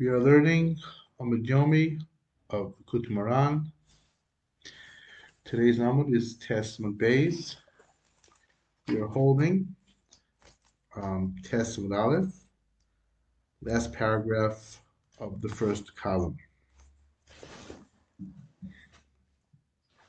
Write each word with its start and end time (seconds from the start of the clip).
We 0.00 0.06
are 0.06 0.18
learning 0.18 0.78
Amud 1.20 1.46
Yomi 1.46 2.00
of 2.48 2.72
Kutmaran. 2.86 3.70
Today's 5.44 5.78
Amud 5.78 6.16
is 6.16 6.38
Testament 6.38 6.96
Bays. 6.96 7.58
We 8.88 8.98
are 8.98 9.08
holding 9.08 9.76
um, 10.96 11.34
Testament 11.44 11.92
Aleph, 11.92 12.32
last 13.60 13.92
paragraph 13.92 14.80
of 15.18 15.42
the 15.42 15.50
first 15.50 15.94
column. 15.96 16.38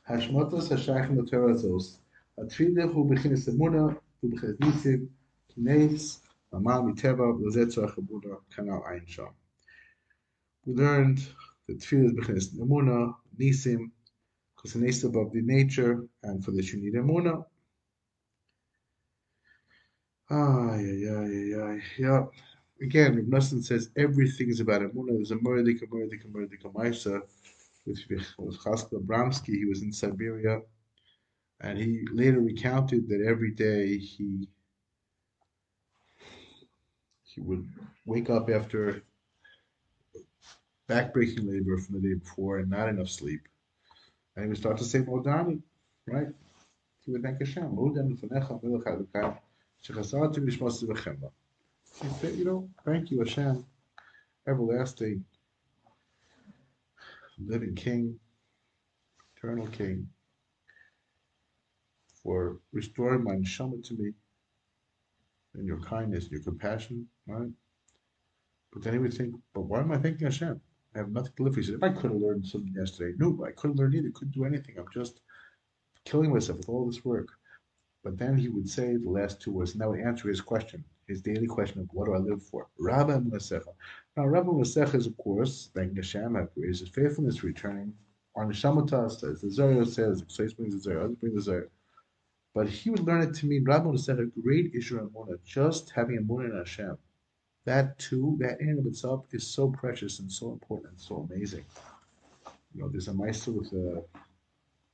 Hashmotos 0.09 0.69
Hashachim 0.69 1.17
Terazos. 1.29 1.97
Atfileh 2.39 2.93
hu 2.93 3.03
bechinis 3.09 3.49
emuna 3.49 3.97
hu 4.21 4.29
bechinis 4.29 4.57
nisim 4.57 5.09
kineis 5.51 6.19
amal 6.53 6.83
miteva 6.83 7.37
l'zetzah 7.37 7.93
chabuna 7.93 8.37
kanal 8.55 8.87
ayin 8.87 9.05
sham. 9.05 9.33
We 10.65 10.73
learned 10.73 11.19
that 11.67 11.79
tefillah 11.79 12.29
is 12.37 12.49
bechinis 12.53 12.59
emuna 12.59 13.15
nisim 13.39 13.91
because 14.55 14.75
it 14.75 14.83
is 14.83 15.03
above 15.03 15.31
the 15.33 15.41
nature, 15.41 16.07
and 16.23 16.43
for 16.43 16.51
this 16.51 16.71
you 16.73 16.81
need 16.81 16.93
emuna. 16.93 17.45
Ah, 20.29 20.75
yeah, 20.77 21.25
yeah, 21.25 21.27
yeah, 21.27 21.79
yeah. 21.97 22.25
Again, 22.81 23.25
Nosson 23.29 23.63
says 23.63 23.89
everything 23.97 24.49
is 24.49 24.59
about 24.59 24.81
emuna. 24.81 25.15
There's 25.15 25.31
a 25.31 25.35
murdik, 25.35 25.81
a 25.81 25.87
murdik, 25.87 26.25
a 26.25 26.27
murdik, 26.27 26.65
a 26.65 26.69
maisa 26.69 27.21
with 27.85 27.99
with 28.09 28.57
Chaskel 28.63 29.01
Abramsky. 29.03 29.55
He 29.57 29.65
was 29.65 29.81
in 29.81 29.91
Siberia, 29.91 30.61
and 31.61 31.77
he 31.77 32.05
later 32.13 32.39
recounted 32.39 33.07
that 33.09 33.21
every 33.27 33.51
day 33.51 33.97
he 33.97 34.47
he 37.23 37.41
would 37.41 37.67
wake 38.05 38.29
up 38.29 38.49
after 38.49 39.03
backbreaking 40.91 41.47
labor 41.47 41.77
from 41.77 41.95
the 41.95 42.01
day 42.01 42.15
before 42.15 42.59
and 42.59 42.69
not 42.69 42.89
enough 42.89 43.09
sleep, 43.09 43.47
and 44.35 44.49
would 44.49 44.57
start 44.57 44.77
to 44.77 44.83
say 44.83 44.99
Modani, 44.99 45.61
right? 46.05 46.27
He 47.05 47.11
would 47.11 47.23
thank 47.23 47.39
Hashem. 47.39 47.75
V'chemba. 50.83 51.31
Said, 52.19 52.35
you 52.35 52.45
know, 52.45 52.69
thank 52.85 53.09
you 53.09 53.19
Hashem, 53.19 53.65
everlasting, 54.47 55.23
living 57.39 57.75
King, 57.75 58.19
eternal 59.37 59.67
King, 59.67 60.09
for 62.21 62.57
restoring 62.73 63.23
my 63.23 63.35
neshama 63.35 63.81
to 63.87 63.93
me 63.93 64.11
and 65.53 65.65
your 65.65 65.79
kindness, 65.79 66.29
your 66.29 66.41
compassion, 66.41 67.07
right? 67.27 67.49
But 68.73 68.83
then 68.83 68.93
he 68.93 68.99
would 68.99 69.13
think, 69.13 69.35
but 69.53 69.61
why 69.61 69.79
am 69.79 69.91
I 69.91 69.97
thanking 69.97 70.27
Hashem? 70.27 70.61
I 70.93 70.99
have 70.99 71.11
nothing 71.11 71.31
to 71.37 71.43
live 71.43 71.53
for. 71.53 71.61
He 71.61 71.65
said, 71.65 71.75
if 71.75 71.83
I 71.83 71.89
could 71.89 72.11
have 72.11 72.21
learned 72.21 72.45
something 72.45 72.73
yesterday, 72.75 73.15
no, 73.17 73.45
I 73.45 73.51
couldn't 73.51 73.77
learn 73.77 73.95
either, 73.95 74.11
couldn't 74.13 74.33
do 74.33 74.45
anything. 74.45 74.77
I'm 74.77 74.87
just 74.93 75.21
killing 76.05 76.33
myself 76.33 76.57
with 76.57 76.69
all 76.69 76.85
this 76.85 77.05
work. 77.05 77.29
But 78.03 78.17
then 78.17 78.35
he 78.37 78.49
would 78.49 78.67
say 78.67 78.97
the 78.97 79.09
last 79.09 79.39
two 79.39 79.51
words, 79.51 79.73
and 79.73 79.81
that 79.81 79.89
would 79.89 79.99
answer 79.99 80.27
his 80.27 80.41
question, 80.41 80.83
his 81.07 81.21
daily 81.21 81.47
question 81.47 81.81
of 81.81 81.87
what 81.93 82.05
do 82.05 82.15
I 82.15 82.17
live 82.17 82.43
for? 82.43 82.67
Rabbah 82.79 83.19
Emunasecha. 83.19 83.73
Now, 84.17 84.25
Rabbah 84.25 84.51
Emunasecha 84.51 84.95
is, 84.95 85.05
of 85.05 85.15
course, 85.17 85.69
thanking 85.75 85.97
Hashem, 85.97 86.35
have 86.35 86.49
his 86.55 86.81
faithfulness 86.89 87.43
returning. 87.43 87.93
Our 88.35 88.45
Neshamata 88.45 89.11
says, 89.11 89.41
the 89.41 89.51
Zohar 89.51 89.85
says, 89.85 90.23
Xais 90.23 90.55
brings 90.57 90.73
the 90.73 90.81
Zohar, 90.81 91.03
others 91.03 91.17
bring 91.17 91.35
the 91.35 91.41
Zohar. 91.41 91.69
But 92.53 92.67
he 92.67 92.89
would 92.89 93.01
learn 93.01 93.21
it 93.21 93.33
to 93.35 93.45
mean 93.45 93.63
Rabbah 93.63 93.91
Emunasecha, 93.91 94.31
great 94.41 94.73
issue 94.73 94.99
of 94.99 95.11
Muna, 95.11 95.37
just 95.45 95.91
having 95.91 96.17
a 96.17 96.21
Muna 96.21 96.49
in 96.49 96.57
Hashem. 96.57 96.97
That 97.65 97.97
too, 97.99 98.37
that 98.39 98.59
in 98.59 98.69
and 98.69 98.79
of 98.79 98.85
itself 98.87 99.25
is 99.31 99.47
so 99.47 99.69
precious 99.69 100.19
and 100.19 100.31
so 100.31 100.51
important 100.51 100.91
and 100.91 101.01
so 101.01 101.27
amazing. 101.29 101.63
You 102.73 102.81
know, 102.81 102.89
there's 102.89 103.07
a 103.07 103.13
meister 103.13 103.51
with 103.51 103.71
a 103.73 104.03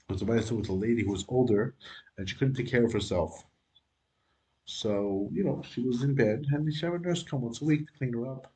there's 0.09 0.21
a 0.21 0.25
meister 0.25 0.55
with 0.55 0.69
a 0.69 0.73
lady 0.73 1.03
who 1.03 1.11
was 1.11 1.25
older 1.27 1.75
and 2.17 2.27
she 2.27 2.35
couldn't 2.35 2.55
take 2.55 2.69
care 2.69 2.85
of 2.85 2.93
herself. 2.93 3.45
So, 4.65 5.29
you 5.31 5.43
know, 5.43 5.61
she 5.69 5.81
was 5.81 6.03
in 6.03 6.13
bed 6.13 6.45
and 6.51 6.73
she 6.73 6.85
had 6.85 6.93
a 6.93 6.99
nurse 6.99 7.23
come 7.23 7.41
once 7.41 7.61
a 7.61 7.65
week 7.65 7.87
to 7.87 7.93
clean 7.97 8.13
her 8.13 8.27
up. 8.27 8.51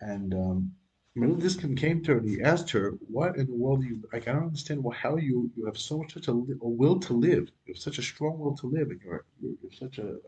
And 0.00 0.34
um, 0.34 0.72
Middle 1.14 1.36
Diskin 1.36 1.74
came 1.76 2.02
to 2.04 2.12
her 2.12 2.18
and 2.18 2.28
he 2.28 2.42
asked 2.42 2.70
her, 2.70 2.92
"What 3.08 3.36
in 3.36 3.46
the 3.46 3.54
world 3.54 3.82
do 3.82 3.88
you 3.88 4.02
like? 4.12 4.28
I 4.28 4.32
don't 4.32 4.44
understand 4.44 4.84
well, 4.84 4.96
how 4.96 5.16
you 5.16 5.50
you 5.56 5.64
have 5.66 5.78
so 5.78 5.98
much 5.98 6.14
such 6.14 6.28
a, 6.28 6.32
a 6.32 6.68
will 6.68 7.00
to 7.00 7.12
live. 7.12 7.50
You 7.66 7.74
have 7.74 7.82
such 7.82 7.98
a 7.98 8.02
strong 8.02 8.38
will 8.38 8.56
to 8.58 8.66
live, 8.66 8.90
and 8.90 9.00
you're 9.00 9.24
you're, 9.40 9.54
you're 9.60 9.72
such 9.72 9.98
a 9.98 10.18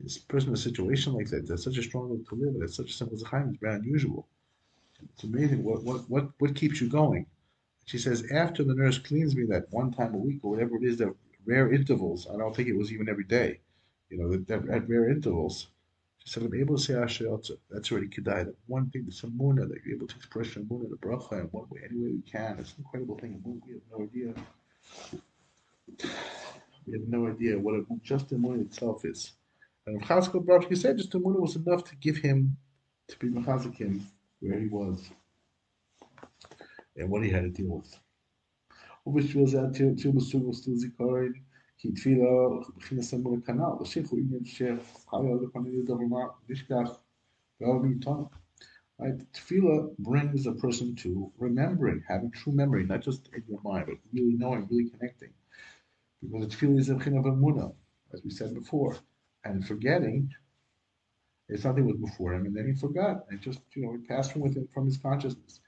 this 0.00 0.18
person 0.18 0.50
in 0.50 0.54
a 0.54 0.58
situation 0.58 1.14
like 1.14 1.28
that. 1.30 1.46
That's 1.46 1.64
such 1.64 1.78
a 1.78 1.82
strong 1.82 2.24
to 2.28 2.34
live, 2.34 2.54
and 2.54 2.62
it's 2.62 2.76
such 2.76 2.90
a 2.90 2.92
simple 2.92 3.18
Zechayim. 3.18 3.50
It's 3.50 3.60
very 3.60 3.76
unusual. 3.76 4.28
It's 5.14 5.24
amazing. 5.24 5.62
What 5.64 5.84
what 5.84 6.08
what 6.10 6.30
what 6.38 6.54
keeps 6.54 6.80
you 6.80 6.88
going?" 6.88 7.26
She 7.86 7.98
says, 7.98 8.30
"After 8.32 8.64
the 8.64 8.74
nurse 8.74 8.98
cleans 8.98 9.36
me 9.36 9.44
that 9.46 9.70
one 9.70 9.92
time 9.92 10.14
a 10.14 10.18
week 10.18 10.40
or 10.44 10.50
whatever 10.50 10.76
it 10.76 10.84
is, 10.84 10.96
that 10.98 11.14
rare 11.44 11.72
intervals. 11.72 12.26
I 12.32 12.36
don't 12.36 12.54
think 12.54 12.68
it 12.68 12.76
was 12.76 12.92
even 12.92 13.08
every 13.08 13.24
day. 13.24 13.60
You 14.10 14.18
know, 14.18 14.36
that, 14.36 14.68
at 14.68 14.88
rare 14.88 15.08
intervals." 15.10 15.68
She 16.26 16.32
said, 16.32 16.42
I'm 16.42 16.54
able 16.54 16.76
to 16.76 16.82
say 16.82 16.94
Asher 16.94 17.30
That's 17.70 17.92
already 17.92 18.08
Kedai. 18.08 18.46
That 18.46 18.56
one 18.66 18.90
thing, 18.90 19.04
the 19.06 19.12
Samuna, 19.12 19.68
that 19.68 19.78
you're 19.84 19.94
able 19.94 20.08
to 20.08 20.16
express 20.16 20.48
Shamuna, 20.48 20.90
the 20.90 20.96
Bracha, 20.96 21.40
in 21.40 21.46
one 21.52 21.68
way, 21.70 21.82
any 21.88 22.00
way 22.00 22.10
we 22.14 22.22
can. 22.22 22.58
It's 22.58 22.72
an 22.72 22.78
incredible 22.84 23.16
thing. 23.16 23.40
We 23.44 23.74
have 23.74 23.82
no 23.92 24.04
idea. 24.04 24.34
We 26.84 26.92
have 26.98 27.08
no 27.08 27.28
idea 27.28 27.56
what 27.56 27.76
a, 27.76 27.86
just 28.02 28.28
the 28.28 28.34
Muna 28.34 28.62
itself 28.62 29.04
is. 29.04 29.34
And 29.87 30.01
Chazkel 30.03 30.45
Baruch, 30.45 30.69
he 30.69 30.75
said 30.75 30.97
just 30.97 31.11
the 31.11 31.19
Muna 31.19 31.39
was 31.39 31.55
enough 31.55 31.83
to 31.85 31.95
give 31.95 32.17
him, 32.17 32.57
to 33.07 33.17
be 33.19 33.29
Mechazikim 33.29 34.01
where 34.39 34.59
he 34.59 34.67
was 34.67 35.09
and 36.95 37.09
what 37.09 37.23
he 37.23 37.29
had 37.29 37.43
to 37.43 37.49
deal 37.49 37.77
with. 37.77 37.99
ובשביל 39.05 39.47
זה 39.47 39.61
התיאור 39.67 40.15
מסוג 40.15 40.49
מסלול 40.49 40.75
זיכרון 40.75 41.33
כי 41.77 41.91
תפילה 41.91 42.25
מבחינת 42.75 43.03
אמונה 43.13 43.41
כנ"ל, 43.41 43.81
השייך 43.81 44.09
הוא 44.09 44.19
עניין 44.19 44.45
שחל 44.45 45.17
על 45.17 45.47
כל 45.53 45.59
מיני 45.61 45.83
דבר 45.83 45.95
נשכח 46.49 46.99
ועל 47.61 47.79
מאיתנו. 47.83 48.29
Right? 48.99 49.19
Tefillah 49.33 49.95
brings 49.97 50.45
a 50.45 50.53
person 50.53 50.95
to 50.97 51.31
remembering, 51.39 52.03
having 52.07 52.29
true 52.29 52.53
memory, 52.53 52.83
not 52.85 53.01
just 53.01 53.29
in 53.33 53.43
your 53.47 53.59
mind, 53.63 53.85
but 53.87 53.97
really 54.13 54.35
knowing, 54.41 54.67
really 54.69 54.91
connecting. 54.91 55.33
Because 56.21 56.41
the 56.47 56.55
tefillah 56.55 56.79
is 56.79 56.89
a 56.89 56.99
chin 56.99 57.17
of 57.17 57.25
emuna, 57.25 57.73
as 58.13 58.23
we 58.23 58.29
said 58.29 58.53
before. 58.53 58.97
And 59.45 59.65
forgetting 59.65 60.29
is 61.49 61.61
something 61.63 61.85
was 61.85 61.97
before 61.97 62.33
him, 62.33 62.45
and 62.45 62.55
then 62.55 62.67
he 62.67 62.73
forgot, 62.73 63.25
and 63.29 63.41
just, 63.41 63.59
you 63.75 63.81
know, 63.83 63.93
it 63.95 64.07
passed 64.07 64.31
from 64.31 64.41
within, 64.41 64.67
from 64.73 64.85
his 64.85 64.97
consciousness. 64.97 65.59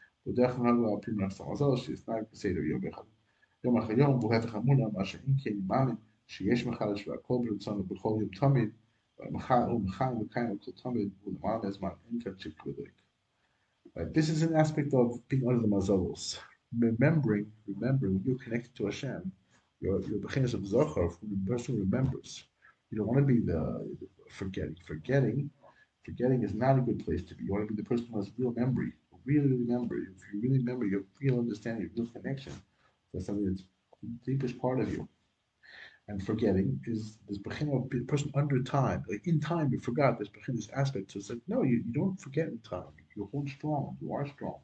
יום 3.63 3.77
אחר 3.77 3.91
יום, 3.91 4.19
והוא 4.19 4.33
הפך 4.33 4.55
אמונה, 4.55 4.83
מה 4.93 5.05
שאם 5.05 5.33
כן 5.43 5.53
מאמין 5.67 5.95
שיש 6.27 6.65
מחדש 6.65 7.07
והכל 7.07 7.37
ברצונו 7.49 7.83
בכל 7.83 8.17
יום 8.19 8.29
תמיד, 8.39 8.69
הוא 9.17 9.81
מכן 9.81 10.17
וקיים 10.21 10.55
לכל 10.55 10.71
תמיד, 10.83 11.09
והוא 11.21 11.33
למעלה 11.39 11.59
מהזמן, 11.63 11.89
אין 12.09 12.19
כאן 12.21 12.31
שקלודיק. 12.37 12.91
This 13.95 14.29
is 14.29 14.41
an 14.41 14.55
aspect 14.55 14.93
of 14.93 15.19
being 15.27 15.45
under 15.47 15.61
the 15.61 15.67
mazalos. 15.67 16.39
Remembering, 16.79 17.45
remembering, 17.67 18.21
you're 18.25 18.39
connected 18.43 18.73
to 18.75 18.85
Hashem. 18.85 19.31
You're, 19.81 20.01
you're 20.07 20.19
the 20.19 20.57
of 20.57 20.65
Zohar, 20.65 21.09
the 21.21 21.51
person 21.51 21.75
who 21.75 21.81
remembers. 21.81 22.43
You 22.90 22.98
don't 22.98 23.06
want 23.08 23.20
to 23.20 23.26
be 23.26 23.40
the, 23.40 23.96
forgetting. 24.30 24.76
Forgetting, 24.86 25.50
forgetting 26.04 26.42
is 26.42 26.54
not 26.54 26.78
a 26.78 26.82
good 26.82 27.04
place 27.04 27.22
to 27.24 27.34
be. 27.34 27.44
You 27.44 27.52
want 27.52 27.68
to 27.68 27.74
be 27.74 27.80
the 27.82 27.88
person 27.88 28.06
who 28.12 28.18
has 28.18 28.30
real 28.38 28.52
memory, 28.52 28.92
really 29.24 29.48
remember. 29.48 29.96
If 29.98 30.22
you 30.32 30.40
really 30.42 30.58
remember, 30.58 30.86
you 30.86 30.98
have 30.98 31.06
real 31.20 31.38
understanding, 31.38 31.90
real 31.96 32.06
connection. 32.08 32.52
That's 33.12 33.26
something 33.26 33.46
that's 33.46 33.64
the 34.02 34.08
deepest 34.24 34.58
part 34.60 34.80
of 34.80 34.90
you. 34.92 35.08
And 36.08 36.24
forgetting 36.24 36.80
is 36.86 37.18
this 37.28 37.38
person 37.38 38.30
under 38.34 38.62
time. 38.62 39.04
Like 39.08 39.26
in 39.26 39.40
time, 39.40 39.70
you 39.72 39.78
forgot 39.78 40.18
this 40.18 40.28
this 40.48 40.68
aspect. 40.70 41.12
So 41.12 41.18
it's 41.18 41.30
like, 41.30 41.40
no, 41.48 41.62
you, 41.62 41.82
you 41.86 41.92
don't 41.92 42.20
forget 42.20 42.48
in 42.48 42.58
time. 42.58 42.92
You're 43.14 43.28
hold 43.28 43.48
strong. 43.48 43.96
You 44.00 44.12
are 44.12 44.26
strong. 44.26 44.58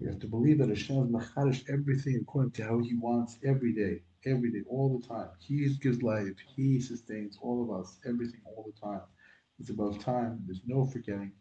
You 0.00 0.08
have 0.08 0.18
to 0.20 0.26
believe 0.26 0.58
that 0.58 0.70
Hashem 0.70 1.14
is 1.48 1.64
everything 1.68 2.16
according 2.22 2.52
to 2.52 2.64
how 2.64 2.78
He 2.78 2.94
wants 2.94 3.38
every 3.44 3.74
day, 3.74 4.00
every 4.24 4.50
day, 4.50 4.62
all 4.66 4.98
the 4.98 5.06
time. 5.06 5.28
He 5.38 5.68
gives 5.82 6.02
life. 6.02 6.36
He 6.56 6.80
sustains 6.80 7.38
all 7.42 7.62
of 7.62 7.78
us, 7.78 7.98
everything, 8.06 8.40
all 8.46 8.64
the 8.64 8.80
time. 8.80 9.02
It's 9.58 9.68
above 9.68 10.02
time. 10.02 10.42
There's 10.46 10.62
no 10.66 10.86
forgetting. 10.86 11.32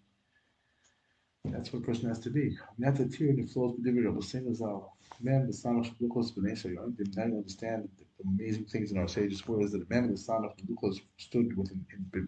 That's 1.46 1.72
what 1.72 1.84
a 1.84 1.86
person 1.86 2.10
has 2.10 2.20
to 2.20 2.30
be. 2.30 2.58
Not 2.78 2.98
the 2.98 3.08
tear 3.08 3.34
that 3.34 3.50
flows 3.50 3.78
within 3.78 4.04
Rabbi 4.04 4.20
Sinazal. 4.20 4.90
Man, 5.22 5.48
the 5.48 5.54
son 5.54 5.80
of 5.80 5.86
Lukos 6.00 6.34
Benesha, 6.34 6.66
you 6.66 6.96
you 6.98 7.22
understand 7.22 7.88
the 7.98 8.06
amazing 8.28 8.66
things 8.66 8.92
in 8.92 8.98
our 8.98 9.08
sages' 9.08 9.48
words 9.48 9.72
that 9.72 9.84
a 9.84 9.94
man, 9.94 10.12
the 10.12 10.18
son 10.18 10.44
of 10.44 10.52
Lukos, 10.68 11.00
stood 11.18 11.56
with 11.58 11.72
him 11.72 11.86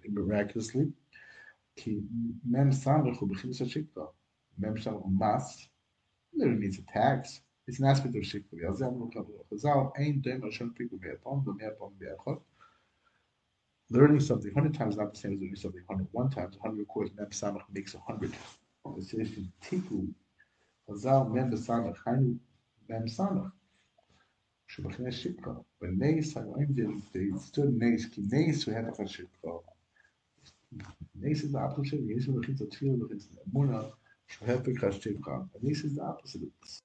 miraculously. 0.10 0.94
Mem 2.46 2.72
shikta. 2.72 4.08
Mem 4.58 4.76
samach 4.76 5.12
mas. 5.12 5.68
Literally 6.35 6.59
means 6.61 6.79
a 6.79 6.83
tax. 6.83 7.41
It's 7.67 7.81
an 7.81 7.87
aspect 7.87 8.15
of 8.15 8.23
shikta. 8.23 8.55
Yazem 8.55 9.01
lo 9.01 9.11
kabul 9.13 9.45
chazal. 9.51 9.93
Ein 9.99 10.21
dem 10.21 10.43
ashon 10.43 10.71
piku 10.77 11.01
me'apon, 11.01 11.45
v'me'apon 11.45 11.93
be'achot. 11.99 12.41
learning 13.91 14.21
something 14.21 14.53
100 14.53 14.77
times 14.77 14.95
is 14.95 14.99
not 14.99 15.13
the 15.13 15.19
same 15.19 15.35
as 15.35 15.41
learning 15.41 15.57
something 15.57 15.83
101 15.87 16.31
times. 16.31 16.57
100 16.61 16.81
of 16.81 16.89
course, 16.89 17.11
mem 17.17 17.31
samach 17.31 17.63
makes 17.73 17.95
100. 17.95 18.33
It 18.99 19.05
says 19.05 19.31
tiku, 19.63 20.09
chazal 20.89 21.33
mem 21.33 21.51
samach, 21.53 21.97
hainu 22.07 22.39
mem 22.89 23.07
samach. 23.07 23.53
שבכנס 24.69 25.15
שפחה, 25.15 25.51
בנס 25.81 26.37
הגויים 26.37 26.69
they 27.13 27.39
stood 27.39 27.71
נס, 27.79 28.07
כי 28.07 28.23
נס 28.33 28.69
הוא 28.69 28.75
הפך 28.75 29.01
השפחה. 29.01 29.49
נס 31.15 31.45
is 31.45 31.53
the 31.53 31.59
opposite, 31.59 32.01
נס 32.07 32.27
הוא 32.27 32.39
מכין 32.41 32.55
את 32.55 32.61
התפילה, 32.61 32.97
מכין 32.97 33.17
את 33.17 33.39
האמונה, 33.39 33.81
And 34.42 35.62
this 35.62 35.84
is 35.84 35.96
the 35.96 36.04
opposite 36.04 36.44
of 36.44 36.50
this. 36.62 36.82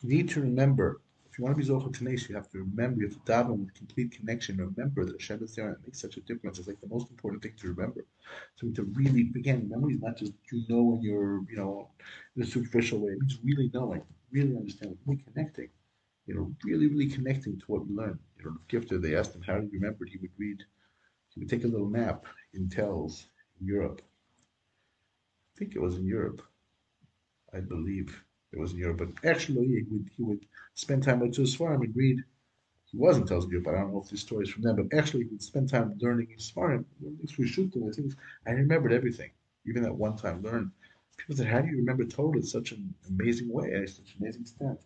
You 0.00 0.08
need 0.08 0.28
to 0.30 0.40
remember, 0.40 1.00
if 1.30 1.38
you 1.38 1.44
want 1.44 1.56
to 1.56 1.58
be 1.58 1.66
Zohar 1.66 1.88
Tanesh, 1.88 2.28
you 2.28 2.34
have 2.34 2.48
to 2.50 2.58
remember, 2.58 3.00
you 3.00 3.08
have 3.08 3.24
to 3.24 3.32
daven 3.32 3.58
with 3.58 3.74
complete 3.74 4.12
connection. 4.12 4.56
Remember 4.58 5.04
that 5.04 5.20
Hashem 5.20 5.42
is 5.42 5.54
there 5.54 5.68
and 5.68 5.76
it 5.76 5.82
makes 5.86 6.00
such 6.00 6.16
a 6.16 6.20
difference. 6.20 6.58
It's 6.58 6.68
like 6.68 6.80
the 6.80 6.88
most 6.88 7.10
important 7.10 7.42
thing 7.42 7.54
to 7.60 7.68
remember. 7.68 8.04
So 8.56 8.68
to 8.70 8.84
really, 8.94 9.30
again, 9.34 9.68
memory 9.68 9.94
is 9.94 10.02
not 10.02 10.16
just 10.16 10.32
you 10.52 10.62
know 10.68 10.94
in 10.94 11.02
your 11.02 11.42
you 11.50 11.56
know, 11.56 11.88
in 12.36 12.42
a 12.42 12.46
superficial 12.46 13.00
way. 13.00 13.12
It 13.12 13.20
means 13.20 13.38
really 13.42 13.70
knowing, 13.74 14.02
really 14.30 14.56
understanding, 14.56 14.98
really 15.06 15.24
connecting. 15.32 15.68
You 16.26 16.34
know, 16.34 16.54
really, 16.64 16.86
really 16.88 17.08
connecting 17.08 17.58
to 17.58 17.64
what 17.66 17.86
we 17.86 17.94
learn. 17.94 18.18
You 18.38 18.44
know, 18.44 18.56
gifter, 18.68 19.00
they 19.00 19.16
asked 19.16 19.34
him, 19.34 19.42
how 19.42 19.58
do 19.58 19.64
you 19.64 19.80
remember? 19.80 20.04
He 20.04 20.18
would 20.18 20.30
read, 20.38 20.62
he 21.30 21.40
would 21.40 21.48
take 21.48 21.64
a 21.64 21.68
little 21.68 21.88
nap 21.88 22.26
in 22.52 22.68
Tells 22.68 23.26
in 23.60 23.66
Europe. 23.66 24.02
I 25.54 25.58
think 25.58 25.74
it 25.74 25.80
was 25.80 25.96
in 25.96 26.06
Europe. 26.06 26.42
I 27.54 27.60
believe 27.60 28.24
it 28.52 28.58
was 28.58 28.72
in 28.72 28.78
Europe. 28.78 28.98
But 28.98 29.24
actually, 29.28 29.66
he 29.66 29.82
would 29.90 30.10
he 30.16 30.22
would 30.22 30.46
spend 30.74 31.02
time 31.02 31.20
with 31.20 31.36
his 31.36 31.58
and 31.60 31.96
read. 31.96 32.22
He 32.86 32.96
wasn't 32.96 33.28
tells 33.28 33.50
you, 33.50 33.60
but 33.60 33.74
I 33.74 33.80
don't 33.80 33.92
know 33.92 34.00
if 34.02 34.10
this 34.10 34.20
story 34.20 34.44
is 34.44 34.50
from 34.50 34.62
them. 34.62 34.76
But 34.76 34.96
actually, 34.96 35.24
he 35.24 35.30
would 35.30 35.42
spend 35.42 35.68
time 35.68 35.98
learning 36.00 36.28
his 36.28 36.50
farm. 36.50 36.86
Things 37.00 37.38
we 37.38 37.46
shoot 37.46 37.72
them. 37.72 37.90
Things 37.92 38.16
I 38.46 38.52
remembered 38.52 38.92
everything, 38.92 39.30
even 39.66 39.82
that 39.82 39.94
one 39.94 40.16
time 40.16 40.42
learned. 40.42 40.70
People 41.16 41.36
said, 41.36 41.46
"How 41.46 41.60
do 41.60 41.68
you 41.68 41.76
remember 41.78 42.04
Torah 42.04 42.38
in 42.38 42.44
such 42.44 42.72
an 42.72 42.94
amazing 43.08 43.50
way, 43.50 43.86
such 43.86 44.14
an 44.14 44.22
amazing 44.22 44.42
extent?" 44.42 44.80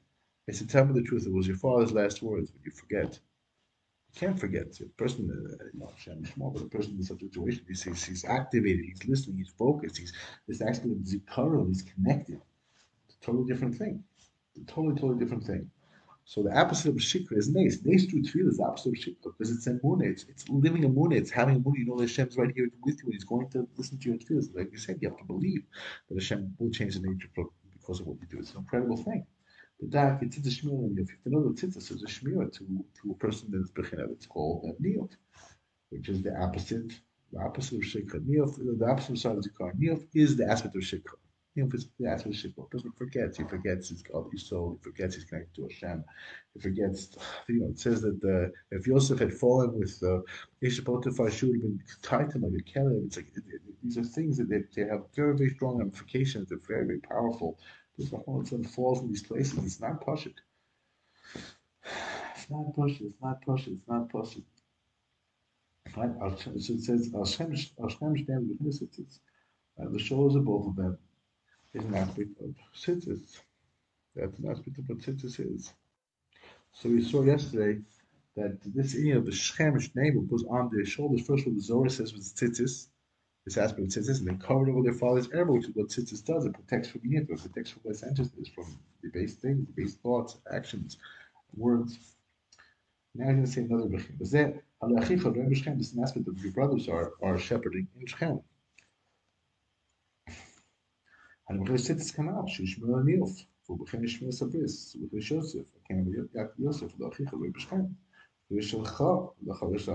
I 0.48 0.52
said, 0.52 0.68
"Tell 0.68 0.84
me 0.84 0.94
the 0.94 1.06
truth. 1.06 1.26
It 1.26 1.32
was 1.32 1.46
your 1.48 1.56
father's 1.56 1.92
last 1.92 2.22
words, 2.22 2.50
but 2.50 2.64
you 2.64 2.70
forget." 2.70 3.18
You 4.14 4.20
can't 4.20 4.38
forget. 4.38 4.72
The 4.72 4.86
person, 4.96 5.30
uh, 5.30 5.64
you 5.72 5.80
know, 5.80 5.92
Shem 5.96 6.24
small, 6.26 6.50
but 6.50 6.62
the 6.62 6.68
person 6.68 6.96
in 6.96 7.02
such 7.02 7.22
a 7.22 7.26
situation, 7.26 7.64
he's, 7.66 7.82
he's, 7.82 8.04
he's 8.04 8.24
activated, 8.26 8.84
he's 8.84 9.08
listening, 9.08 9.38
he's 9.38 9.48
focused, 9.48 9.96
he's 9.96 10.12
this 10.46 10.60
actually 10.60 10.96
zikaron, 10.96 11.68
he's 11.68 11.80
connected 11.80 12.40
totally 13.22 13.44
different 13.46 13.76
thing. 13.76 14.02
Totally, 14.66 14.94
totally 14.94 15.18
different 15.18 15.44
thing. 15.44 15.70
So 16.24 16.42
the 16.42 16.56
opposite 16.56 16.90
of 16.90 16.96
shikra 16.96 17.36
is 17.36 17.48
nace. 17.48 17.78
Nace 17.84 18.06
to 18.06 18.16
tefillah 18.16 18.50
is 18.50 18.56
the 18.58 18.64
opposite 18.64 18.90
of 18.90 18.94
shikra 18.94 19.32
because 19.36 19.50
it's 19.50 19.66
emunah. 19.66 20.04
It's, 20.04 20.24
it's 20.28 20.48
living 20.48 20.84
a 20.84 20.88
emunah. 20.88 21.16
It's 21.16 21.30
having 21.30 21.56
a 21.56 21.60
emunah. 21.60 21.78
You 21.78 21.86
know 21.86 21.96
that 21.96 22.08
Hashem's 22.08 22.36
right 22.36 22.52
here 22.54 22.68
with 22.84 22.98
you 22.98 23.04
and 23.06 23.14
He's 23.14 23.24
going 23.24 23.48
to 23.50 23.66
listen 23.76 23.98
to 23.98 24.08
your 24.08 24.18
tefillah. 24.18 24.56
Like 24.56 24.72
you 24.72 24.78
said, 24.78 24.98
you 25.00 25.08
have 25.08 25.18
to 25.18 25.24
believe 25.24 25.62
that 26.08 26.14
Hashem 26.14 26.54
will 26.58 26.70
change 26.70 26.94
the 26.94 27.00
nature 27.00 27.28
because 27.72 28.00
of 28.00 28.06
what 28.06 28.18
you 28.20 28.26
do. 28.28 28.38
It's 28.38 28.52
an 28.52 28.58
incredible 28.58 28.96
thing. 28.96 29.26
But 29.80 29.90
that 29.90 30.22
it's 30.22 30.36
a 30.36 30.40
shmir. 30.40 30.96
If 30.98 31.08
you 31.24 31.32
know 31.32 31.42
the 31.42 31.60
tzitzis 31.60 31.90
is 31.90 32.02
a 32.02 32.06
shmir 32.06 32.52
to, 32.52 32.84
to 33.02 33.10
a 33.10 33.14
person 33.14 33.48
that's 33.50 33.72
bechina, 33.72 34.12
it's 34.12 34.26
called 34.26 34.76
niyot, 34.80 35.10
which 35.90 36.08
is 36.08 36.22
the 36.22 36.40
opposite, 36.40 36.92
the 37.32 37.40
opposite 37.40 37.78
of 37.78 37.82
shikra. 37.82 38.20
Niyot, 38.20 38.78
the 38.78 38.86
opposite 38.86 39.26
of 39.26 39.38
zikar. 39.38 39.72
Niyot 39.76 40.06
is 40.14 40.36
the 40.36 40.48
aspect 40.48 40.76
of 40.76 40.82
shikra. 40.82 41.16
Know, 41.54 41.68
that's 42.00 42.24
what 42.24 42.34
Shikra 42.34 42.70
person 42.70 42.92
forgets. 42.96 43.36
He 43.36 43.44
forgets 43.44 43.90
his 43.90 44.02
godly 44.02 44.38
soul. 44.38 44.78
He 44.78 44.82
forgets 44.82 45.16
he's 45.16 45.24
connected 45.24 45.54
to 45.56 45.68
Hashem. 45.68 46.02
He 46.54 46.60
forgets, 46.60 47.14
you 47.46 47.60
know, 47.60 47.68
it 47.68 47.78
says 47.78 48.00
that 48.00 48.20
uh, 48.24 48.50
if 48.70 48.86
Yosef 48.86 49.18
had 49.18 49.34
fallen 49.34 49.78
with 49.78 50.02
uh, 50.02 50.20
Isha 50.62 50.82
Potiphar, 50.82 51.30
she 51.30 51.46
would 51.46 51.56
have 51.56 51.62
been 51.62 51.80
tied 52.00 52.30
to 52.30 52.38
him 52.38 52.44
like 52.44 52.58
a 52.58 52.62
kelly. 52.62 53.02
It's 53.04 53.16
like 53.16 53.28
it, 53.34 53.42
it, 53.48 53.60
these 53.82 53.98
are 53.98 54.04
things 54.04 54.38
that 54.38 54.48
they, 54.48 54.62
they, 54.74 54.88
have 54.88 55.02
very, 55.14 55.36
very 55.36 55.50
strong 55.50 55.76
ramifications. 55.76 56.48
They're 56.48 56.58
very, 56.66 56.86
very 56.86 57.00
powerful. 57.00 57.58
This 57.98 58.10
whole 58.10 58.42
sudden 58.46 58.64
falls 58.64 59.00
in 59.00 59.08
these 59.08 59.22
places. 59.22 59.58
It's 59.58 59.80
not 59.80 60.00
Pashit. 60.00 60.36
It's 62.34 62.48
not 62.48 62.74
Pashit. 62.74 63.10
It's 63.10 63.22
not 63.22 63.44
Pashit. 63.44 63.74
It's 63.74 63.88
not 63.88 64.08
Pashit. 64.08 64.44
Right? 65.94 66.38
So 66.38 66.50
it 66.54 66.82
says, 66.82 67.10
Hashem 67.12 67.56
stand 68.24 68.48
with 68.48 68.64
this. 68.64 68.80
It's, 68.80 69.20
uh, 69.78 69.90
the 69.90 69.98
shoulders 69.98 70.36
of 70.36 70.46
both 70.46 70.68
of 70.68 70.76
them 70.76 70.96
is 70.96 70.96
an 70.96 70.96
aspect 70.96 70.96
of 70.96 70.96
tzitzis. 70.96 70.96
That's 70.96 71.11
an 71.74 71.94
aspect 71.94 72.40
of 72.40 72.54
tzitzis. 72.76 73.40
That's 74.14 74.38
an 74.38 74.50
aspect 74.50 74.78
of 74.78 74.88
what 74.88 74.98
tzitzis 74.98 75.54
is. 75.54 75.72
So 76.72 76.88
we 76.88 77.02
saw 77.02 77.22
yesterday 77.22 77.80
that 78.36 78.58
this 78.64 78.94
idea 78.94 79.18
of 79.18 79.26
the 79.26 79.30
Shchemish 79.30 79.94
neighbor 79.94 80.20
was 80.20 80.44
on 80.44 80.70
their 80.72 80.84
shoulders. 80.84 81.26
First 81.26 81.42
of 81.42 81.48
all, 81.48 81.54
the 81.54 81.62
Zohar 81.62 81.88
says 81.88 82.12
with 82.12 82.34
tzitzis, 82.34 82.88
this 83.44 83.56
aspect 83.56 83.80
of 83.80 83.88
tzitzis, 83.88 84.20
and 84.20 84.28
they 84.28 84.46
covered 84.46 84.68
over 84.68 84.82
their 84.82 84.94
father's 84.94 85.28
error, 85.32 85.52
which 85.52 85.66
is 85.68 85.74
what 85.74 85.88
tzitzis 85.88 86.24
does. 86.24 86.46
It 86.46 86.54
protects 86.54 86.88
from 86.88 87.00
Yitva, 87.02 87.32
it 87.32 87.42
protects 87.42 87.70
from 87.70 87.82
licentiousness, 87.84 88.48
from 88.48 88.78
the 89.02 89.10
base 89.10 89.34
things, 89.34 89.66
the 89.66 89.82
base 89.82 89.94
thoughts, 89.96 90.38
actions, 90.52 90.98
words. 91.56 91.98
Now 93.14 93.28
I'm 93.28 93.36
going 93.36 93.44
to 93.44 93.50
say 93.50 93.62
another 93.62 93.88
Bechim. 93.88 94.18
This 94.18 94.32
is 95.88 95.94
an 95.94 96.02
aspect 96.02 96.28
of 96.28 96.38
your 96.38 96.52
brothers 96.52 96.88
are, 96.88 97.12
are 97.22 97.38
shepherding 97.38 97.88
in 98.00 98.06
Shechem. 98.06 98.40
אני 101.49 101.59
מבקש 101.59 101.81
לצאת 101.81 101.97
הסכנה 101.97 102.47
שישמעו 102.47 102.97
על 102.97 103.03
ניאוף, 103.03 103.41
והוא 103.65 103.79
בכן 103.79 104.03
ישמעו 104.03 104.31
סבריס, 104.31 104.95
הוא 104.95 105.07
בכן 105.07 105.35
יוסף, 105.35 105.77
כן, 105.85 106.03
יוסף, 106.59 106.99
לא 106.99 107.09
אחיך, 107.09 107.33
לא 107.33 107.39
בשכם. 107.55 107.81
ושלך, 108.51 109.03
לאחר 109.43 109.77
שלך 109.77 109.93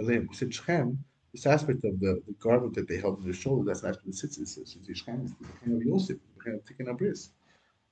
עליהם, 0.00 0.26
said 0.32 0.50
שכם, 0.52 0.88
this 1.32 1.46
aspect 1.46 1.84
of 1.84 2.00
the, 2.00 2.22
the 2.26 2.34
garment 2.40 2.74
that 2.74 2.88
they 2.88 2.98
held 2.98 3.18
on 3.18 3.24
their 3.24 3.32
shoulder, 3.32 3.64
that's 3.64 3.82
the 3.82 3.88
aspect 3.88 4.06
that 4.06 4.14
sits, 4.14 4.38
it 4.38 4.48
says, 4.48 4.76
Shechem 4.92 5.24
is 5.24 5.32
the 5.34 5.46
kind 5.64 5.76
of 5.76 5.82
Yosef, 5.86 6.18
the 6.36 6.44
kind 6.44 6.56
of 6.58 6.66
taking 6.66 6.88
a 6.88 6.94
bris. 6.94 7.30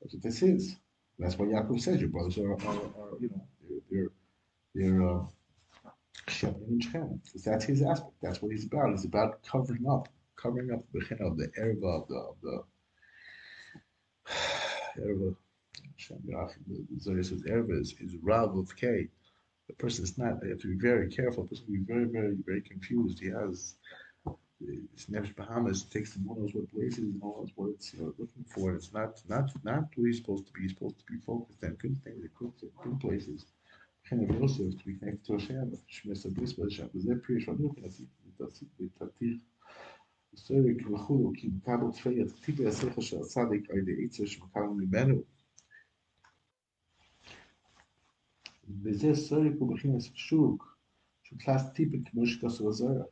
That's 0.00 0.14
what 0.14 0.22
this 0.22 0.42
is. 0.42 0.76
That's 1.18 1.38
why 1.38 1.46
Yaakov 1.46 1.80
says 1.80 2.00
your 2.00 2.10
brothers 2.10 2.38
are, 2.38 2.52
are, 2.52 2.58
are 2.58 3.18
you 3.20 3.28
know, 3.28 3.42
they're, 3.62 3.80
they're, 3.90 4.10
they're 4.74 5.08
uh, 5.08 5.24
shepherding 6.28 6.72
in 6.72 6.80
Shechem. 6.80 7.20
Because 7.24 7.44
that's 7.44 7.64
his 7.64 7.82
aspect. 7.82 8.14
That's 8.22 8.42
what 8.42 8.52
he's 8.52 8.66
about. 8.66 8.90
He's 8.90 9.04
about 9.04 9.42
covering 9.44 9.86
up, 9.88 10.08
covering 10.36 10.72
up 10.72 10.84
the 10.92 11.00
of 11.24 11.36
the 11.36 11.48
erva 11.58 12.02
of 12.02 12.08
the, 12.08 12.16
of 12.16 12.36
the 12.42 12.62
erva, 14.97 15.35
erva 17.47 17.81
is, 17.81 17.93
is 17.99 18.15
Rav 18.21 18.57
of 18.57 18.75
K. 18.75 19.07
The 19.67 19.73
person 19.75 20.03
is 20.03 20.17
not, 20.17 20.41
they 20.41 20.49
have 20.49 20.59
to 20.59 20.67
be 20.67 20.77
very 20.77 21.09
careful. 21.09 21.43
The 21.43 21.49
person 21.49 21.65
will 21.67 21.79
be 21.79 21.93
very, 21.93 22.05
very, 22.05 22.35
very 22.45 22.61
confused. 22.61 23.19
He 23.19 23.29
has, 23.29 23.75
it's 24.61 25.05
Nefesh 25.07 25.35
Bahamas, 25.35 25.83
takes 25.83 26.15
him, 26.15 26.25
who 26.27 26.35
knows 26.41 26.53
what 26.53 26.71
places, 26.71 27.05
all 27.21 27.37
knows 27.39 27.51
what 27.55 27.69
it's 27.71 27.93
looking 27.95 28.45
for. 28.53 28.75
It's 28.75 28.93
not, 28.93 29.21
not, 29.27 29.49
not 29.63 29.85
who 29.95 30.05
he's 30.05 30.17
supposed 30.17 30.47
to 30.47 30.53
be. 30.53 30.63
He's 30.63 30.71
supposed 30.71 30.99
to 30.99 31.05
be 31.11 31.19
focused 31.25 31.63
on 31.63 31.75
good 31.75 31.97
things, 32.03 32.25
good, 32.37 32.51
good 32.83 32.99
places. 32.99 33.45
Kind 34.09 34.29
of 34.29 34.35
Yosef 34.37 34.77
to 34.77 34.85
be 34.85 34.95
connected 34.95 35.25
to 35.27 35.33
Hashem, 35.33 35.77
Shmesa 35.89 36.33
Brisbane, 36.33 36.69
Hashem, 36.69 36.89
is 36.93 37.05
that 37.05 37.25
period 37.25 37.45
from 37.45 37.61
looking 37.63 37.85
at 37.85 37.91
it, 37.91 39.39
סויק 40.35 40.89
לחול 40.89 41.35
כי 41.35 41.47
מקב 41.47 41.91
צפי 41.91 42.21
את 42.21 42.27
טיפ 42.45 42.59
יסך 42.59 43.01
שצדיק 43.01 43.69
על 43.69 43.77
ידי 43.77 44.05
עצר 44.05 44.25
שמקב 44.25 44.59
ממנו 44.59 45.23
וזה 48.83 49.15
סויק 49.15 49.53
הוא 49.59 49.75
בכין 49.75 49.95
השוק 49.95 50.77
שהוא 51.23 51.39
קלאס 51.39 51.73
טיפ 51.73 52.09
כמו 52.09 52.25
שכסו 52.25 52.69
עזר 52.69 53.03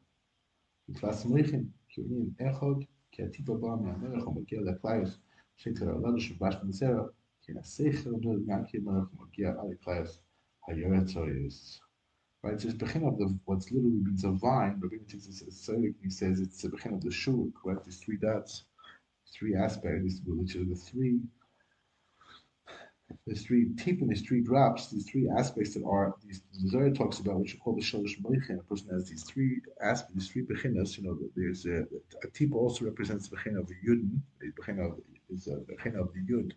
הוא 0.85 0.95
קלאס 0.95 1.25
מריחים 1.25 1.69
כי 1.89 2.01
הוא 2.01 2.25
נהיה 2.39 2.51
אחד 2.51 2.85
כי 3.11 3.23
הטיפ 3.23 3.49
הבא 3.49 3.67
מהמרח 3.67 4.23
הוא 4.23 4.35
מגיע 4.35 4.61
לקלאיוס 4.61 5.19
שיתר 5.55 5.91
הולדו 5.91 6.19
שבש 6.19 6.55
בנזר 6.63 7.03
כי 7.41 7.53
נסיך 7.53 8.07
הרבה 8.07 8.29
גם 8.47 8.65
כי 8.65 8.77
מרח 8.77 9.07
הוא 9.11 9.27
מגיע 9.27 9.53
לקלאיוס 9.71 10.19
היועץ 10.67 11.15
או 11.15 11.27
יועץ 11.27 11.79
Right, 12.43 12.60
so 12.60 12.69
it's 12.69 12.77
bechin 12.77 13.03
of 13.03 13.19
the 13.19 13.38
what's 13.45 13.71
literally 13.71 13.98
means 13.98 14.24
a 14.24 14.31
vine. 14.31 14.79
but 14.79 14.91
Rabbi 14.91 15.03
says 15.07 15.43
he 16.01 16.10
says 16.10 16.39
it's 16.39 16.63
the 16.63 16.69
bechin 16.69 16.95
of 16.95 17.01
the 17.03 17.12
shuk, 17.12 17.63
right? 17.63 17.83
These 17.83 18.00
three 18.00 18.17
dots, 18.17 18.63
three 19.31 19.55
aspects, 19.55 20.21
which 20.25 20.55
are 20.55 20.65
the 20.65 20.74
three, 20.75 21.19
the 23.27 23.36
three 23.36 23.69
tip 23.77 24.01
and 24.01 24.10
these 24.10 24.24
three 24.24 24.41
drops, 24.41 24.89
these 24.89 25.07
three 25.07 25.29
aspects 25.38 25.75
that 25.75 25.83
are 25.86 26.15
these 26.25 26.41
the 26.60 26.69
Zohar 26.69 26.89
talks 26.89 27.19
about, 27.19 27.39
which 27.41 27.53
are 27.53 27.57
called 27.60 27.77
the 27.77 27.83
shalosh 27.83 28.19
moichin. 28.24 28.60
A 28.60 28.63
person 28.63 28.89
has 28.89 29.07
these 29.07 29.24
three 29.24 29.62
aspects, 29.79 30.15
these 30.15 30.29
three 30.29 30.43
bechinas. 30.43 30.98
You 30.98 31.03
know, 31.03 31.19
there's 31.36 31.67
a, 31.67 31.86
a 32.24 32.27
tip 32.33 32.55
also 32.55 32.86
represents 32.86 33.27
the 33.27 33.36
bechin 33.36 33.55
of 33.55 33.67
the 33.67 33.75
yudin. 33.88 34.19
The 34.39 34.51
bechin 34.60 34.79
of 34.83 35.00
is 35.29 35.45
a 35.45 35.57
bechin 35.71 35.95
of 35.95 36.12
the 36.13 36.21
yud, 36.21 36.53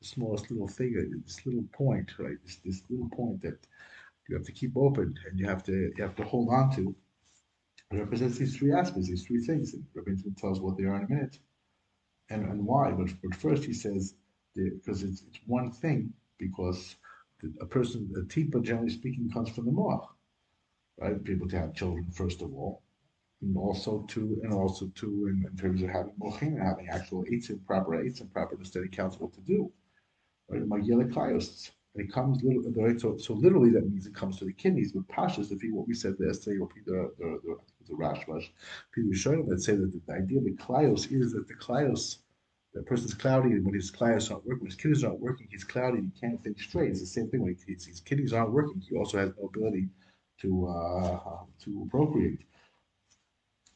the 0.00 0.06
smallest 0.06 0.50
little 0.50 0.68
figure, 0.68 1.06
this 1.24 1.46
little 1.46 1.64
point, 1.72 2.18
right? 2.18 2.36
This 2.44 2.56
this 2.56 2.82
little 2.90 3.08
point 3.08 3.40
that 3.40 3.58
you 4.32 4.38
have 4.38 4.46
to 4.46 4.52
keep 4.52 4.74
open 4.78 5.14
and 5.28 5.38
you 5.38 5.46
have 5.46 5.62
to 5.62 5.92
you 5.94 6.02
have 6.02 6.16
to 6.16 6.24
hold 6.24 6.48
on 6.48 6.74
to. 6.74 6.94
It 7.90 7.98
represents 7.98 8.38
these 8.38 8.56
three 8.56 8.72
aspects, 8.72 9.08
these 9.08 9.26
three 9.26 9.44
things. 9.44 9.74
And 9.74 9.84
Rabbi 9.94 10.12
tells 10.38 10.58
what 10.58 10.78
they 10.78 10.84
are 10.84 10.96
in 10.96 11.04
a 11.04 11.08
minute, 11.08 11.38
and 12.30 12.46
and 12.46 12.64
why. 12.64 12.92
But, 12.92 13.08
but 13.22 13.34
first 13.34 13.64
he 13.64 13.74
says 13.74 14.14
because 14.54 15.02
it's, 15.02 15.22
it's 15.28 15.40
one 15.46 15.70
thing 15.70 16.14
because 16.38 16.96
a 17.60 17.66
person 17.66 18.10
a 18.16 18.20
tipa 18.20 18.62
generally 18.62 18.88
speaking 18.88 19.30
comes 19.30 19.50
from 19.50 19.66
the 19.66 19.70
moach, 19.70 20.06
right? 20.98 21.22
People 21.22 21.48
to 21.48 21.58
have 21.58 21.74
children 21.74 22.10
first 22.10 22.40
of 22.40 22.54
all, 22.54 22.82
and 23.42 23.54
also 23.58 24.06
to 24.08 24.40
and 24.44 24.54
also 24.54 24.86
to 24.94 25.06
in, 25.26 25.44
in 25.50 25.56
terms 25.58 25.82
of 25.82 25.90
having 25.90 26.14
mochin 26.18 26.54
and 26.56 26.62
having 26.62 26.88
actual 26.88 27.22
eights 27.30 27.50
and 27.50 27.66
proper 27.66 28.00
eights 28.00 28.20
and 28.20 28.32
proper 28.32 28.56
to 28.56 28.64
study 28.64 28.88
counts 28.88 29.20
what 29.20 29.34
to 29.34 29.40
do. 29.40 29.70
Right? 30.48 30.62
And 31.94 32.08
it 32.08 32.12
comes 32.12 32.42
little, 32.42 32.98
so, 32.98 33.18
so 33.18 33.34
literally 33.34 33.70
that 33.70 33.88
means 33.88 34.06
it 34.06 34.14
comes 34.14 34.38
to 34.38 34.46
the 34.46 34.52
kidneys. 34.52 34.92
But 34.92 35.08
pashas, 35.08 35.52
if 35.52 35.62
you 35.62 35.74
what 35.74 35.86
we 35.86 35.94
said 35.94 36.16
the 36.18 36.30
essay 36.30 36.56
or 36.58 36.68
the 36.86 37.10
the 37.20 37.38
the, 37.44 37.56
the 37.88 37.94
Rashbash, 37.94 38.48
Peter 38.92 39.14
showing 39.14 39.46
that 39.46 39.60
say 39.60 39.74
that 39.74 39.92
the, 39.92 40.00
the 40.06 40.12
idea 40.14 40.38
of 40.38 40.44
the 40.44 40.52
klios 40.52 41.12
is 41.12 41.32
that 41.32 41.48
the 41.48 41.54
klios, 41.54 42.18
the 42.72 42.82
person's 42.82 43.12
cloudy 43.12 43.50
and 43.50 43.64
when 43.64 43.74
his 43.74 43.90
klios 43.90 44.30
aren't 44.30 44.46
working, 44.46 44.60
when 44.60 44.70
his 44.70 44.76
kidneys 44.76 45.04
aren't 45.04 45.20
working, 45.20 45.48
he's 45.50 45.64
cloudy, 45.64 46.00
he 46.00 46.20
can't 46.20 46.42
think 46.42 46.58
straight. 46.58 46.90
It's 46.90 47.00
the 47.00 47.06
same 47.06 47.28
thing 47.28 47.42
when 47.42 47.56
he, 47.66 47.72
his 47.74 48.00
kidneys 48.00 48.32
aren't 48.32 48.52
working, 48.52 48.80
he 48.80 48.96
also 48.96 49.18
has 49.18 49.32
no 49.38 49.48
ability 49.48 49.88
to 50.40 50.66
uh, 50.68 51.44
to 51.64 51.88
procreate. 51.90 52.40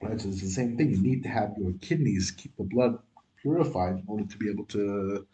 Right, 0.02 0.20
so 0.20 0.28
it's 0.28 0.42
the 0.42 0.48
same 0.48 0.76
thing. 0.76 0.90
You 0.90 0.98
need 0.98 1.22
to 1.22 1.28
have 1.28 1.54
your 1.58 1.72
kidneys 1.80 2.30
keep 2.30 2.56
the 2.56 2.64
blood 2.64 2.98
purified 3.40 3.94
in 3.94 4.04
order 4.06 4.24
to 4.24 4.36
be 4.36 4.50
able 4.50 4.64
to 4.66 5.26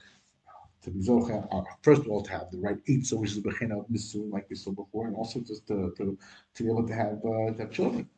to 0.83 0.91
be 0.91 1.01
zocha, 1.01 1.47
uh, 1.53 1.62
first 1.83 2.03
of 2.03 2.09
all, 2.09 2.23
to 2.23 2.31
have 2.33 2.51
the 2.51 2.59
right 2.59 2.79
eitzah, 2.87 3.19
which 3.19 3.31
is 3.31 3.43
the 3.43 3.49
bechina 3.49 3.79
of 3.81 3.87
nisun, 3.89 4.31
like 4.33 4.49
we 4.51 4.57
saw 4.57 4.73
before, 4.73 5.07
and 5.07 5.17
also 5.17 5.41
just 5.41 5.67
to, 5.69 5.93
to, 5.97 6.19
to 6.55 6.62
be 6.62 6.69
able 6.69 6.87
to 6.87 6.95
have 6.95 7.19
uh, 7.25 7.53
to 7.53 7.57
have 7.61 7.71
children, 7.71 8.09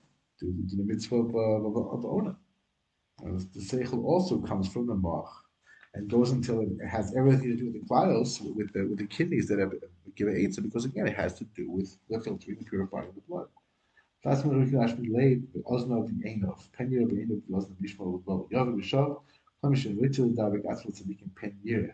to 0.40 0.46
do 0.46 0.76
the 0.76 0.84
mitzvah 0.84 1.16
of, 1.16 1.34
uh, 1.34 1.38
of, 1.38 1.76
of 1.76 2.04
ona. 2.04 2.36
Uh, 3.24 3.38
the 3.54 3.60
seichel 3.60 4.04
also 4.04 4.38
comes 4.38 4.68
from 4.68 4.86
the 4.86 4.94
mach 4.94 5.28
and 5.94 6.10
goes 6.10 6.32
until 6.32 6.62
it 6.62 6.70
has 6.88 7.14
everything 7.16 7.50
to 7.50 7.56
do 7.56 7.66
with 7.66 7.74
the 7.74 7.86
klios, 7.88 8.40
with 8.56 8.72
the 8.72 8.86
with 8.86 8.98
the 8.98 9.06
kidneys 9.06 9.46
that 9.48 9.58
have 9.58 9.72
give 10.16 10.28
eitzah, 10.28 10.62
because 10.62 10.84
again, 10.84 11.06
it 11.06 11.16
has 11.16 11.34
to 11.34 11.44
do 11.56 11.70
with 11.70 11.96
the 12.08 12.20
filtering 12.20 12.58
and 12.58 12.66
purifying 12.66 13.08
of 13.08 13.14
the 13.14 13.20
blood. 13.28 13.46
That's 14.24 14.42
when 14.42 14.64
we 14.64 14.70
can 14.70 14.80
actually 14.80 15.10
lay 15.10 15.34
the 15.52 15.60
ozna 15.70 16.06
the 16.06 16.28
einov, 16.28 16.60
penyer 16.78 17.06
the 17.08 17.16
einov 17.16 17.42
the 17.46 17.52
ozna 17.52 17.74
bishma 17.82 18.06
with 18.06 18.26
love 18.26 18.48
yav 18.50 18.74
b'shav, 18.74 19.20
chamishin 19.62 19.98
ritzil 19.98 20.34
davik 20.34 20.64
atzvot 20.64 20.94
tzadikim 20.96 21.92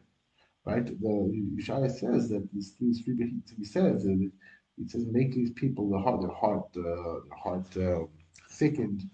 right? 0.65 0.87
The 0.87 1.57
Yeshaya 1.59 1.91
says 1.91 2.29
that 2.31 2.49
these 2.53 2.75
these 2.81 3.01
three 3.03 3.41
he 3.57 3.65
says 3.65 4.05
that 4.05 4.31
it 4.79 4.91
says 4.91 5.07
make 5.07 5.33
these 5.33 5.51
people 5.53 5.91
the 5.91 5.99
heart 5.99 6.21
their 6.21 6.31
heart 6.31 6.69
uh, 6.77 7.21
their 7.27 7.39
heart 7.45 7.77
uh, 7.77 8.07
thickened 8.53 9.09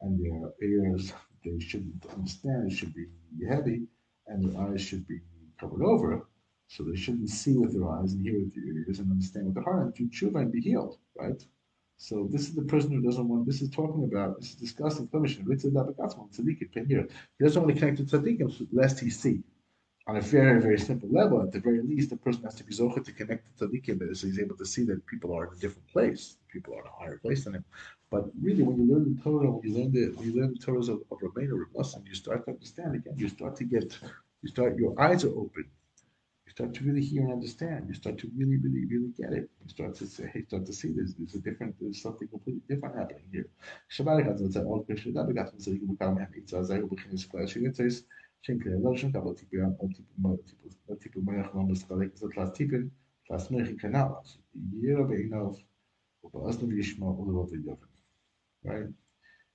and 0.00 0.20
their 0.22 0.52
ears 0.68 1.12
they 1.44 1.58
shouldn't 1.58 2.04
understand 2.14 2.72
should 2.72 2.94
be 2.94 3.06
heavy 3.48 3.82
and 4.26 4.44
their 4.44 4.62
eyes 4.62 4.80
should 4.80 5.06
be 5.06 5.20
covered 5.60 5.82
over 5.82 6.26
so 6.68 6.82
they 6.82 6.96
shouldn't 6.96 7.30
see 7.30 7.56
with 7.56 7.72
their 7.72 7.88
eyes 7.88 8.12
and 8.12 8.22
hear 8.22 8.38
with 8.40 8.54
their 8.54 8.64
ears 8.64 8.98
and 8.98 9.10
understand 9.10 9.46
with 9.46 9.54
their 9.54 9.64
heart 9.64 9.84
and 9.84 9.94
do 9.94 10.08
tshuva 10.08 10.40
and 10.42 10.52
be 10.52 10.60
healed 10.60 10.98
right 11.18 11.46
so 11.98 12.28
this 12.30 12.42
is 12.42 12.54
the 12.54 12.62
person 12.62 12.90
who 12.90 13.00
doesn't 13.00 13.26
want. 13.26 13.46
This 13.46 13.62
is 13.62 13.70
talking 13.70 14.04
about. 14.04 14.38
This 14.38 14.50
is 14.50 14.56
discussing 14.56 15.08
commission. 15.08 15.46
He 15.48 15.54
doesn't 15.54 15.72
want 15.72 15.96
to 15.96 17.80
connect 17.80 17.96
to 17.96 18.04
tzaddikim 18.04 18.68
lest 18.70 19.00
he 19.00 19.08
see 19.08 19.42
on 20.08 20.16
a 20.16 20.20
very, 20.20 20.60
very 20.60 20.78
simple 20.78 21.08
level, 21.08 21.42
at 21.42 21.50
the 21.52 21.58
very 21.58 21.82
least, 21.82 22.10
the 22.10 22.16
person 22.16 22.44
has 22.44 22.54
to 22.54 22.64
be 22.64 22.72
zocha 22.72 23.04
to 23.04 23.12
connect 23.12 23.58
to 23.58 23.66
tzaddikim, 23.66 24.16
so 24.16 24.26
he's 24.26 24.38
able 24.38 24.56
to 24.56 24.64
see 24.64 24.84
that 24.84 25.04
people 25.06 25.34
are 25.34 25.46
in 25.46 25.54
a 25.54 25.56
different 25.56 25.88
place. 25.88 26.36
People 26.52 26.74
are 26.74 26.80
in 26.82 26.86
a 26.86 26.90
higher 27.00 27.18
place 27.18 27.44
than 27.44 27.54
him. 27.56 27.64
But 28.10 28.24
really, 28.40 28.62
when 28.62 28.76
you 28.78 28.86
learn 28.92 29.16
the 29.16 29.20
Torah, 29.22 29.50
when 29.50 29.68
you 29.68 29.76
learn 29.76 29.92
the 29.92 30.12
when 30.16 30.28
you 30.28 30.40
learn 30.40 30.54
the 30.54 30.64
Torahs 30.64 30.88
of, 30.88 31.02
of 31.10 31.18
Rabbeinu 31.18 32.06
you 32.06 32.14
start 32.14 32.44
to 32.44 32.52
understand 32.52 32.94
again. 32.94 33.14
You 33.16 33.28
start 33.28 33.56
to 33.56 33.64
get, 33.64 33.98
you 34.42 34.48
start 34.48 34.76
your 34.76 34.94
eyes 35.00 35.24
are 35.24 35.36
open. 35.36 35.64
You 36.46 36.52
start 36.52 36.72
to 36.74 36.84
really 36.84 37.04
hear 37.04 37.22
and 37.22 37.32
understand. 37.32 37.88
You 37.88 37.94
start 37.94 38.18
to 38.18 38.30
really, 38.36 38.58
really, 38.58 38.86
really 38.86 39.12
get 39.18 39.32
it. 39.32 39.50
You 39.60 39.68
start 39.68 39.96
to 39.96 40.06
say, 40.06 40.30
hey, 40.32 40.44
start 40.44 40.66
to 40.66 40.72
see 40.72 40.92
there's 40.92 41.14
there's 41.14 41.34
a 41.34 41.40
different, 41.40 41.74
there's 41.80 42.00
something 42.00 42.28
completely 42.28 42.62
different 42.68 42.96
happening 42.96 43.24
here. 43.32 43.48
Du 48.46 48.54
Right? 58.64 58.86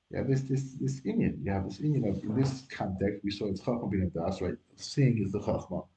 Yeah, 0.09 0.23
this 0.23 0.41
this 0.41 0.73
this 0.73 1.01
Indian, 1.05 1.39
you 1.41 1.51
have 1.51 1.65
this 1.65 1.79
Indian 1.79 2.09
of 2.09 2.21
in 2.23 2.35
this 2.35 2.63
context, 2.69 3.23
we 3.23 3.31
saw 3.31 3.47
it's 3.47 3.61
Chachma 3.61 3.89
being 3.89 4.09
das, 4.09 4.41
right? 4.41 4.55
Seeing 4.75 5.23
is 5.23 5.31
the 5.31 5.39
Chachma, 5.39 5.87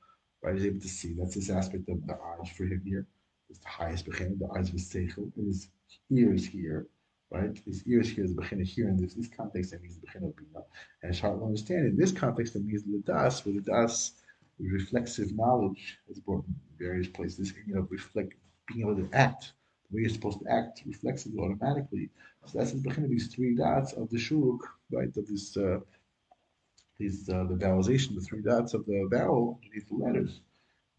right? 0.43 0.55
He's 0.55 0.67
able 0.67 0.81
to 0.81 0.89
see. 0.89 1.15
That's 1.15 1.35
this 1.35 1.51
aspect 1.51 1.89
of 1.89 2.07
the 2.07 2.15
eyes 2.15 2.51
for 2.57 2.65
him 2.65 2.83
here. 2.85 3.07
It's 3.51 3.59
the 3.59 3.69
highest 3.69 4.05
beginning, 4.05 4.39
the 4.39 4.57
eyes 4.57 4.69
of 4.69 4.75
his 4.75 4.89
seichel, 4.89 5.33
and 5.37 5.47
his 5.49 5.69
ears 6.11 6.47
here 6.47 6.87
right? 7.31 7.59
His 7.65 7.87
ears 7.87 8.09
here 8.09 8.25
is 8.25 8.35
Bechina 8.35 8.65
here 8.65 8.89
in 8.89 8.97
this, 8.97 9.15
this 9.15 9.29
context 9.29 9.71
that 9.73 9.83
means 9.83 9.99
Bechina 9.99 10.33
Bina. 10.37 10.65
And 11.03 11.15
to 11.15 11.27
understand. 11.27 11.87
In 11.87 11.97
this 11.97 12.13
context, 12.13 12.57
it 12.57 12.65
means 12.65 12.85
the 12.85 13.03
Das, 13.05 13.45
where 13.45 13.55
the 13.55 13.61
Das, 13.61 14.13
reflexive 14.59 15.35
knowledge, 15.35 15.99
is 16.09 16.21
brought 16.21 16.45
in 16.47 16.55
various 16.79 17.09
places, 17.09 17.53
you 17.67 17.75
know, 17.75 17.87
reflect, 17.91 18.35
being 18.69 18.89
able 18.89 18.97
to 18.97 19.09
act 19.15 19.53
the 19.91 19.97
way 19.97 20.03
you're 20.03 20.11
supposed 20.11 20.41
to 20.41 20.51
act 20.51 20.83
reflexively, 20.87 21.41
automatically. 21.41 22.09
So 22.47 22.59
that's 22.59 22.73
the 22.73 22.79
Bechina, 22.79 23.09
these 23.09 23.29
three 23.29 23.55
dots 23.55 23.93
of 23.95 24.09
the 24.11 24.17
Shuruk, 24.17 24.61
right? 24.93 25.15
Of 25.17 25.27
this, 25.27 25.57
uh, 25.57 25.81
these, 26.99 27.29
uh, 27.29 27.45
the 27.45 27.57
vowelization, 27.57 28.15
the 28.15 28.21
three 28.21 28.43
dots 28.43 28.75
of 28.75 28.87
the 28.87 29.09
vowel 29.11 29.59
underneath 29.63 29.89
the 29.89 29.97
letters 29.97 30.41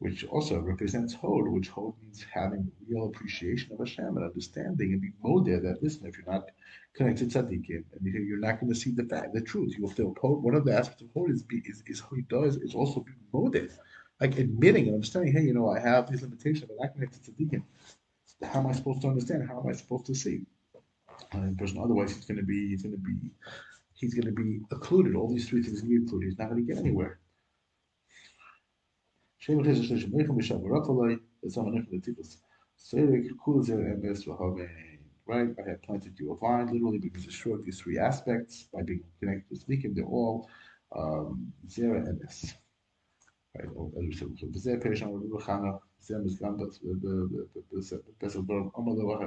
which 0.05 0.23
also 0.25 0.59
represents 0.59 1.15
Hod, 1.15 1.47
which 1.47 1.69
Hod 1.69 1.93
means 1.99 2.23
having 2.31 2.71
real 2.87 3.07
appreciation 3.07 3.73
of 3.73 3.79
Hashem 3.79 4.15
and 4.15 4.23
understanding 4.23 4.93
and 4.93 5.01
being 5.01 5.15
modeh 5.25 5.59
that 5.63 5.81
listen, 5.81 6.05
if 6.05 6.15
you're 6.15 6.31
not 6.31 6.51
connected 6.95 7.31
to 7.31 7.39
tzaddikim, 7.39 7.83
and 7.91 8.03
you're 8.03 8.37
not 8.37 8.59
going 8.59 8.71
to 8.71 8.79
see 8.79 8.91
the 8.91 9.05
fact, 9.05 9.33
the 9.33 9.41
truth. 9.41 9.73
You 9.75 9.81
will 9.81 9.89
still 9.89 10.15
Hod. 10.21 10.43
One 10.43 10.53
of 10.53 10.63
the 10.63 10.77
aspects 10.77 11.01
of 11.01 11.09
Hod 11.15 11.31
is, 11.31 11.41
be, 11.41 11.57
is, 11.65 11.81
is 11.87 12.01
how 12.01 12.15
he 12.15 12.21
does 12.21 12.57
is 12.57 12.75
also 12.75 12.99
being 12.99 13.17
modeh, 13.33 13.75
like 14.21 14.37
admitting 14.37 14.85
and 14.85 14.93
understanding. 14.93 15.33
Hey, 15.33 15.41
you 15.41 15.55
know, 15.55 15.71
I 15.71 15.79
have 15.79 16.07
these 16.07 16.21
limitations. 16.21 16.65
but 16.65 16.73
I'm 16.73 16.85
not 16.85 16.93
connected 16.93 17.23
to 17.23 17.31
tzaddikim. 17.31 17.63
How 18.43 18.59
am 18.59 18.67
I 18.67 18.73
supposed 18.73 19.01
to 19.01 19.07
understand? 19.07 19.47
How 19.49 19.59
am 19.59 19.67
I 19.67 19.73
supposed 19.73 20.05
to 20.05 20.13
see? 20.13 20.45
And 21.31 21.57
person, 21.57 21.79
otherwise, 21.83 22.15
he's 22.15 22.25
going 22.25 22.37
to 22.37 22.45
be, 22.45 22.69
he's 22.69 22.83
going 22.83 22.93
to 22.93 23.01
be, 23.01 23.31
he's 23.95 24.13
going 24.13 24.27
to 24.27 24.31
be 24.43 24.59
occluded. 24.69 25.15
All 25.15 25.33
these 25.33 25.49
three 25.49 25.63
things 25.63 25.79
are 25.79 25.87
going 25.87 25.95
to 25.95 25.99
be 26.01 26.05
occluded. 26.05 26.29
He's 26.29 26.37
not 26.37 26.51
going 26.51 26.63
to 26.63 26.73
get 26.73 26.79
anywhere. 26.79 27.17
Right? 35.27 35.49
I 35.59 35.69
have 35.69 35.81
planted 35.83 36.19
you 36.19 36.33
a 36.33 36.37
vine, 36.37 36.67
literally 36.71 36.97
because 36.97 37.25
it's 37.25 37.35
short 37.35 37.63
these 37.63 37.79
three 37.79 37.99
aspects 37.99 38.67
by 38.73 38.81
being 38.81 39.03
connected 39.19 39.49
to 39.49 39.55
speaking, 39.55 39.93
they're 39.93 40.05
all 40.05 40.49
um, 40.95 41.53
Zera. 41.67 42.05
Right? 43.55 43.69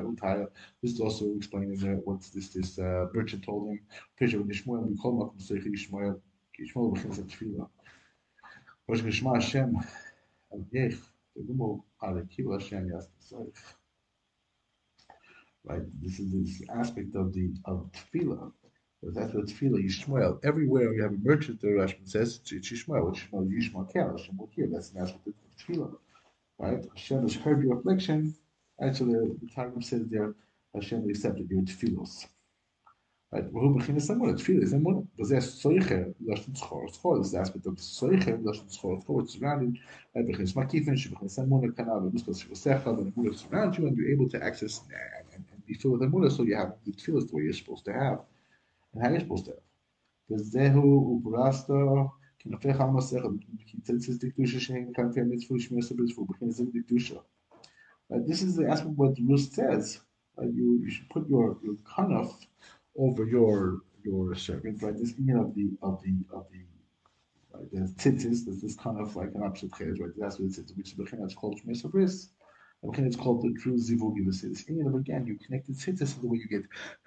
Utaya. 0.03 0.49
This 0.83 0.93
is 0.93 1.01
also 1.01 1.33
explaining 1.37 1.77
this 2.35 2.49
this 2.49 2.79
uh, 2.79 3.07
merchant 3.15 3.45
told 3.45 3.69
him. 3.69 3.81
Geshma 10.55 11.01
Hashem 12.61 12.93
Right, 15.65 15.83
this 16.01 16.19
is 16.19 16.33
this 16.33 16.63
aspect 16.71 17.15
of 17.15 17.33
the 17.35 17.53
of 17.67 17.91
tefillah. 17.93 18.53
That's 19.03 19.35
what 19.35 19.47
tefillah 19.47 19.85
Yishmael. 19.85 20.45
Everywhere 20.45 20.93
you 20.95 21.03
have 21.03 21.13
a 21.13 21.19
merchant, 21.19 21.61
the 21.61 21.69
Rashman 21.69 22.09
says 22.09 22.41
it's 22.51 22.73
Yishmael. 22.73 23.05
What 23.05 23.15
Yishmael 23.15 23.49
Yishmael 23.49 23.93
Kel. 23.93 24.17
Hashem 24.17 24.37
will 24.37 24.49
hear. 24.55 24.69
That's 24.73 24.91
the 24.91 25.01
aspect 25.01 25.27
of 25.29 25.35
tefillah. 25.57 25.97
Right? 26.59 26.85
Hashem 26.95 27.23
has 27.23 27.35
heard 27.35 27.63
your 27.63 27.79
affliction. 27.79 28.35
Actually, 28.81 29.13
the 29.13 29.49
Targum 29.55 29.83
says 29.83 30.07
there, 30.09 30.35
Hashem 30.75 31.09
accepted 31.09 31.51
your 31.51 31.63
tefillos. 31.63 32.27
והוא 33.34 33.80
בכינס 33.80 34.12
אמונה, 34.12 34.34
תפילה 34.34 34.66
זה 34.66 34.76
אמונה, 34.76 35.00
וזה 35.20 35.40
סויכה 35.40 35.96
לשון 36.22 36.56
זכור, 36.56 36.88
זכור 36.92 37.24
זה 37.24 37.42
aspect 37.42 37.66
of 37.66 37.78
סויכה 37.78 38.32
לשון 38.46 38.70
זכור, 38.70 39.02
זכור 39.02 39.22
it's 39.22 39.36
surrounded, 39.36 39.78
right, 40.18 40.30
בכינס 40.30 40.56
מקיפן, 40.56 40.98
שבכינס 40.98 41.40
אמונה 41.40 41.72
כנ"ל, 41.72 41.92
ומוספס 41.92 42.36
שבשכל, 42.36 42.90
ואמונה 42.90 43.30
surround 43.30 43.76
you, 43.76 43.80
and 43.80 43.98
you're 43.98 44.12
able 44.16 44.30
to 44.30 44.44
access 44.44 44.82
and, 44.82 45.36
and, 45.36 45.44
and 45.54 45.66
be 45.66 45.74
filled 45.74 46.00
with 46.00 46.04
אמונה, 46.04 46.30
so 46.30 46.44
you 46.44 46.56
have 46.56 46.72
the 46.86 46.92
tefillah 46.92 47.28
the 47.28 47.34
way 47.34 47.44
you're 47.44 47.54
supposed 47.54 47.86
to 47.86 47.94
have, 47.94 48.20
and 48.94 49.04
how 49.04 49.10
you're 49.10 49.20
supposed 49.20 49.46
to 49.46 49.52
have. 49.52 49.64
וזהו 50.32 51.22
וברסתו 51.26 52.10
כנפך 52.40 52.82
על 52.82 52.90
מסכת, 52.90 53.30
כי 53.66 53.82
צלצס 53.82 54.18
דקדושה 54.18 54.60
שהם 54.60 54.92
כנפי 54.94 55.22
המצוו 55.22 55.56
לשמיע 55.56 55.82
סבלס, 55.82 56.18
ובכינס 56.18 56.56
זה 56.56 56.64
דקדושה. 56.74 57.20
This 58.12 58.42
is 58.44 58.56
the 58.56 58.68
aspect 58.74 58.96
what 58.98 59.16
the 59.16 59.24
Rus 59.30 59.50
says. 59.56 60.00
Right? 60.38 60.54
You, 60.54 60.68
you 60.84 60.90
should 60.94 61.10
put 61.10 61.28
your, 61.30 61.58
your 61.64 61.78
kanaf 61.94 62.32
over 62.99 63.25
your 63.27 63.81
your 64.05 64.35
servant, 64.35 64.83
right? 64.83 64.97
This 64.97 65.15
meaning 65.19 65.41
of 65.43 65.55
the 65.55 65.71
of 65.83 66.03
the 66.03 66.15
of 66.37 66.47
the 66.53 66.63
right, 67.53 67.71
the 67.73 67.95
tzitzis, 68.03 68.45
there's 68.45 68.61
this 68.61 68.77
kind 68.77 69.01
of 69.01 69.15
like 69.17 69.31
an 69.35 69.43
absolute 69.45 69.77
case, 69.79 69.99
right? 70.01 70.11
That's 70.17 70.39
what 70.39 70.53
the 70.53 70.63
tzitzis, 70.63 70.77
which 70.77 71.13
is 71.13 71.35
called 71.35 71.61
shmei 71.61 71.81
sabris, 71.81 72.29
Okay, 72.85 73.03
it's 73.03 73.17
called 73.17 73.43
the 73.43 73.53
true 73.61 73.75
zivugi 73.75 74.25
v'sidis. 74.25 74.69
And 74.69 74.95
again, 74.95 75.27
you 75.27 75.37
connect 75.45 75.67
the 75.67 75.73
tzitzis 75.73 76.15
in 76.15 76.23
the 76.23 76.29
way 76.29 76.39
you 76.39 76.49
get 76.49 76.63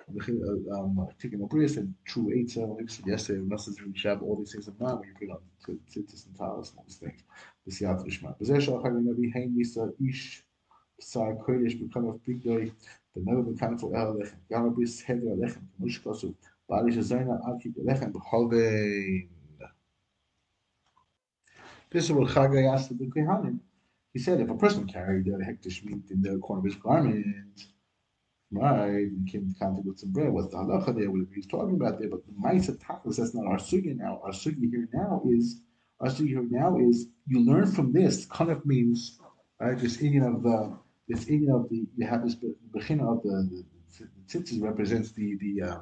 uh, 0.10 0.78
um, 0.78 1.08
taking 1.18 1.42
a 1.42 1.46
bris 1.46 1.78
and 1.78 1.94
true 2.06 2.30
eitzah. 2.36 2.76
Like 2.76 3.08
yesterday, 3.08 3.40
Nasas 3.40 3.78
Shab, 3.94 4.22
all 4.22 4.36
these 4.38 4.52
things 4.52 4.68
in 4.68 4.76
mind 4.80 5.00
when 5.00 5.08
you 5.08 5.28
put 5.28 5.38
on 5.38 5.80
tzitzis 5.90 6.26
and 6.26 6.38
talis 6.38 6.72
and 6.72 6.80
all 6.80 6.84
these 6.86 6.98
things. 6.98 7.24
The 7.66 7.72
siyat 7.72 8.06
v'shma. 8.06 8.38
B'zeh 8.38 8.60
shachar 8.60 8.92
navi 8.92 9.32
hein 9.34 9.56
yisa 9.58 9.94
ish 10.06 10.44
el. 18.32 19.28
This 21.92 22.06
is 22.06 22.12
what 22.14 22.30
Chagai 22.30 22.74
asked 22.74 22.98
the 22.98 23.06
Kohanim. 23.08 23.60
He 24.14 24.20
said 24.20 24.40
if 24.40 24.50
a 24.50 24.56
person 24.56 24.88
carried 24.88 25.28
a 25.28 25.32
hektish 25.32 25.84
meat 25.84 26.10
in 26.10 26.22
the 26.22 26.38
corner 26.38 26.60
of 26.60 26.66
his 26.66 26.76
garment, 26.76 27.64
right, 28.52 28.88
and 28.88 29.28
came 29.30 29.44
into 29.44 29.60
contact 29.60 29.86
with 29.86 30.00
some 30.00 30.12
bread, 30.12 30.32
what's 30.32 30.52
the 30.52 30.58
halacha 30.58 30.96
there, 30.98 31.12
what 31.12 31.28
he's 31.34 31.48
talking 31.48 31.76
about 31.76 32.00
there? 32.00 32.10
But 32.10 32.26
the 32.26 32.34
Maisa 32.34 32.78
Tachlis, 32.78 33.18
that's 33.18 33.34
not 33.34 33.46
our 33.46 33.58
sugi 33.58 33.96
now. 33.98 34.22
Our 34.24 34.32
sugi 34.32 34.70
here 34.70 34.88
now 34.94 35.22
is, 35.30 35.62
our 36.00 36.08
sugi 36.08 36.30
here 36.30 36.48
now 36.50 36.78
is, 36.80 37.08
you 37.28 37.46
learn 37.46 37.72
from 37.72 37.92
this, 37.92 38.26
kind 38.26 38.52
of 38.52 38.66
means, 38.66 39.20
right, 39.60 39.78
this 39.78 40.02
Indian 40.02 40.24
of 40.24 40.44
the, 40.44 40.78
this 41.08 41.28
Indian 41.28 41.54
of 41.54 41.70
the, 41.70 41.86
you 41.98 42.08
have 42.08 42.24
this 42.24 42.36
bechina 42.36 43.08
of 43.08 43.24
the, 43.24 43.50
the, 43.52 43.64
tzitzis 44.28 44.62
represents 44.62 45.12
the, 45.12 45.38
the 45.38 45.70
uh, 45.70 45.80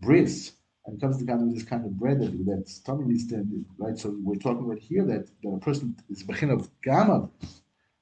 bris, 0.00 0.52
and 0.86 1.00
comes 1.00 1.18
to 1.18 1.24
kind 1.24 1.42
of 1.42 1.54
this 1.54 1.64
kind 1.64 1.84
of 1.84 1.98
bread 1.98 2.20
that, 2.20 2.44
that's 2.46 2.82
these 3.06 3.26
things, 3.26 3.66
right? 3.78 3.96
So 3.98 4.16
we're 4.22 4.36
talking 4.36 4.64
about 4.64 4.78
here 4.78 5.04
that, 5.04 5.28
that 5.42 5.48
a 5.48 5.58
person 5.58 5.96
is 6.10 6.22
bechin 6.22 6.50
of 6.50 6.68
gamma, 6.82 7.28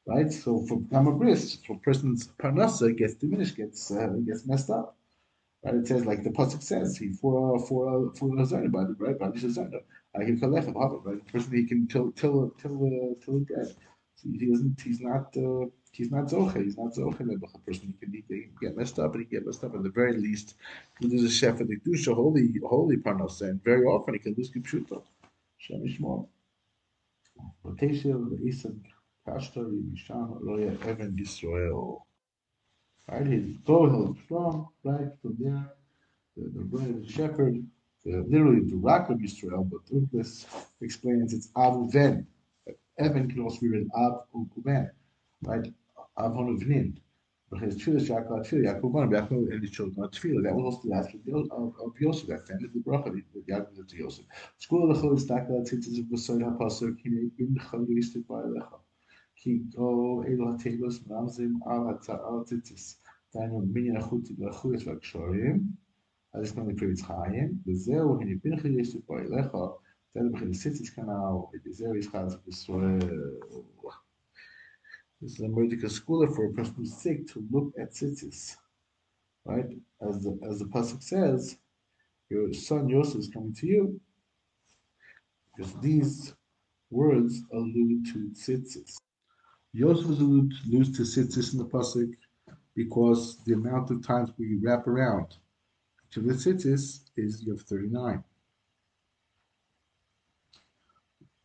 right? 0.06 0.32
So 0.32 0.64
for 0.66 0.80
gamma 0.80 1.12
bris, 1.12 1.58
for 1.66 1.76
a 1.76 1.78
person's 1.80 2.28
parnasa 2.28 2.96
gets 2.96 3.14
diminished, 3.14 3.56
gets 3.56 3.90
uh, 3.90 4.08
gets 4.26 4.46
messed 4.46 4.70
up, 4.70 4.96
right? 5.64 5.74
It 5.74 5.88
says 5.88 6.06
like 6.06 6.24
the 6.24 6.30
pasuk 6.30 6.62
says, 6.62 6.96
he 6.96 7.12
for 7.12 7.58
for 7.66 8.12
for 8.14 8.28
a 8.28 8.42
zayna 8.42 8.72
by 8.72 8.84
the 8.84 8.94
bread 8.94 9.18
by 9.18 9.28
the 9.28 9.38
zayna, 9.38 9.80
I 10.14 10.24
can 10.24 10.40
collect 10.40 10.66
him, 10.66 10.74
right? 10.74 11.24
The 11.24 11.32
person 11.32 11.52
he 11.54 11.66
can 11.66 11.86
till 11.86 12.12
till 12.12 12.50
till 12.60 12.76
uh, 12.86 13.24
till 13.24 13.40
bread. 13.40 13.74
So 14.16 14.28
he 14.30 14.50
doesn't. 14.50 14.80
He's 14.80 15.00
not. 15.00 15.34
Uh, 15.36 15.66
he's 15.92 16.10
not 16.10 16.26
zoche. 16.26 16.62
He's 16.62 16.76
not 16.76 16.94
zoche 16.94 17.20
a 17.20 17.58
person. 17.60 17.94
He 18.00 18.06
can, 18.06 18.12
he 18.12 18.22
can 18.22 18.52
get 18.60 18.76
messed 18.76 18.98
up, 18.98 19.14
and 19.14 19.20
he 19.20 19.26
can 19.26 19.38
get 19.38 19.46
messed 19.46 19.64
up. 19.64 19.74
At 19.74 19.82
the 19.82 19.90
very 19.90 20.16
least, 20.16 20.54
he 20.98 21.06
loses 21.06 21.36
chef 21.36 21.60
of 21.60 21.68
the 21.68 21.78
kedusha, 21.78 22.14
holy, 22.14 22.54
holy 22.66 22.96
parnasa, 22.96 23.50
and 23.50 23.62
very 23.62 23.84
often 23.84 24.14
he 24.14 24.20
can 24.20 24.34
lose 24.36 24.50
kipshuta. 24.50 25.02
Shem 25.58 25.82
Yishmor. 25.82 26.26
Roteshev, 27.64 28.46
Isaac, 28.46 28.72
Kashta, 29.26 29.62
Yishan, 29.64 30.38
Roya, 30.40 30.76
Evan, 30.86 31.16
Yisrael. 31.16 32.00
Right, 33.08 33.26
he's 33.26 33.56
so 33.66 34.16
strong, 34.24 34.68
right, 34.84 35.08
from 35.20 35.36
there, 35.38 35.72
the, 36.36 36.48
the, 36.48 36.92
the 37.00 37.10
shepherd, 37.10 37.66
the, 38.04 38.24
literally 38.28 38.60
the 38.60 38.76
rock 38.76 39.10
of 39.10 39.18
Yisrael, 39.18 39.68
but 39.68 39.84
Uklis 39.86 40.46
explains 40.80 41.32
it's 41.34 41.48
Avuven. 41.56 42.24
Evan 42.98 43.28
can 43.28 43.40
also 43.40 43.60
be 43.60 43.68
read 43.68 43.88
Av 43.94 44.26
right? 45.42 45.72
Because 47.50 47.76
Tefillah 47.76 48.00
Shakla 48.00 48.46
Tefillah 48.46 48.80
Yaakov 48.80 48.92
Ban 48.92 49.08
Yaakov 49.10 49.52
and 49.52 49.62
his 49.62 49.70
children 49.72 50.04
are 50.04 50.08
Tefillah. 50.08 50.42
That 50.44 50.54
was 50.54 50.74
also 50.76 50.88
the 50.88 50.94
last 50.94 51.14
of, 51.50 51.74
of 51.84 51.92
Yosef. 52.00 52.28
That 52.28 52.46
family, 52.46 52.68
the 52.72 52.80
bracha 52.80 53.12
that 53.12 53.46
Yaakov 53.48 53.88
to 53.88 53.96
Yosef. 53.96 54.24
School 54.58 54.90
of 54.90 54.96
the 54.96 55.02
Chol 55.02 55.18
Stakla 55.18 55.62
Tzitzis 55.68 55.98
of 55.98 56.06
Besoid 56.06 56.42
HaPasuk 56.42 57.02
Kine 57.02 57.30
Bin 57.36 57.56
Chol 57.58 57.86
Yistik 57.88 58.24
Ba'alecha. 58.26 58.78
Ki 59.36 59.62
Go 59.74 60.22
Elo 60.22 60.56
HaTebos 60.56 61.00
Mamzim 61.08 61.54
Al 61.66 62.44
Tzitzis. 62.44 62.96
דהיינו, 63.34 63.62
מניין 63.72 63.96
החוץ 63.96 64.86
והקשורים, 64.86 65.62
אז 66.34 66.44
יש 66.44 66.58
לנו 66.58 66.70
קריץ 66.76 67.02
חיים, 67.02 67.52
וזהו, 67.66 68.20
הנה 68.20 68.40
פנחי 68.42 68.68
יש 68.80 68.94
לי 68.94 69.00
פה 69.06 69.18
אליך, 69.18 69.56
תן 70.12 70.32
בכלל 70.32 70.52
סיציס 70.52 70.90
כנאו, 70.90 71.50
ובזהו 71.54 71.96
יש 71.96 72.08
חז 72.08 72.36
בישראל. 72.46 72.98
This 75.20 75.32
is 75.32 75.40
a 75.40 75.48
medical 75.48 75.90
school 75.90 76.26
for 76.28 76.46
a 76.46 76.52
person 76.52 76.74
who's 76.76 76.94
sick 76.94 77.26
to 77.28 77.46
look 77.50 77.74
at 77.78 77.92
tzitzis, 77.92 78.56
right? 79.44 79.66
As 80.00 80.22
the 80.22 80.38
as 80.48 80.60
the 80.60 80.64
pasuk 80.64 81.02
says, 81.02 81.58
your 82.30 82.52
son 82.54 82.88
Yosef 82.88 83.20
is 83.20 83.28
coming 83.28 83.54
to 83.54 83.66
you, 83.66 84.00
because 85.54 85.74
these 85.80 86.34
words 86.90 87.42
allude 87.52 88.06
to 88.06 88.30
tzitzis. 88.30 88.96
Yosef 89.74 90.06
alludes 90.06 90.56
allude 90.66 90.94
to 90.94 91.02
tzitzis 91.02 91.52
in 91.52 91.58
the 91.58 91.66
pasuk 91.66 92.12
because 92.74 93.36
the 93.44 93.52
amount 93.52 93.90
of 93.90 94.06
times 94.06 94.30
we 94.38 94.58
wrap 94.62 94.86
around 94.86 95.36
to 96.12 96.20
the 96.20 96.32
tzitzis 96.32 97.00
is 97.18 97.42
you 97.42 97.52
have 97.52 97.62
thirty 97.62 97.88
nine, 97.88 98.24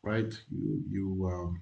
right? 0.02 0.34
You 0.50 0.82
you 0.90 1.30
um, 1.34 1.62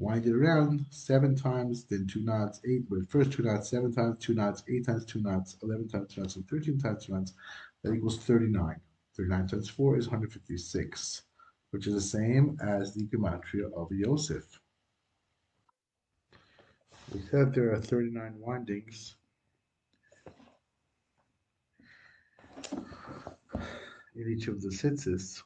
wind 0.00 0.24
it 0.26 0.34
around 0.34 0.86
seven 0.88 1.36
times, 1.36 1.84
then 1.84 2.06
two 2.06 2.22
knots, 2.22 2.60
eight, 2.66 2.88
but 2.88 3.08
first 3.10 3.32
two 3.32 3.42
knots, 3.42 3.68
seven 3.68 3.92
times, 3.92 4.16
two 4.18 4.34
knots, 4.34 4.64
eight 4.68 4.86
times 4.86 5.04
two 5.04 5.20
knots, 5.20 5.58
11 5.62 5.88
times 5.88 6.14
two 6.14 6.22
knots, 6.22 6.36
and 6.36 6.48
13 6.48 6.78
times 6.78 7.04
two 7.04 7.12
knots, 7.12 7.34
that 7.82 7.92
equals 7.92 8.18
39. 8.18 8.80
39 9.16 9.46
times 9.46 9.68
4 9.68 9.98
is 9.98 10.06
156, 10.06 11.22
which 11.72 11.86
is 11.86 11.94
the 11.94 12.00
same 12.00 12.56
as 12.62 12.94
the 12.94 13.04
gematria 13.08 13.70
of 13.76 13.88
Yosef. 13.92 14.58
We 17.12 17.20
said 17.30 17.52
there 17.52 17.72
are 17.72 17.80
39 17.80 18.34
windings. 18.38 19.16
In 24.16 24.28
each 24.28 24.48
of 24.48 24.62
the 24.62 24.68
tzitzis. 24.68 25.42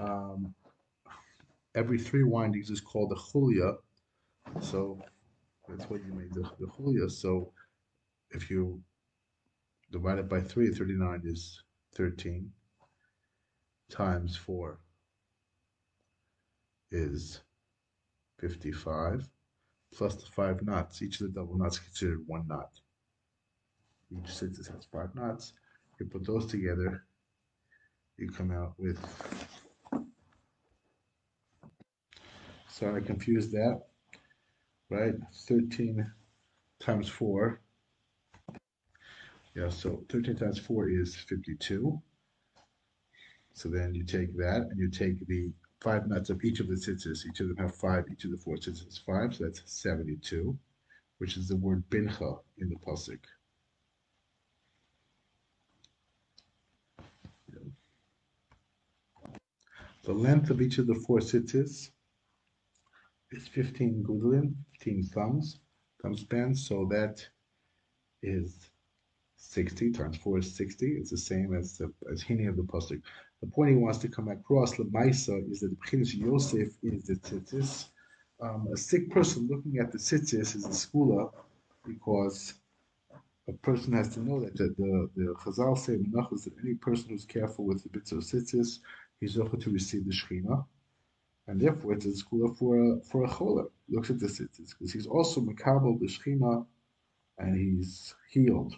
Um, 0.00 0.54
every 1.76 1.98
three 1.98 2.24
windings 2.24 2.70
is 2.70 2.80
called 2.80 3.12
a 3.12 3.14
chulia. 3.14 3.76
So 4.60 4.98
that's 5.68 5.88
what 5.90 6.00
you 6.04 6.12
made 6.14 6.32
the, 6.32 6.50
the 6.58 6.66
chulia. 6.66 7.10
So 7.10 7.52
if 8.30 8.50
you 8.50 8.80
divide 9.92 10.18
it 10.18 10.28
by 10.28 10.40
three, 10.40 10.70
39 10.70 11.22
is 11.24 11.62
13 11.94 12.50
times 13.90 14.36
four 14.36 14.80
is 16.90 17.40
55 18.40 19.28
plus 19.94 20.14
the 20.16 20.26
five 20.26 20.62
knots. 20.62 21.02
Each 21.02 21.20
of 21.20 21.32
the 21.32 21.40
double 21.40 21.56
knots 21.56 21.76
is 21.76 21.84
considered 21.84 22.22
one 22.26 22.46
knot. 22.48 22.70
Each 24.10 24.32
sentence 24.32 24.68
has 24.68 24.86
five 24.92 25.14
knots. 25.14 25.52
You 25.98 26.06
put 26.06 26.26
those 26.26 26.46
together, 26.46 27.04
you 28.18 28.30
come 28.30 28.50
out 28.50 28.74
with 28.78 28.98
Sorry, 32.78 33.00
I 33.00 33.06
confused 33.06 33.52
that. 33.52 33.80
Right? 34.90 35.14
13 35.48 36.12
times 36.78 37.08
4. 37.08 37.58
Yeah, 39.54 39.70
so 39.70 40.04
13 40.10 40.36
times 40.36 40.58
4 40.58 40.90
is 40.90 41.16
52. 41.16 41.98
So 43.54 43.70
then 43.70 43.94
you 43.94 44.04
take 44.04 44.36
that 44.36 44.66
and 44.70 44.78
you 44.78 44.90
take 44.90 45.26
the 45.26 45.50
five 45.80 46.06
nuts 46.06 46.28
of 46.28 46.44
each 46.44 46.60
of 46.60 46.68
the 46.68 46.74
tzitzis. 46.74 47.24
Each 47.26 47.40
of 47.40 47.48
them 47.48 47.56
have 47.56 47.74
five. 47.74 48.04
Each 48.12 48.26
of 48.26 48.32
the 48.32 48.36
four 48.36 48.56
tzitzis 48.56 49.02
five. 49.06 49.34
So 49.34 49.44
that's 49.44 49.62
72, 49.64 50.54
which 51.16 51.38
is 51.38 51.48
the 51.48 51.56
word 51.56 51.82
bincha 51.88 52.38
in 52.58 52.68
the 52.68 52.76
pasuk. 52.86 53.20
The 60.04 60.12
length 60.12 60.50
of 60.50 60.60
each 60.60 60.76
of 60.76 60.86
the 60.86 61.02
four 61.06 61.20
tzitzis 61.20 61.54
is 61.64 61.90
15 63.56 64.02
gudlin, 64.02 64.54
15 64.80 65.02
thumbs, 65.14 65.60
thumb 66.02 66.14
span, 66.14 66.54
so 66.54 66.86
that 66.90 67.26
is 68.22 68.68
60 69.38 69.92
times 69.92 70.18
4 70.18 70.40
is 70.40 70.54
60. 70.54 70.86
It's 70.86 71.10
the 71.10 71.16
same 71.16 71.56
as 71.56 71.78
the 71.78 71.90
as 72.12 72.22
Hini 72.22 72.50
of 72.50 72.56
the 72.56 72.64
Pasuk. 72.64 73.00
The 73.40 73.46
point 73.48 73.70
he 73.70 73.76
wants 73.76 73.98
to 74.00 74.08
come 74.08 74.28
across, 74.28 74.74
Lemaisa, 74.74 75.50
is 75.50 75.60
that 75.60 75.70
the 75.70 75.76
Pchinis 75.76 76.14
Yosef 76.14 76.68
is 76.82 77.04
the 77.04 77.14
tzitzis. 77.14 77.86
Um, 78.42 78.68
a 78.74 78.76
sick 78.76 79.10
person 79.10 79.48
looking 79.50 79.78
at 79.78 79.90
the 79.90 79.98
tzitzis 79.98 80.54
is 80.54 80.66
a 80.66 80.68
skula 80.68 81.32
because 81.86 82.52
a 83.48 83.54
person 83.54 83.94
has 83.94 84.12
to 84.14 84.20
know 84.20 84.38
that 84.40 84.54
the, 84.54 84.74
the, 84.76 85.08
the 85.16 85.34
Chazal 85.42 85.78
say 85.78 85.96
that 85.96 86.52
any 86.62 86.74
person 86.74 87.08
who's 87.08 87.24
careful 87.24 87.64
with 87.64 87.82
the 87.82 87.88
bits 87.88 88.12
of 88.12 88.18
tzitzis, 88.18 88.80
he's 89.18 89.38
able 89.38 89.58
to 89.58 89.70
receive 89.70 90.04
the 90.04 90.12
Shekhinah 90.12 90.62
and 91.48 91.60
therefore 91.60 91.92
it's 91.94 92.06
a 92.06 92.14
school 92.14 92.54
for 92.54 92.76
a, 92.76 93.00
for 93.00 93.24
a 93.24 93.28
choler. 93.28 93.66
Looks 93.88 94.10
at 94.10 94.18
the 94.18 94.26
tzitzis 94.26 94.70
because 94.70 94.92
he's 94.92 95.06
also 95.06 95.40
makabel 95.40 95.98
the 95.98 96.06
shechina, 96.06 96.66
and 97.38 97.56
he's 97.56 98.14
healed. 98.30 98.74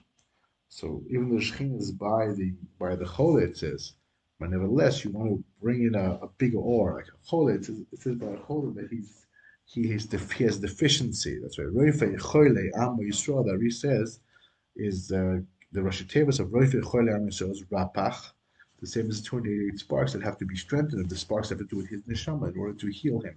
So 0.68 1.02
even 1.08 1.30
though 1.30 1.36
shechina 1.36 1.78
is 1.78 1.92
by 1.92 2.28
the 2.28 2.54
by 2.78 2.96
the 2.96 3.06
choler, 3.06 3.42
it 3.42 3.56
says, 3.56 3.94
but 4.38 4.50
nevertheless 4.50 5.04
you 5.04 5.10
want 5.10 5.30
to 5.30 5.44
bring 5.62 5.82
in 5.82 5.94
a, 5.94 6.14
a 6.22 6.28
bigger 6.38 6.58
or 6.58 6.94
like 6.96 7.08
a 7.08 7.28
choler. 7.28 7.54
It 7.54 7.64
says, 7.64 7.80
it 7.92 8.00
says 8.02 8.16
by 8.16 8.26
a 8.26 8.36
choler 8.36 8.72
that 8.74 8.88
he's 8.90 9.26
he 9.68 9.90
has, 9.92 10.06
def- 10.06 10.32
he 10.32 10.44
has 10.44 10.58
deficiency. 10.58 11.38
That's 11.42 11.58
right. 11.58 11.68
Roife 11.68 12.18
Choyle 12.18 12.70
Amo 12.78 13.02
Yisrael 13.02 13.44
that 13.44 13.60
he 13.60 13.70
says 13.70 14.20
is 14.76 15.12
uh, 15.12 15.40
the 15.72 15.80
Tevis 15.80 16.40
of 16.40 16.48
Roife 16.48 16.72
Choyle 16.82 17.14
Amo 17.14 17.28
Yisrael 17.28 17.50
is 17.50 17.62
Rapach, 17.64 18.32
the 18.80 18.86
same 18.86 19.08
as 19.08 19.20
the 19.20 19.26
28 19.26 19.78
sparks 19.78 20.12
that 20.12 20.22
have 20.22 20.38
to 20.38 20.44
be 20.44 20.56
strengthened, 20.56 21.00
and 21.00 21.10
the 21.10 21.16
sparks 21.16 21.48
have 21.48 21.58
to 21.58 21.64
do 21.64 21.76
with 21.76 21.88
his 21.88 22.02
neshama 22.02 22.52
in 22.52 22.58
order 22.58 22.74
to 22.74 22.86
heal 22.88 23.20
him. 23.20 23.36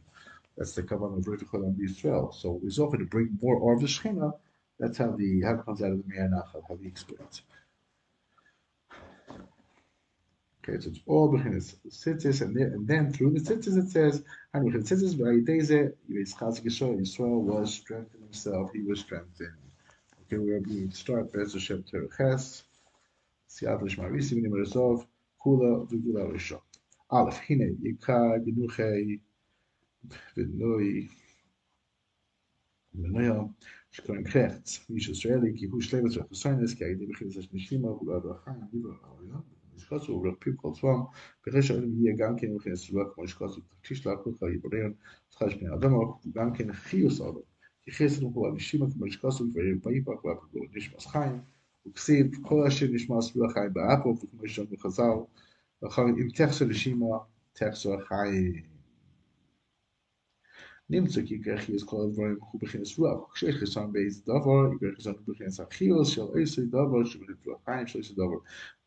That's 0.58 0.74
the 0.74 0.84
kavanah 0.84 1.18
of 1.18 1.26
Choyle 1.26 1.66
Amo 1.66 1.76
Yisrael. 1.80 2.34
So 2.34 2.60
he's 2.62 2.78
offered 2.78 3.00
to 3.00 3.06
bring 3.06 3.38
more 3.42 3.56
or 3.56 3.74
of 3.74 3.82
the 3.82 3.88
Shechina. 3.88 4.34
That's 4.80 4.98
how 4.98 5.12
the 5.12 5.42
how 5.42 5.56
it 5.56 5.66
comes 5.66 5.82
out 5.82 5.92
of 5.92 5.98
the 5.98 6.08
Meir 6.08 6.30
Nachal, 6.30 6.62
how 6.68 6.76
he 6.76 6.88
explains. 6.88 7.42
Okay, 10.64 10.80
so 10.80 10.90
it's 10.90 11.00
all 11.08 11.32
bechinas 11.32 11.76
tzitzis, 11.88 12.42
and 12.42 12.56
then, 12.56 12.68
and 12.74 12.88
then 12.88 13.12
through 13.12 13.32
the 13.32 13.40
tzitzis 13.40 13.78
it 13.78 13.90
says, 13.90 14.24
and 14.54 14.72
bechinas 14.72 14.92
tzitzis 14.92 15.16
v'ayideze 15.16 15.94
yitzchak 16.12 16.62
Yisrael. 16.64 17.00
Yisrael 17.00 17.42
was 17.42 17.74
strengthened 17.74 18.24
himself. 18.24 18.72
He 18.74 18.82
was 18.82 19.00
strengthened. 19.00 19.54
Okay, 20.28 20.38
we 20.38 20.52
are 20.52 20.60
going 20.60 20.90
to 20.90 20.96
start 20.96 21.32
Bez 21.34 21.54
Hashem 21.54 21.84
Tereches. 21.84 22.64
B'nim 23.60 24.52
Rezov 24.52 25.06
Kula 25.44 25.88
Vigula 25.90 26.32
Rishon. 26.32 26.62
Aleph, 27.10 27.40
Hine, 27.40 27.76
Yikai, 27.84 28.40
Benuchei, 28.46 29.20
Benui, 30.38 31.10
Benuya, 32.98 33.54
Shkoren 33.94 34.26
Krechts, 34.26 34.82
Mish 34.90 35.10
Israeli, 35.10 35.54
Kihush 35.54 35.92
Levis, 35.92 36.18
Rachusainis, 36.18 36.78
Ki 36.78 36.86
Aidi, 36.86 37.08
Bechilis, 37.08 37.38
Ashnishima, 37.38 38.00
Vula 38.00 38.22
Rachayim, 38.22 38.70
Vila 38.72 38.94
Rachayim, 38.94 39.44
Mishkatsu, 39.76 40.10
Vula 40.10 40.36
Piv, 40.40 40.56
Kol 40.62 40.76
Tzvam, 40.76 41.10
Bechesh 41.46 41.72
Alim, 41.72 41.98
Yia, 42.00 42.16
Gamkin, 42.16 42.58
Bechilis, 42.58 42.90
Vula, 42.92 43.14
Kmo 43.14 43.26
Shkatsu, 43.28 43.62
Tish 43.84 44.04
Lakucha, 44.04 44.44
Yiboreon, 44.44 44.96
Tchash 45.36 45.60
Ben 45.60 45.74
Adamo, 45.74 46.20
Gamkin, 46.32 46.72
Chiyus 46.88 47.20
Adamo, 47.20 47.44
Ki 47.84 47.92
Chesed, 47.92 48.22
Vula 48.34 48.54
Nishima, 48.54 48.92
Kmo 48.94 49.08
Shkatsu, 49.08 49.52
Vula 49.52 49.82
Yipa, 49.86 50.22
Vula 50.22 50.38
Piv, 50.54 50.72
Nishmas 50.76 51.08
Chayim, 51.08 51.42
וכסיב, 51.88 52.32
כל 52.42 52.68
אשר 52.68 52.86
נשמע 52.92 53.22
סביבה 53.22 53.48
חיים 53.54 53.74
באפו, 53.74 54.16
וכמו 54.18 54.48
שאומר 54.48 54.70
בחז"ל, 54.72 55.04
ואחר 55.82 56.02
אם 56.02 56.28
תחסר 56.36 56.66
נשימה, 56.66 57.18
תחסר 57.54 58.00
חיים. 58.00 58.72
נמצא 60.92 61.22
כי 61.26 61.42
כך 61.42 61.70
יש 61.70 61.84
כל 61.84 61.98
הדברים 62.08 62.38
הוא 62.52 62.62
בכנס 62.62 63.00
רוח. 63.00 63.34
כשיש 63.34 63.56
חיסון 63.56 63.94
באיזה 63.94 64.22
דבר, 64.24 64.70
חיסון 64.96 65.14
הוא 65.14 65.36
בכנס 65.36 65.60
החיוס 65.60 66.10
של 66.10 66.22
איזה 66.40 66.66
דבר 66.66 67.06
שבנפלא 67.06 67.56
חיים 67.66 67.88
של 67.88 68.00
איזה 68.00 68.14
דבר. 68.14 68.38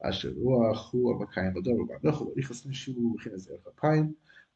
אשר 0.02 0.32
רוח 0.36 0.92
הוא 0.92 1.14
המקיים 1.14 1.54
בדבר. 1.54 1.94
ואנחנו 2.04 2.26
לא 2.26 2.32
נכנס 2.36 2.66
נשימו 2.66 2.98
הוא 2.98 3.16
בכנס 3.18 3.48
ערך 3.48 3.66
אפיים, 3.78 4.12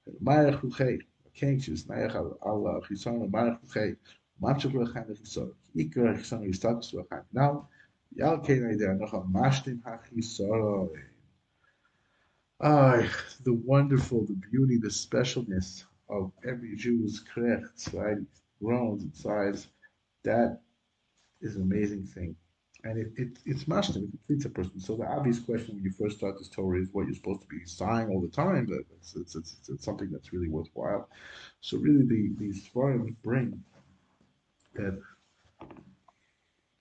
ומערך 0.06 0.64
רוחי. 0.64 0.98
כן, 1.34 1.58
כשנסנייח 1.58 2.16
על 2.16 2.26
החיסון 2.78 3.22
ומערך 3.22 3.56
רוחי, 3.62 3.92
מצ'ק 4.40 4.74
רוחיים 4.74 5.04
לחיסון. 5.08 5.50
עיקר 5.74 6.08
החיסון 6.08 6.38
הוא 6.38 6.48
הסטטוס 6.48 6.94
רוחיים. 6.94 7.22
נאו, 7.32 7.62
The 13.44 13.52
wonderful, 13.64 14.26
the 14.26 14.34
beauty, 14.50 14.78
the 14.78 14.88
specialness 14.88 15.84
of 16.08 16.32
every 16.46 16.74
Jew's 16.76 17.24
krechts, 17.32 17.92
right? 17.94 18.18
Groans 18.62 19.02
and 19.02 19.14
sighs. 19.14 19.68
That 20.24 20.60
is 21.40 21.56
an 21.56 21.62
amazing 21.62 22.04
thing. 22.06 22.34
And 22.84 22.98
it, 22.98 23.12
it, 23.16 23.38
it's 23.44 23.64
mashtim, 23.64 24.04
it 24.04 24.10
completes 24.10 24.44
a 24.44 24.50
person. 24.50 24.80
So 24.80 24.96
the 24.96 25.06
obvious 25.06 25.40
question 25.40 25.74
when 25.74 25.84
you 25.84 25.90
first 25.90 26.18
start 26.18 26.38
this 26.38 26.48
Torah 26.48 26.80
is 26.80 26.88
what 26.92 27.06
you're 27.06 27.14
supposed 27.14 27.42
to 27.42 27.48
be 27.48 27.64
sighing 27.64 28.08
all 28.08 28.20
the 28.20 28.28
time. 28.28 28.68
It's, 28.96 29.16
it's, 29.16 29.34
it's, 29.34 29.68
it's 29.68 29.84
something 29.84 30.10
that's 30.10 30.32
really 30.32 30.48
worthwhile. 30.48 31.08
So 31.60 31.76
really 31.78 32.06
the, 32.06 32.30
these 32.38 32.68
svarim 32.68 33.14
bring 33.22 33.62
that 34.74 35.00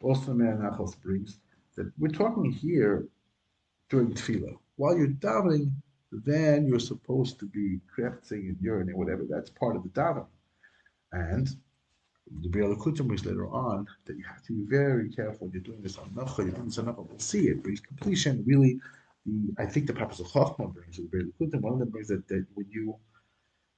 also 0.02 0.34
Nachos 0.34 1.00
brings 1.02 1.40
that 1.76 1.92
we're 1.98 2.08
talking 2.10 2.52
here 2.52 3.08
during 3.90 4.14
tefillah. 4.14 4.58
While 4.76 4.98
you're 4.98 5.08
davening, 5.08 5.72
then 6.12 6.68
you're 6.68 6.80
supposed 6.80 7.40
to 7.40 7.46
be 7.46 7.80
crafting 7.96 8.50
and 8.50 8.58
urinating, 8.58 8.96
whatever. 8.96 9.24
That's 9.30 9.50
part 9.50 9.76
of 9.76 9.84
the 9.84 9.90
davening. 9.90 10.28
And 11.12 11.48
the 12.42 12.50
Biur 12.50 12.76
Likutim 12.76 13.08
brings 13.08 13.26
later 13.26 13.48
on 13.48 13.88
that 14.06 14.18
you 14.18 14.24
have 14.26 14.44
to 14.44 14.54
be 14.54 14.66
very 14.70 15.10
careful 15.10 15.48
when 15.48 15.54
you're 15.54 15.62
doing 15.62 15.82
this 15.82 15.98
on 15.98 16.10
Nacha, 16.10 16.40
you're 16.40 16.52
doing 16.52 16.66
this 16.66 16.78
on 16.78 16.86
Nacha, 16.86 17.08
we'll 17.08 17.20
see 17.20 17.48
it 17.48 17.64
brings 17.64 17.80
completion. 17.80 18.44
Really, 18.46 18.80
the 19.26 19.54
I 19.58 19.66
think 19.66 19.88
the 19.88 19.94
Papas 19.94 20.20
of 20.20 20.28
Chachma 20.28 20.74
brings, 20.74 20.98
the 20.98 21.04
Biur 21.04 21.32
Likutim, 21.32 21.62
one 21.62 21.74
of 21.74 21.80
them 21.80 21.90
brings 21.90 22.10
that, 22.10 22.28
that 22.28 22.46
when 22.54 22.68
you 22.70 22.96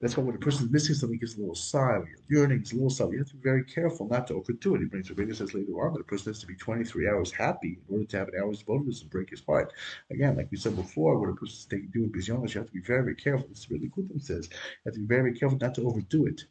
that's 0.02 0.16
why 0.16 0.24
when 0.24 0.36
a 0.36 0.40
person 0.40 0.66
is 0.66 0.72
missing 0.72 0.96
something, 0.96 1.20
gives 1.20 1.36
a 1.36 1.40
little 1.40 1.56
sigh. 1.56 1.98
When 1.98 2.08
you're 2.30 2.42
yearning, 2.42 2.60
it's 2.62 2.72
a 2.72 2.76
little 2.76 2.90
sigh. 2.90 3.10
You 3.10 3.18
have 3.18 3.28
to 3.28 3.36
be 3.36 3.44
very 3.44 3.66
careful 3.66 4.08
not 4.08 4.28
to 4.28 4.36
overdo 4.36 4.76
it. 4.76 4.80
He 4.80 4.86
brings 4.86 5.10
Rabbeinu 5.10 5.36
says 5.36 5.54
later 5.54 5.74
on 5.74 5.94
that 5.94 6.02
a 6.02 6.06
person 6.06 6.32
has 6.32 6.40
to 6.40 6.48
be 6.48 6.56
23 6.56 7.10
hours 7.10 7.32
happy 7.32 7.80
in 7.88 7.94
order 7.94 8.06
to 8.06 8.18
have 8.18 8.28
an 8.30 8.36
hour's 8.42 8.64
bonus 8.64 9.02
and 9.02 9.10
break 9.10 9.30
his 9.30 9.44
heart. 9.44 9.74
Again, 10.10 10.38
like 10.38 10.50
we 10.52 10.58
said 10.58 10.76
before, 10.76 11.20
when 11.20 11.32
a 11.32 11.34
person 11.34 11.56
is 11.56 11.92
doing 11.92 12.12
bisyonis, 12.12 12.54
you 12.54 12.62
have 12.62 12.68
to 12.68 12.74
be 12.74 12.82
very, 12.82 13.04
very 13.04 13.16
careful. 13.16 13.48
This 13.50 13.60
is 13.60 13.72
really 13.72 13.90
Kutim 13.90 14.22
says. 14.22 14.48
You 14.52 14.58
have 14.86 14.94
to 14.94 15.02
be 15.02 15.06
very, 15.06 15.22
very 15.24 15.38
careful 15.38 15.58
not 15.60 15.76
to 15.76 15.88
overdo 15.88 16.28
it. 16.28 16.44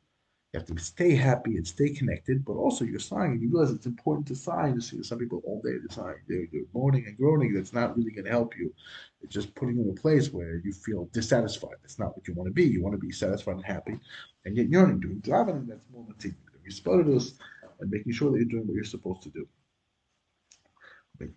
You 0.52 0.60
have 0.60 0.66
to 0.68 0.78
stay 0.82 1.14
happy 1.14 1.56
and 1.56 1.66
stay 1.66 1.90
connected, 1.90 2.42
but 2.44 2.54
also 2.54 2.84
you're 2.84 2.98
sighing 2.98 3.38
you 3.38 3.50
realize 3.50 3.70
it's 3.70 3.84
important 3.84 4.26
to. 4.28 4.72
You 4.74 4.80
see 4.80 5.02
some 5.02 5.18
people 5.18 5.42
all 5.44 5.60
day 5.62 5.72
they're 5.72 5.90
sighing, 5.90 6.22
they're, 6.26 6.46
they're 6.50 6.62
moaning 6.72 7.04
and 7.06 7.18
groaning. 7.18 7.52
That's 7.52 7.74
not 7.74 7.96
really 7.96 8.12
going 8.12 8.24
to 8.24 8.30
help 8.30 8.56
you. 8.56 8.72
It's 9.20 9.34
just 9.34 9.54
putting 9.54 9.76
you 9.76 9.82
in 9.82 9.90
a 9.90 10.00
place 10.00 10.32
where 10.32 10.56
you 10.64 10.72
feel 10.72 11.08
dissatisfied. 11.12 11.76
That's 11.82 11.98
not 11.98 12.16
what 12.16 12.26
you 12.26 12.34
want 12.34 12.48
to 12.48 12.54
be. 12.54 12.64
You 12.64 12.82
want 12.82 12.94
to 12.94 13.06
be 13.06 13.12
satisfied 13.12 13.56
and 13.56 13.64
happy, 13.64 13.98
and 14.46 14.56
yet 14.56 14.70
yearning, 14.70 15.00
doing 15.00 15.20
davening. 15.20 15.66
That's 15.68 15.84
more 15.92 16.06
matik. 16.06 16.34
Respondus 16.66 17.34
and 17.80 17.90
making 17.90 18.12
sure 18.12 18.30
that 18.30 18.38
you're 18.38 18.46
doing 18.46 18.66
what 18.66 18.74
you're 18.74 18.84
supposed 18.84 19.22
to 19.22 19.30
do. 19.30 19.46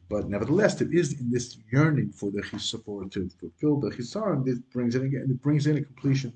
But 0.09 0.29
nevertheless, 0.29 0.75
there 0.75 0.93
is 0.93 1.19
in 1.19 1.31
this 1.31 1.57
yearning 1.71 2.11
for 2.11 2.31
the 2.31 2.41
chisar, 2.43 3.11
to 3.11 3.29
fulfill 3.39 3.79
the 3.79 3.89
chisar, 3.89 4.45
this 4.45 4.59
brings 4.59 4.95
in 4.95 5.05
again, 5.05 5.27
it 5.29 5.41
brings 5.41 5.65
in 5.67 5.77
a 5.77 5.81
completion 5.81 6.33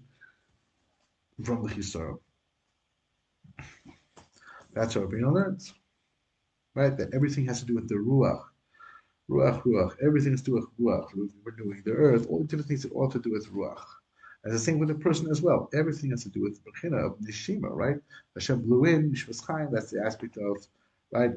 from 1.43 1.63
the 1.63 1.69
chisar. 1.69 2.17
That's 4.75 4.95
what 4.95 5.09
Rabbeinu 5.09 5.33
learns. 5.33 5.73
Right? 6.75 6.95
That 6.95 7.13
everything 7.13 7.45
has 7.47 7.61
to 7.61 7.65
do 7.65 7.75
with 7.75 7.87
the 7.87 7.95
Ruach. 7.95 8.43
Ruach, 9.29 9.63
Ruach. 9.63 9.95
Everything 10.05 10.33
has 10.33 10.41
to 10.41 10.51
do 10.51 10.55
with 10.55 10.67
Ruach. 10.79 11.07
We're 11.43 11.51
doing 11.51 11.81
the 11.85 11.93
earth, 11.93 12.27
all 12.29 12.39
the 12.39 12.43
different 12.43 12.67
things 12.67 12.83
that 12.83 12.91
all 12.91 13.09
to 13.09 13.19
do 13.19 13.31
with 13.31 13.47
Ruach. 13.51 13.83
And 14.43 14.53
the 14.53 14.59
same 14.59 14.77
with 14.77 14.89
the 14.89 14.95
person 14.95 15.31
as 15.31 15.41
well. 15.41 15.69
Everything 15.73 16.11
has 16.11 16.23
to 16.23 16.29
do 16.29 16.43
with 16.43 16.61
the 16.61 16.69
Bechina 16.69 17.03
of 17.03 17.17
Nishima, 17.19 17.69
right? 17.71 17.95
Hashem 18.35 18.61
blew 18.61 18.85
in, 18.85 19.11
Nishmas 19.11 19.71
that's 19.71 19.91
the 19.91 20.03
aspect 20.05 20.37
of, 20.37 20.57
right? 21.11 21.31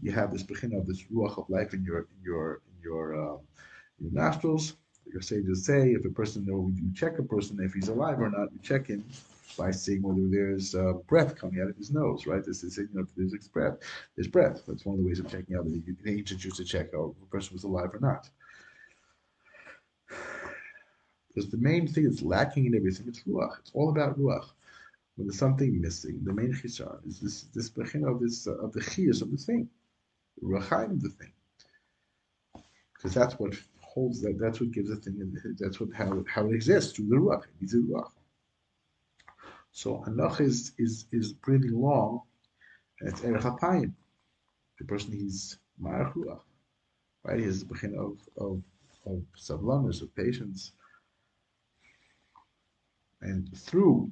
You 0.00 0.12
have 0.12 0.32
this 0.32 0.44
Bechina 0.44 0.78
of 0.78 0.86
this 0.86 1.02
Ruach 1.12 1.36
of 1.36 1.50
life 1.50 1.74
in 1.74 1.84
your, 1.84 1.98
in 1.98 2.22
your, 2.24 2.62
in 2.68 2.82
your, 2.82 3.14
um, 3.20 3.40
your 3.98 4.12
nostrils. 4.12 4.74
Your 5.12 5.22
sages 5.22 5.64
say 5.64 5.92
if 5.92 6.04
a 6.04 6.10
person, 6.10 6.44
you 6.46 6.92
check 6.94 7.18
a 7.18 7.22
person 7.22 7.58
if 7.60 7.72
he's 7.72 7.88
alive 7.88 8.20
or 8.20 8.30
not, 8.30 8.52
you 8.52 8.60
check 8.62 8.86
him 8.86 9.04
by 9.56 9.70
seeing 9.70 10.02
whether 10.02 10.26
there's 10.28 10.74
uh, 10.74 10.92
breath 11.06 11.36
coming 11.36 11.60
out 11.60 11.70
of 11.70 11.76
his 11.76 11.90
nose, 11.90 12.26
right? 12.26 12.44
This 12.44 12.62
is, 12.62 12.76
you 12.76 12.88
know, 12.92 13.06
there's 13.16 13.48
breath. 13.48 13.78
There's 14.16 14.28
breath. 14.28 14.62
That's 14.66 14.84
one 14.84 14.96
of 14.96 15.02
the 15.02 15.06
ways 15.06 15.18
of 15.18 15.30
checking 15.30 15.56
out 15.56 15.64
the, 15.64 15.82
ancient 16.06 16.44
used 16.44 16.56
to 16.56 16.64
check 16.64 16.94
out 16.94 17.14
if 17.16 17.22
a 17.22 17.26
person 17.26 17.54
was 17.54 17.64
alive 17.64 17.90
or 17.94 18.00
not. 18.00 18.28
Because 21.28 21.50
the 21.50 21.58
main 21.58 21.86
thing 21.86 22.04
that's 22.04 22.22
lacking 22.22 22.66
in 22.66 22.74
everything 22.74 23.08
is 23.08 23.22
ruach. 23.26 23.58
It's 23.60 23.70
all 23.74 23.90
about 23.90 24.18
ruach. 24.18 24.46
When 25.16 25.26
there's 25.26 25.38
something 25.38 25.80
missing, 25.80 26.20
the 26.24 26.32
main 26.32 26.52
chisar 26.52 27.04
is 27.06 27.20
this 27.20 27.42
this 27.54 27.70
of 27.76 28.20
this 28.20 28.46
uh, 28.46 28.56
of 28.58 28.72
the 28.72 28.80
chiyas 28.80 29.20
of 29.20 29.32
the 29.32 29.36
thing, 29.36 29.68
the 30.40 30.46
ruachayim 30.46 30.92
of 30.92 31.02
the 31.02 31.08
thing. 31.08 31.32
Because 32.94 33.14
that's 33.14 33.34
what 33.34 33.54
holds 33.80 34.20
that. 34.22 34.38
That's 34.38 34.60
what 34.60 34.70
gives 34.70 34.90
the 34.90 34.96
thing. 34.96 35.36
That's 35.58 35.80
what 35.80 35.92
how 35.92 36.24
how 36.28 36.46
it 36.46 36.54
exists 36.54 36.92
through 36.92 37.08
the 37.08 37.16
ruach. 37.16 37.44
It 37.44 37.50
needs 37.60 37.74
a 37.74 37.78
ruach. 37.78 38.10
So 39.72 40.02
Anach 40.06 40.40
is 40.40 40.72
is 40.78 41.06
is 41.12 41.32
breathing 41.32 41.80
long, 41.80 42.22
it's 43.00 43.22
Erech 43.22 43.42
HaPayim. 43.42 43.92
The 44.78 44.84
person 44.84 45.12
he's 45.12 45.58
Ma'ach 45.82 46.14
right? 47.24 47.40
He's 47.40 47.60
the 47.60 47.72
beginning 47.74 47.98
of 47.98 48.18
of 48.36 48.62
of 49.06 49.22
of 50.02 50.14
patience, 50.16 50.72
and 53.20 53.48
through 53.56 54.10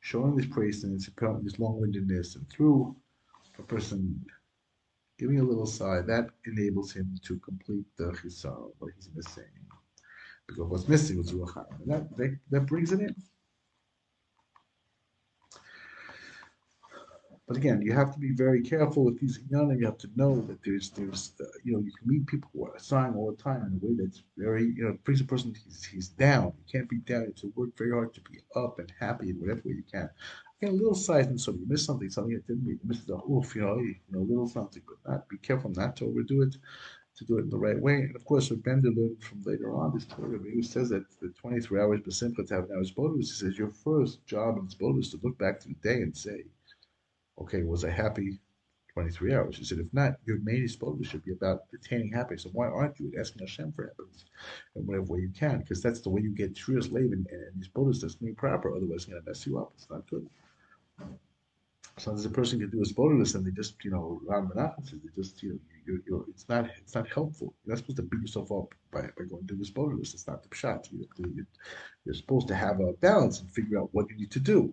showing 0.00 0.36
this 0.36 0.46
praise 0.46 0.84
and 0.84 1.00
this 1.00 1.58
long-windedness, 1.58 2.36
and 2.36 2.48
through 2.48 2.96
a 3.58 3.62
person 3.62 4.24
giving 5.18 5.40
a 5.40 5.42
little 5.42 5.66
sigh, 5.66 6.00
that 6.00 6.30
enables 6.46 6.92
him 6.92 7.18
to 7.24 7.38
complete 7.40 7.84
the 7.96 8.12
chisar, 8.12 8.70
what 8.78 8.92
he's 8.94 9.10
missing. 9.14 9.44
Because 10.46 10.64
what's 10.68 10.88
missing 10.88 11.18
was 11.18 11.32
ruach 11.32 11.66
and 11.80 11.92
that, 11.92 12.16
that 12.16 12.38
that 12.50 12.60
brings 12.62 12.92
it 12.92 13.00
in. 13.00 13.14
But 17.48 17.56
again, 17.56 17.80
you 17.80 17.94
have 17.94 18.12
to 18.12 18.18
be 18.18 18.34
very 18.34 18.60
careful 18.60 19.06
with 19.06 19.18
these 19.18 19.38
inyanim. 19.38 19.80
You 19.80 19.86
have 19.86 19.96
to 19.98 20.10
know 20.16 20.42
that 20.42 20.62
there's, 20.62 20.90
there's, 20.90 21.32
uh, 21.40 21.44
you 21.64 21.72
know, 21.72 21.78
you 21.78 21.90
can 21.98 22.06
meet 22.06 22.26
people 22.26 22.50
who 22.52 22.66
are 22.66 22.78
sighing 22.78 23.14
all 23.14 23.30
the 23.30 23.42
time 23.42 23.62
in 23.62 23.80
a 23.82 23.86
way 23.86 23.96
that's 23.98 24.22
very, 24.36 24.64
you 24.64 24.84
know, 24.84 24.98
brings 25.04 25.22
a 25.22 25.24
person 25.24 25.54
he's, 25.64 25.82
he's 25.86 26.08
down. 26.08 26.52
You 26.58 26.64
can't 26.70 26.90
be 26.90 26.98
down. 26.98 27.22
You 27.22 27.26
have 27.28 27.36
to 27.36 27.52
work 27.56 27.70
very 27.78 27.92
hard 27.92 28.12
to 28.12 28.20
be 28.20 28.40
up 28.54 28.78
and 28.78 28.92
happy 29.00 29.30
in 29.30 29.36
whatever 29.36 29.62
way 29.64 29.76
you 29.76 29.84
can. 29.90 30.10
Again, 30.60 30.74
a 30.74 30.76
little 30.76 30.94
size 30.94 31.28
and 31.28 31.40
so 31.40 31.52
you 31.52 31.64
miss 31.66 31.86
something, 31.86 32.10
something 32.10 32.34
that 32.34 32.46
didn't 32.46 32.80
miss 32.84 33.04
the 33.04 33.14
oof, 33.14 33.56
you 33.56 33.62
know, 33.62 33.78
you 33.78 33.94
know, 34.10 34.20
a 34.20 34.28
little 34.28 34.48
something, 34.48 34.82
but 34.86 35.10
not 35.10 35.28
be 35.30 35.38
careful 35.38 35.70
not 35.70 35.96
to 35.96 36.04
overdo 36.04 36.42
it, 36.42 36.54
to 37.16 37.24
do 37.24 37.38
it 37.38 37.44
in 37.44 37.50
the 37.50 37.56
right 37.56 37.80
way. 37.80 37.94
And 37.94 38.14
of 38.14 38.26
course, 38.26 38.50
what 38.50 38.62
Bender 38.62 38.90
learned 38.90 39.22
from 39.22 39.42
later 39.46 39.74
on 39.74 39.94
this 39.94 40.04
Torah, 40.04 40.38
he 40.54 40.60
says 40.60 40.90
that 40.90 41.04
the 41.22 41.32
23 41.40 41.80
hours 41.80 42.00
besimcha 42.00 42.46
to 42.46 42.54
have 42.54 42.64
an 42.64 42.76
hour's 42.76 42.90
bonus, 42.90 43.30
he 43.30 43.46
says 43.46 43.58
your 43.58 43.70
first 43.70 44.26
job 44.26 44.58
in 44.58 44.66
this 44.66 44.74
bonus 44.74 45.06
is 45.06 45.12
to 45.12 45.20
look 45.22 45.38
back 45.38 45.60
to 45.60 45.68
the 45.68 45.74
day 45.82 46.02
and 46.02 46.14
say, 46.14 46.44
okay, 47.40 47.62
was 47.62 47.84
I 47.84 47.90
happy 47.90 48.40
23 48.92 49.34
hours? 49.34 49.56
He 49.56 49.64
said, 49.64 49.78
if 49.78 49.92
not, 49.92 50.14
your 50.24 50.38
main 50.42 50.62
disposal 50.62 51.02
should 51.04 51.24
be 51.24 51.32
about 51.32 51.62
attaining 51.74 52.12
happiness. 52.12 52.44
And 52.44 52.54
why 52.54 52.66
aren't 52.66 52.98
you 52.98 53.12
asking 53.18 53.46
Hashem 53.46 53.72
for 53.72 53.86
happiness 53.86 54.24
in 54.76 54.86
whatever 54.86 55.04
way 55.04 55.20
you 55.20 55.30
can? 55.30 55.60
Because 55.60 55.82
that's 55.82 56.00
the 56.00 56.10
way 56.10 56.20
you 56.20 56.34
get 56.34 56.56
true 56.56 56.80
slave 56.80 57.12
and, 57.12 57.26
and 57.30 57.52
these 57.56 57.68
bonus 57.68 58.00
that's 58.00 58.16
being 58.16 58.34
proper. 58.34 58.74
Otherwise, 58.74 58.96
it's 58.96 59.04
going 59.06 59.22
to 59.22 59.28
mess 59.28 59.46
you 59.46 59.58
up. 59.58 59.72
It's 59.76 59.90
not 59.90 60.08
good. 60.08 60.28
Sometimes 61.96 62.26
a 62.26 62.30
person 62.30 62.60
can 62.60 62.70
do 62.70 62.80
a 62.80 62.86
spoilerless 62.86 63.34
and 63.34 63.44
they 63.44 63.50
just, 63.50 63.84
you 63.84 63.90
know, 63.90 64.20
Ram 64.24 64.50
says 64.84 65.00
they 65.02 65.10
just, 65.20 65.42
you 65.42 65.50
know, 65.50 65.58
you, 65.84 66.02
you, 66.06 66.26
it's 66.28 66.48
not 66.48 66.68
it's 66.76 66.94
not 66.94 67.08
helpful. 67.08 67.54
You're 67.64 67.74
not 67.74 67.78
supposed 67.78 67.96
to 67.96 68.02
beat 68.02 68.20
yourself 68.20 68.52
up 68.52 68.72
by, 68.92 69.02
by 69.02 69.24
going 69.28 69.46
to 69.48 69.56
the 69.56 69.64
spoilerless. 69.64 70.14
It's 70.14 70.26
not 70.26 70.42
the 70.42 70.48
pshat. 70.48 70.92
You, 70.92 71.44
you're 72.04 72.14
supposed 72.14 72.46
to 72.48 72.54
have 72.54 72.78
a 72.80 72.92
balance 72.94 73.40
and 73.40 73.50
figure 73.50 73.80
out 73.80 73.88
what 73.92 74.08
you 74.10 74.16
need 74.16 74.30
to 74.30 74.40
do 74.40 74.72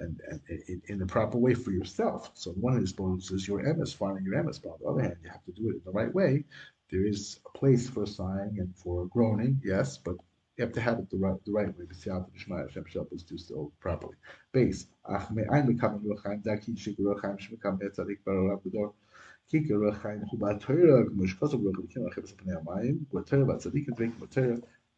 and, 0.00 0.20
and 0.28 0.40
in, 0.68 0.82
in, 0.88 0.98
the 0.98 1.06
proper 1.06 1.38
way 1.38 1.54
for 1.54 1.70
yourself. 1.70 2.30
So 2.34 2.50
one 2.52 2.74
of 2.74 2.80
these 2.80 2.94
is 3.30 3.46
your 3.46 3.62
emes, 3.62 3.94
finding 3.94 4.24
your 4.24 4.42
emes. 4.42 4.60
But 4.62 4.70
on 4.70 4.78
the 4.80 4.88
other 4.88 5.02
hand, 5.02 5.16
you 5.22 5.30
have 5.30 5.44
to 5.44 5.52
do 5.52 5.68
it 5.68 5.76
in 5.76 5.82
the 5.84 5.92
right 5.92 6.12
way. 6.14 6.44
There 6.90 7.06
is 7.06 7.38
a 7.46 7.58
place 7.58 7.88
for 7.88 8.06
sighing 8.06 8.58
and 8.58 8.74
for 8.76 9.06
groaning, 9.06 9.60
yes, 9.64 9.98
but 9.98 10.16
you 10.56 10.64
have 10.64 10.74
to 10.74 10.80
have 10.80 10.98
it 10.98 11.08
the 11.10 11.16
right 11.16 11.36
the 11.44 11.52
right 11.52 11.78
way. 11.78 11.84
The 11.88 11.94
siyat 11.94 12.26
of 12.26 12.32
Shema 12.34 12.62
Hashem 12.62 12.84
us 13.14 13.22
do 13.22 13.38
so 13.38 13.72
properly. 13.80 14.16
Base. 14.52 14.86
Ach 15.08 15.30
me 15.30 15.44
ein 15.50 15.68
mekam 15.68 16.02
ruchaim 16.02 16.42
daki 16.42 16.72
shik 16.72 16.98
ruchaim 16.98 17.38
shmekam 17.38 17.78
etzadik 17.80 18.18
amayim. 18.26 18.92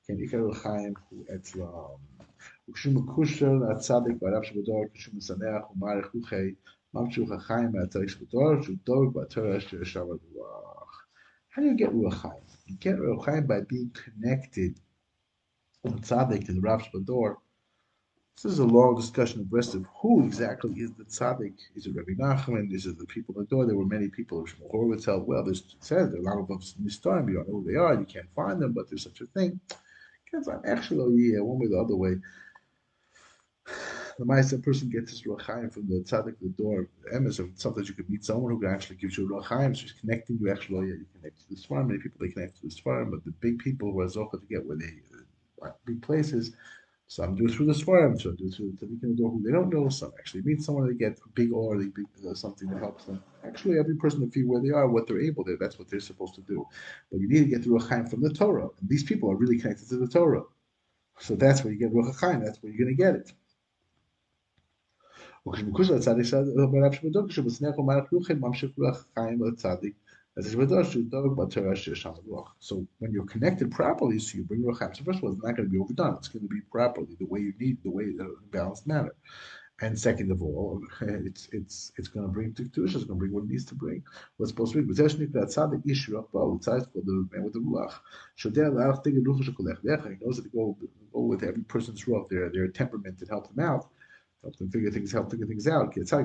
Ken 0.07 0.95
hu 1.09 1.25
etzlam. 1.33 2.01
וכשהוא 2.72 2.94
מקושר 2.94 3.52
לצדיק 3.54 4.24
והרב 4.24 4.44
שבדור, 4.44 4.86
כשהוא 4.94 5.18
משמח 5.18 5.72
ומעריך 5.72 6.08
רוחי, 6.14 6.54
ממשיך 6.94 7.32
החיים 7.32 7.72
מהצדיק 7.72 8.10
שבדור, 8.10 8.62
שהוא 8.62 8.78
דורג 8.86 9.14
בתורה 9.14 9.58
אשר 9.58 9.82
ישב 9.82 10.00
הרוח. 10.00 11.08
How 11.52 11.62
do 11.62 11.66
you 11.66 11.76
get 11.76 11.92
Ruach 11.92 12.22
Chaim? 12.22 12.44
You 12.68 12.76
get 12.76 13.00
Ruach 13.00 13.26
Chaim 13.26 13.48
by 13.48 13.62
being 13.62 13.92
connected 14.04 14.80
from 15.82 16.00
tzaddik 16.00 16.46
to 16.46 16.54
the 16.54 16.62
Rav 16.62 16.84
Shbador. 16.84 17.38
This 18.36 18.54
is 18.54 18.60
a 18.60 18.66
long 18.66 18.96
discussion 18.96 19.42
of 19.42 19.52
rest 19.52 19.74
of 19.74 19.84
who 20.00 20.24
exactly 20.24 20.74
is 20.74 20.92
the 20.94 21.06
tzaddik. 21.06 21.56
Is 21.76 21.88
it 21.88 21.96
Rabbi 21.96 22.12
Nachman? 22.12 22.72
Is 22.72 22.86
it 22.86 23.00
the 23.00 23.08
people 23.08 23.34
in 23.36 23.42
the 23.42 23.48
door? 23.48 23.66
There 23.66 23.76
were 23.76 23.86
many 23.86 24.10
people. 24.10 24.46
Shmuel 24.46 24.70
Horowitz 24.70 25.06
held, 25.06 25.26
well, 25.26 25.44
there's 25.44 25.76
says 25.80 26.12
there 26.12 26.20
are 26.20 26.24
a 26.24 26.30
lot 26.30 26.44
of 26.44 26.52
us 26.56 26.76
in 26.78 26.84
this 26.84 27.00
time. 27.00 27.28
You 27.28 27.36
don't 27.38 27.48
know 27.48 27.62
who 27.62 27.72
they 27.72 27.78
are. 27.78 27.96
You 27.96 28.06
can't 28.06 28.32
find 28.36 28.62
them, 28.62 28.74
but 28.74 28.88
there's 28.88 29.04
such 29.04 29.22
a 29.22 29.26
thing. 29.26 29.60
Actually, 30.66 31.24
yeah, 31.24 31.40
one 31.40 31.58
way 31.58 31.66
or 31.66 31.70
the 31.70 31.80
other 31.80 31.96
way 31.96 32.18
the 34.19 34.25
Ma'aseh 34.25 34.63
person 34.63 34.89
gets 34.89 35.11
his 35.11 35.23
Ruach 35.23 35.73
from 35.73 35.89
the 35.89 35.97
tzaddik, 36.01 36.37
the 36.41 36.49
door, 36.57 36.89
emes, 37.15 37.41
sometimes 37.59 37.89
you 37.89 37.95
could 37.95 38.09
meet 38.11 38.25
someone 38.25 38.53
who 38.53 38.67
actually 38.67 38.97
gives 38.97 39.17
you 39.17 39.29
Ruach 39.29 39.49
so 39.49 39.83
he's 39.83 39.93
connecting 39.93 40.39
you 40.41 40.51
actually, 40.51 40.79
oh, 40.79 40.83
yeah, 40.83 40.95
you 40.95 41.07
connect 41.17 41.41
to 41.41 41.49
this 41.51 41.65
farm, 41.65 41.89
many 41.89 42.01
people 42.01 42.19
they 42.21 42.33
connect 42.33 42.57
to 42.57 42.63
this 42.63 42.79
farm, 42.79 43.11
but 43.11 43.25
the 43.25 43.33
big 43.41 43.59
people 43.59 43.93
who 43.93 44.01
are 44.01 44.07
Zocha 44.07 44.41
to 44.41 44.47
get 44.49 44.65
where 44.67 44.77
they, 44.77 44.93
uh, 45.65 45.71
big 45.87 46.03
places, 46.03 46.53
some 47.07 47.35
do 47.35 47.47
it 47.47 47.53
through 47.53 47.67
the 47.67 47.73
Svarim, 47.73 48.21
some 48.21 48.37
do 48.37 48.47
it 48.47 48.55
through 48.55 48.73
the 48.81 48.87
Tzaddikim 48.87 49.17
who 49.19 49.43
they 49.45 49.53
don't 49.53 49.73
know, 49.73 49.89
some 49.89 50.13
actually 50.19 50.43
meet 50.43 50.63
someone, 50.63 50.89
they 50.89 50.95
get 50.95 51.19
a 51.19 51.29
big 51.35 51.53
or 51.53 51.79
they 51.79 51.89
big, 51.89 52.07
uh, 52.29 52.35
something 52.35 52.69
that 52.71 52.79
helps 52.79 53.05
them. 53.05 53.23
Actually, 53.45 53.79
every 53.79 53.97
person 53.97 54.21
to 54.21 54.31
feel 54.31 54.47
where 54.47 54.63
they 54.63 54.71
are, 54.71 54.89
what 54.89 55.07
they're 55.07 55.21
able 55.21 55.45
to, 55.45 55.57
that's 55.61 55.79
what 55.79 55.91
they're 55.91 56.01
supposed 56.01 56.35
to 56.35 56.41
do. 56.43 56.67
But 57.11 57.21
you 57.21 57.29
need 57.29 57.41
to 57.41 57.51
get 57.51 57.63
the 57.63 57.69
Ruach 57.69 58.09
from 58.09 58.23
the 58.23 58.33
Torah, 58.33 58.69
and 58.81 58.89
these 58.89 59.05
people 59.05 59.31
are 59.31 59.37
really 59.37 59.59
connected 59.59 59.89
to 59.91 59.97
the 59.97 60.09
Torah. 60.09 60.43
So 61.19 61.35
that's 61.35 61.63
where 61.63 61.73
you 61.73 61.79
get 61.79 61.93
Ruach 61.93 62.19
that's 62.43 62.63
where 62.63 62.73
you're 62.73 62.85
going 62.85 62.97
to 62.97 63.03
get 63.03 63.15
it. 63.15 63.33
וכשביקוש 65.48 65.90
לצדיק 65.90 66.26
ברב 66.72 66.92
שבדוק, 66.92 67.30
כשבסנך 67.30 67.78
אומר 67.78 67.96
כלוכן 68.10 68.40
ממשיך 68.40 68.72
רוח 68.78 69.06
חיים 69.14 69.44
לצדיק, 69.44 69.94
as 70.38 70.46
it's 70.46 70.56
with 70.56 70.72
us, 70.72 70.96
So 72.60 72.88
when 73.00 73.12
you're 73.12 73.26
connected 73.26 73.72
properly, 73.72 74.20
so 74.20 74.38
you 74.38 74.44
bring 74.44 74.64
ruach 74.64 74.96
So 74.96 75.04
first 75.04 75.18
of 75.18 75.24
all, 75.24 75.34
it's 75.34 75.44
not 75.44 75.56
going 75.56 75.68
to 75.68 75.72
be 75.72 75.80
overdone. 75.80 76.16
It's 76.18 76.28
going 76.28 76.44
to 76.44 76.48
be 76.48 76.62
properly 76.72 77.16
the 77.20 77.26
way 77.26 77.40
you 77.40 77.54
need, 77.60 77.82
the 77.84 77.90
way 77.90 78.04
in 78.04 78.20
a 78.22 78.30
balanced 78.52 78.86
manner. 78.86 79.16
And 79.82 79.98
second 79.98 80.32
of 80.32 80.44
all, 80.44 80.82
it's 81.02 81.50
it's 81.52 81.92
it's 81.98 82.08
going 82.08 82.26
to 82.28 82.32
bring 82.32 82.54
to 82.54 82.64
It's 82.64 82.74
going 82.76 83.08
to 83.08 83.16
bring 83.16 83.34
what 83.34 83.46
it 83.46 83.50
needs 83.50 83.66
to 83.66 83.76
bring. 83.76 84.04
What's 84.38 84.52
supposed 84.52 84.74
to 84.74 84.82
be. 84.82 84.88
But 84.88 84.98
that 84.98 85.50
tzaddik 85.50 85.90
issue 85.90 86.18
up 86.20 86.30
well, 86.32 86.56
it's 86.56 86.66
for 86.66 87.02
the 87.04 87.28
man 87.32 87.44
with 87.44 87.54
the 87.54 87.60
ruach. 87.60 87.94
Shodeh 88.38 88.72
la'ach 88.72 89.04
tigid 89.04 89.24
ruach 89.24 89.44
shekolech 89.44 89.80
He 90.04 90.24
knows 90.24 90.38
that 90.38 90.44
to 90.44 90.50
go 90.50 90.78
go 91.14 91.22
with 91.22 91.44
every 91.44 91.64
person's 91.64 92.06
ruach, 92.06 92.30
their 92.30 92.50
their 92.50 92.68
temperament, 92.68 93.22
and 93.22 93.30
help 93.30 93.54
them 93.54 93.64
out 93.66 93.88
help 94.44 94.56
them 94.58 94.70
figure 94.70 94.92
things, 94.92 95.12
help 95.12 95.32
figure 95.32 95.46
things 95.46 95.68
out. 95.68 95.94
That 95.96 96.24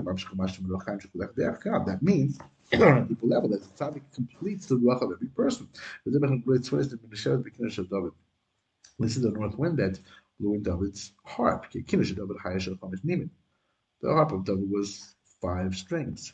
means, 2.03 2.39
on 2.73 2.83
a 2.83 3.05
deeper 3.05 3.27
level, 3.27 3.49
that 3.51 3.63
the 3.63 3.69
tzaddik 3.69 4.03
completes 4.15 4.67
the 4.67 4.77
ruach 4.77 5.03
of 5.03 5.13
every 5.13 5.29
person. 5.29 5.69
Listen 8.99 9.23
to 9.23 9.31
the 9.31 9.39
north 9.39 9.59
wind 9.59 9.79
that 9.79 9.99
blew 10.39 10.55
in 10.55 10.63
David's 10.63 11.13
harp. 11.25 11.71
The 11.73 11.83
harp 14.05 14.33
of 14.33 14.45
David 14.45 14.71
was 14.71 15.15
five 15.41 15.75
strings. 15.77 16.33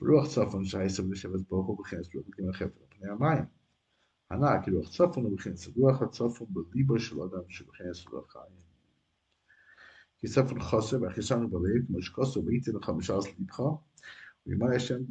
ברוח 0.00 0.28
צפון 0.28 0.64
שעשר 0.64 1.02
ושבט 1.10 1.40
ברוך 1.48 1.66
הוא 1.66 1.78
בכנס 1.78 2.14
רוח 2.14 2.24
וגם 2.28 2.48
החפר 2.50 2.80
על 2.80 2.86
פני 2.88 3.10
המים. 3.10 3.44
הנע 4.30 4.62
כרוח 4.62 4.90
צפון 4.90 5.26
ובכנס 5.26 5.68
רוח 5.76 6.02
הצפון 6.02 6.46
בליבו 6.50 6.98
של 6.98 7.20
אדם 7.20 7.42
שבכנס 7.48 8.06
רוח 8.06 8.32
חיים. 8.32 8.72
كيسافر 10.21 10.55
الخاصة 10.55 10.99
بخيشان 10.99 11.37
الوظائف 11.45 11.85
مشكاس 11.89 12.37
وبيت 12.37 12.69
الخمش 12.69 13.11
عاصل 13.11 13.29
إدخا 13.39 13.79
وما 14.47 14.75
يشان 14.75 15.07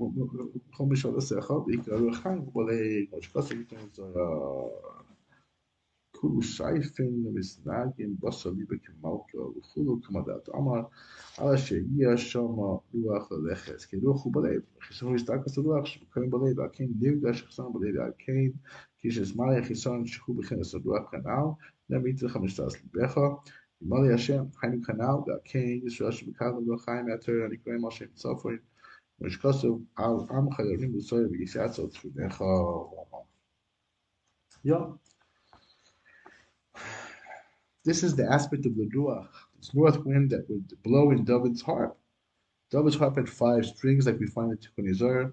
خمش 0.73 1.07
على 1.07 1.21
سيخا 1.21 1.59
بيكارو 1.59 2.12
خان 2.12 2.51
ولاي 2.55 3.09
مشكاس 3.14 3.53
وبيتان 3.53 3.90
زارا 3.95 4.71
كل 6.21 6.42
شايفين 6.42 7.35
مسناجين 7.37 8.14
بصر 8.23 8.51
بك 8.51 8.90
موقع 9.03 9.38
وخلو 9.38 10.01
كما 10.01 10.21
دات 10.21 10.49
عمر 10.55 10.88
على 11.38 11.59
شيء 11.59 12.16
شما 12.16 12.81
لواخ 12.95 13.33
لخس 13.33 13.87
كي 13.87 13.97
لوخ 13.97 14.29
بلاي 14.29 14.62
خسان 14.81 15.09
ويستاك 15.09 15.49
سلواخ 15.49 15.97
كان 16.14 16.31
بلاي 16.31 16.53
لكن 16.53 16.99
ديو 16.99 17.21
داش 17.21 17.45
خسان 17.45 17.73
بلاي 17.73 17.92
لكن 17.92 18.55
كيش 19.03 19.19
اسمعي 19.19 19.62
خسان 19.62 20.07
شخو 20.07 20.33
بخنس 20.33 20.75
الواخ 20.75 21.11
كان 21.11 21.27
عام 21.27 21.55
لم 21.88 22.07
يتل 22.07 22.29
خمسة 22.29 22.66
أصل 22.66 22.79
بيخا 22.95 23.42
Mali 23.81 24.11
Hashem, 24.11 24.51
Kanal, 24.62 25.25
Gal 25.27 25.41
Yisrael 25.55 26.12
Hashem, 26.12 28.09
and 28.09 28.11
so 28.15 28.37
forth. 28.37 28.61
Al 29.99 30.29
Am 30.31 30.49
Yeah. 34.62 34.87
This 37.85 38.03
is 38.03 38.17
the 38.17 38.31
aspect 38.31 38.67
of 38.67 38.77
the 38.77 38.89
Ruach, 38.89 39.29
this 39.57 39.73
north 39.75 40.05
wind 40.05 40.31
that 40.31 40.49
would 40.51 40.83
blow 40.83 41.11
in 41.12 41.25
David's 41.25 41.62
harp. 41.62 41.97
David's 42.71 42.97
harp 42.97 43.17
had 43.17 43.29
five 43.29 43.65
strings, 43.65 44.07
like 44.07 44.19
we 44.19 44.27
find 44.27 44.51
in 44.51 44.59
Tikkun 44.59 44.91
Yisrael, 44.91 45.33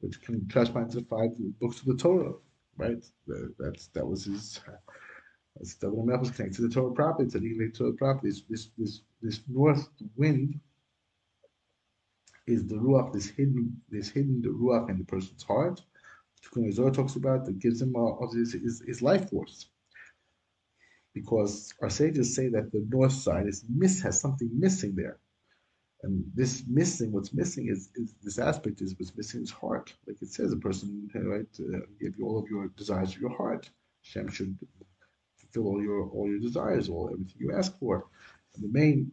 which 0.00 0.20
can 0.20 0.48
correspond 0.52 0.90
to 0.90 1.00
the 1.00 1.06
five 1.06 1.30
books 1.60 1.78
of 1.78 1.86
the 1.86 1.96
Torah, 1.96 2.34
right? 2.76 3.04
That's, 3.58 3.86
that 3.88 4.06
was 4.06 4.24
his 4.24 4.60
as 5.62 5.76
Melech 5.80 6.20
was 6.20 6.30
connected 6.30 6.56
to 6.56 6.68
the 6.68 6.74
Torah 6.74 6.90
a 6.90 7.30
to 7.30 7.38
the 7.38 7.70
Torah 7.72 7.92
property. 7.92 8.28
This, 8.28 8.42
this, 8.48 8.68
this, 8.76 9.00
this 9.22 9.40
north 9.48 9.88
wind 10.16 10.60
is 12.46 12.66
the 12.66 12.74
ruach, 12.74 13.12
this 13.12 13.28
hidden, 13.28 13.80
this 13.88 14.08
hidden 14.08 14.42
the 14.42 14.48
ruach 14.48 14.90
in 14.90 14.98
the 14.98 15.04
person's 15.04 15.44
heart. 15.44 15.80
Tikkun 16.44 16.72
Zohar 16.72 16.90
talks 16.90 17.14
about 17.14 17.44
that 17.46 17.60
gives 17.60 17.80
him 17.80 17.94
his, 18.34 18.52
his, 18.52 18.82
his 18.86 19.02
life 19.02 19.30
force. 19.30 19.66
Because 21.14 21.72
our 21.80 21.90
sages 21.90 22.34
say 22.34 22.48
that 22.48 22.72
the 22.72 22.84
north 22.88 23.12
side 23.12 23.46
is 23.46 23.64
miss 23.68 24.02
has 24.02 24.20
something 24.20 24.50
missing 24.52 24.94
there. 24.96 25.18
And 26.02 26.24
this 26.34 26.64
missing, 26.66 27.12
what's 27.12 27.32
missing 27.32 27.68
is, 27.68 27.90
is 27.94 28.14
this 28.22 28.38
aspect 28.40 28.80
is 28.80 28.96
what's 28.98 29.16
missing 29.16 29.42
is 29.42 29.50
heart. 29.52 29.92
Like 30.08 30.20
it 30.20 30.32
says, 30.32 30.52
a 30.52 30.56
person, 30.56 31.08
right, 31.14 31.46
uh, 31.60 31.78
give 32.00 32.18
you 32.18 32.26
all 32.26 32.38
of 32.38 32.48
your 32.50 32.68
desires 32.76 33.14
of 33.14 33.20
your 33.20 33.36
heart. 33.36 33.70
Shem 34.00 34.28
should 34.28 34.58
fulfill 35.52 35.70
all 35.70 35.82
your 35.82 36.08
all 36.08 36.28
your 36.28 36.38
desires, 36.38 36.88
all 36.88 37.10
everything 37.12 37.36
you 37.38 37.52
ask 37.52 37.78
for. 37.78 38.06
And 38.54 38.64
the 38.64 38.78
main 38.78 39.12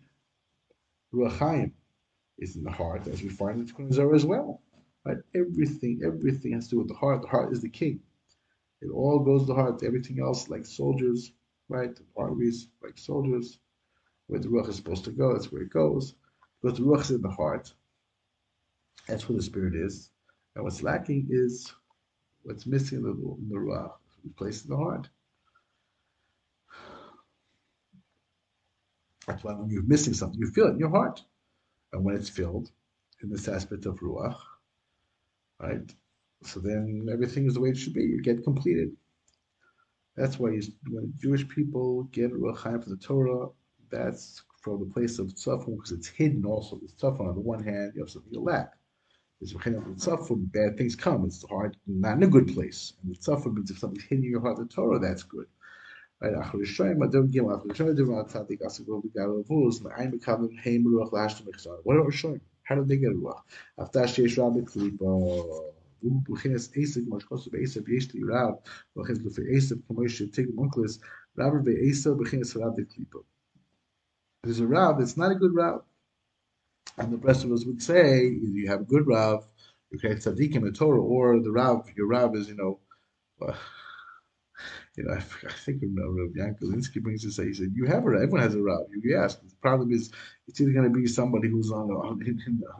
Ruach 1.13 1.71
is 2.38 2.56
in 2.56 2.63
the 2.63 2.71
heart, 2.71 3.08
as 3.08 3.21
we 3.21 3.30
find 3.30 3.60
in 3.60 3.67
Tikkun 3.67 4.15
as 4.15 4.25
well. 4.25 4.62
Right? 5.06 5.17
Everything, 5.36 6.02
everything 6.06 6.54
has 6.54 6.65
to 6.65 6.71
do 6.71 6.78
with 6.80 6.88
the 6.88 6.93
heart. 6.93 7.21
The 7.21 7.28
heart 7.28 7.52
is 7.52 7.62
the 7.62 7.69
king. 7.69 8.02
It 8.82 8.89
all 8.93 9.19
goes 9.19 9.41
to 9.41 9.47
the 9.47 9.56
heart. 9.56 9.84
Everything 9.84 10.19
else, 10.19 10.49
like 10.49 10.65
soldiers, 10.65 11.32
right? 11.67 11.97
Armies, 12.15 12.67
like 12.82 12.97
soldiers. 12.97 13.60
Where 14.28 14.39
the 14.39 14.47
ruach 14.47 14.69
is 14.69 14.75
supposed 14.75 15.06
to 15.06 15.12
go, 15.12 15.34
that's 15.34 15.52
where 15.52 15.63
it 15.63 15.71
goes. 15.71 16.13
Because 16.62 16.78
the 16.78 16.84
ruach 16.86 17.02
is 17.02 17.12
in 17.12 17.21
the 17.21 17.30
heart. 17.30 17.73
That's 19.08 19.28
where 19.28 19.38
the 19.38 19.43
spirit 19.43 19.73
is. 19.75 20.12
And 20.56 20.63
what's 20.63 20.84
lacking 20.84 21.28
is 21.32 21.73
what's 22.43 22.67
missing 22.67 22.99
in 22.99 23.04
the, 23.04 23.12
in 23.12 23.49
the 23.49 23.56
ruach, 23.56 23.93
placed 24.38 24.65
in 24.65 24.71
the 24.71 24.78
heart. 24.78 25.10
That's 29.30 29.44
why 29.44 29.54
when 29.54 29.70
you're 29.70 29.84
missing 29.84 30.15
something, 30.15 30.39
you 30.39 30.50
feel 30.50 30.68
it 30.68 30.72
in 30.72 30.80
your 30.80 30.89
heart. 30.89 31.22
And 31.94 32.04
when 32.04 32.15
it's 32.15 32.30
filled 32.30 32.72
in 33.22 33.30
this 33.30 33.48
aspect 33.48 33.86
of 33.86 34.00
ruach, 34.00 34.36
right? 35.60 35.94
So 36.44 36.60
then 36.60 37.08
everything 37.12 37.46
is 37.46 37.54
the 37.54 37.60
way 37.60 37.70
it 37.70 37.78
should 37.78 37.94
be. 37.94 38.02
You 38.02 38.22
get 38.24 38.44
completed. 38.44 38.89
That's 40.15 40.39
why 40.39 40.52
you, 40.52 40.63
when 40.89 41.13
Jewish 41.22 41.48
people 41.48 42.04
get 42.12 42.34
ruach 42.34 42.84
for 42.84 42.89
the 42.89 42.98
Torah, 42.98 43.50
that's 43.92 44.42
from 44.62 44.80
the 44.80 44.94
place 44.94 45.20
of 45.20 45.28
tzafun 45.28 45.76
because 45.76 45.92
it's 45.92 46.08
hidden. 46.08 46.44
Also, 46.46 46.80
the 46.80 46.88
tzafun 46.88 47.30
on 47.30 47.36
the 47.36 47.42
one 47.42 47.63
hand, 47.63 47.92
you 47.96 48.02
have 48.02 48.10
something 48.10 48.34
you 48.34 48.42
lack. 48.42 48.74
There's 49.39 49.54
tzafun, 49.54 50.52
bad 50.52 50.76
things 50.76 50.96
come. 50.96 51.26
It's 51.26 51.46
hard, 51.48 51.78
not 51.86 52.18
in 52.18 52.24
a 52.24 52.28
good 52.28 52.48
place. 52.48 52.94
And 53.04 53.15
the 53.15 53.20
tzafun 53.20 53.54
means 53.54 53.70
if 53.70 53.78
something's 53.78 54.06
hidden 54.06 54.26
in 54.26 54.32
your 54.32 54.42
heart, 54.42 54.58
the 54.58 54.65
Torah, 54.65 55.00
that's 55.00 55.24
good 55.24 55.46
Right? 56.20 56.37
What 56.37 56.55
are 56.55 56.64
showing? 62.12 62.40
How 62.62 62.74
did 62.77 62.88
they 62.88 62.96
get 62.96 63.12
ruach? 63.12 63.42
After 63.79 64.00
sheyesh 64.00 64.38
rabbi 64.38 64.61
klipa, 64.61 65.74
הוא 66.05 66.22
בחינת 66.29 66.61
עסק, 66.77 67.00
מה 67.09 67.20
שכוסו 67.20 67.50
בעסק, 67.50 67.88
יש 67.88 68.14
לי 68.14 68.20
רב, 68.29 68.55
ובחינת 68.96 69.18
לפי 69.24 69.42
עסק, 69.57 69.77
כמו 69.87 70.09
שתיק 70.09 70.48
מונקלס, 70.55 71.00
רב 71.38 71.53
בעסק, 71.64 72.11
בחינת 72.11 72.46
רב 72.57 72.81
דקליפה. 72.81 73.18
There's 74.46 74.61
a 74.61 74.66
rab, 74.66 75.00
it's 75.00 75.16
not 75.16 75.31
a 75.33 75.35
good 75.35 75.55
rab. 75.55 75.81
And 76.98 77.11
the 77.11 77.16
rest 77.16 77.44
of 77.44 77.50
us 77.53 77.64
would 77.64 77.83
say, 77.83 78.27
either 78.27 78.59
you 78.61 78.68
have 78.68 78.83
a 78.83 78.85
good 78.85 79.07
rab, 79.07 79.38
you 79.90 79.98
create 79.98 80.18
tzaddikim 80.18 80.66
in 80.68 80.74
Torah, 80.74 81.03
or 81.03 81.40
the 81.40 81.50
rab, 81.50 81.79
your 81.96 82.07
rab 82.07 82.35
is, 82.35 82.48
you 82.48 82.57
know, 82.61 82.81
uh, 83.40 83.57
you 84.99 85.05
know, 85.05 85.13
I, 85.13 85.17
I 85.17 85.51
think 85.51 85.81
Rav 85.81 86.31
Yankolinsky 86.35 87.01
brings 87.01 87.23
this. 87.23 87.38
He 87.38 87.53
said, 87.53 87.71
"You 87.73 87.85
have 87.85 88.03
a 88.03 88.07
everyone 88.07 88.41
has 88.41 88.53
a 88.53 88.62
rab. 88.62 88.81
You 89.01 89.17
ask. 89.17 89.39
The 89.41 89.55
problem 89.62 89.93
is, 89.93 90.12
it's 90.45 90.59
either 90.59 90.73
going 90.73 90.91
to 90.91 90.99
be 90.99 91.07
somebody 91.07 91.47
who's 91.47 91.71
on, 91.71 91.89
on 91.89 92.19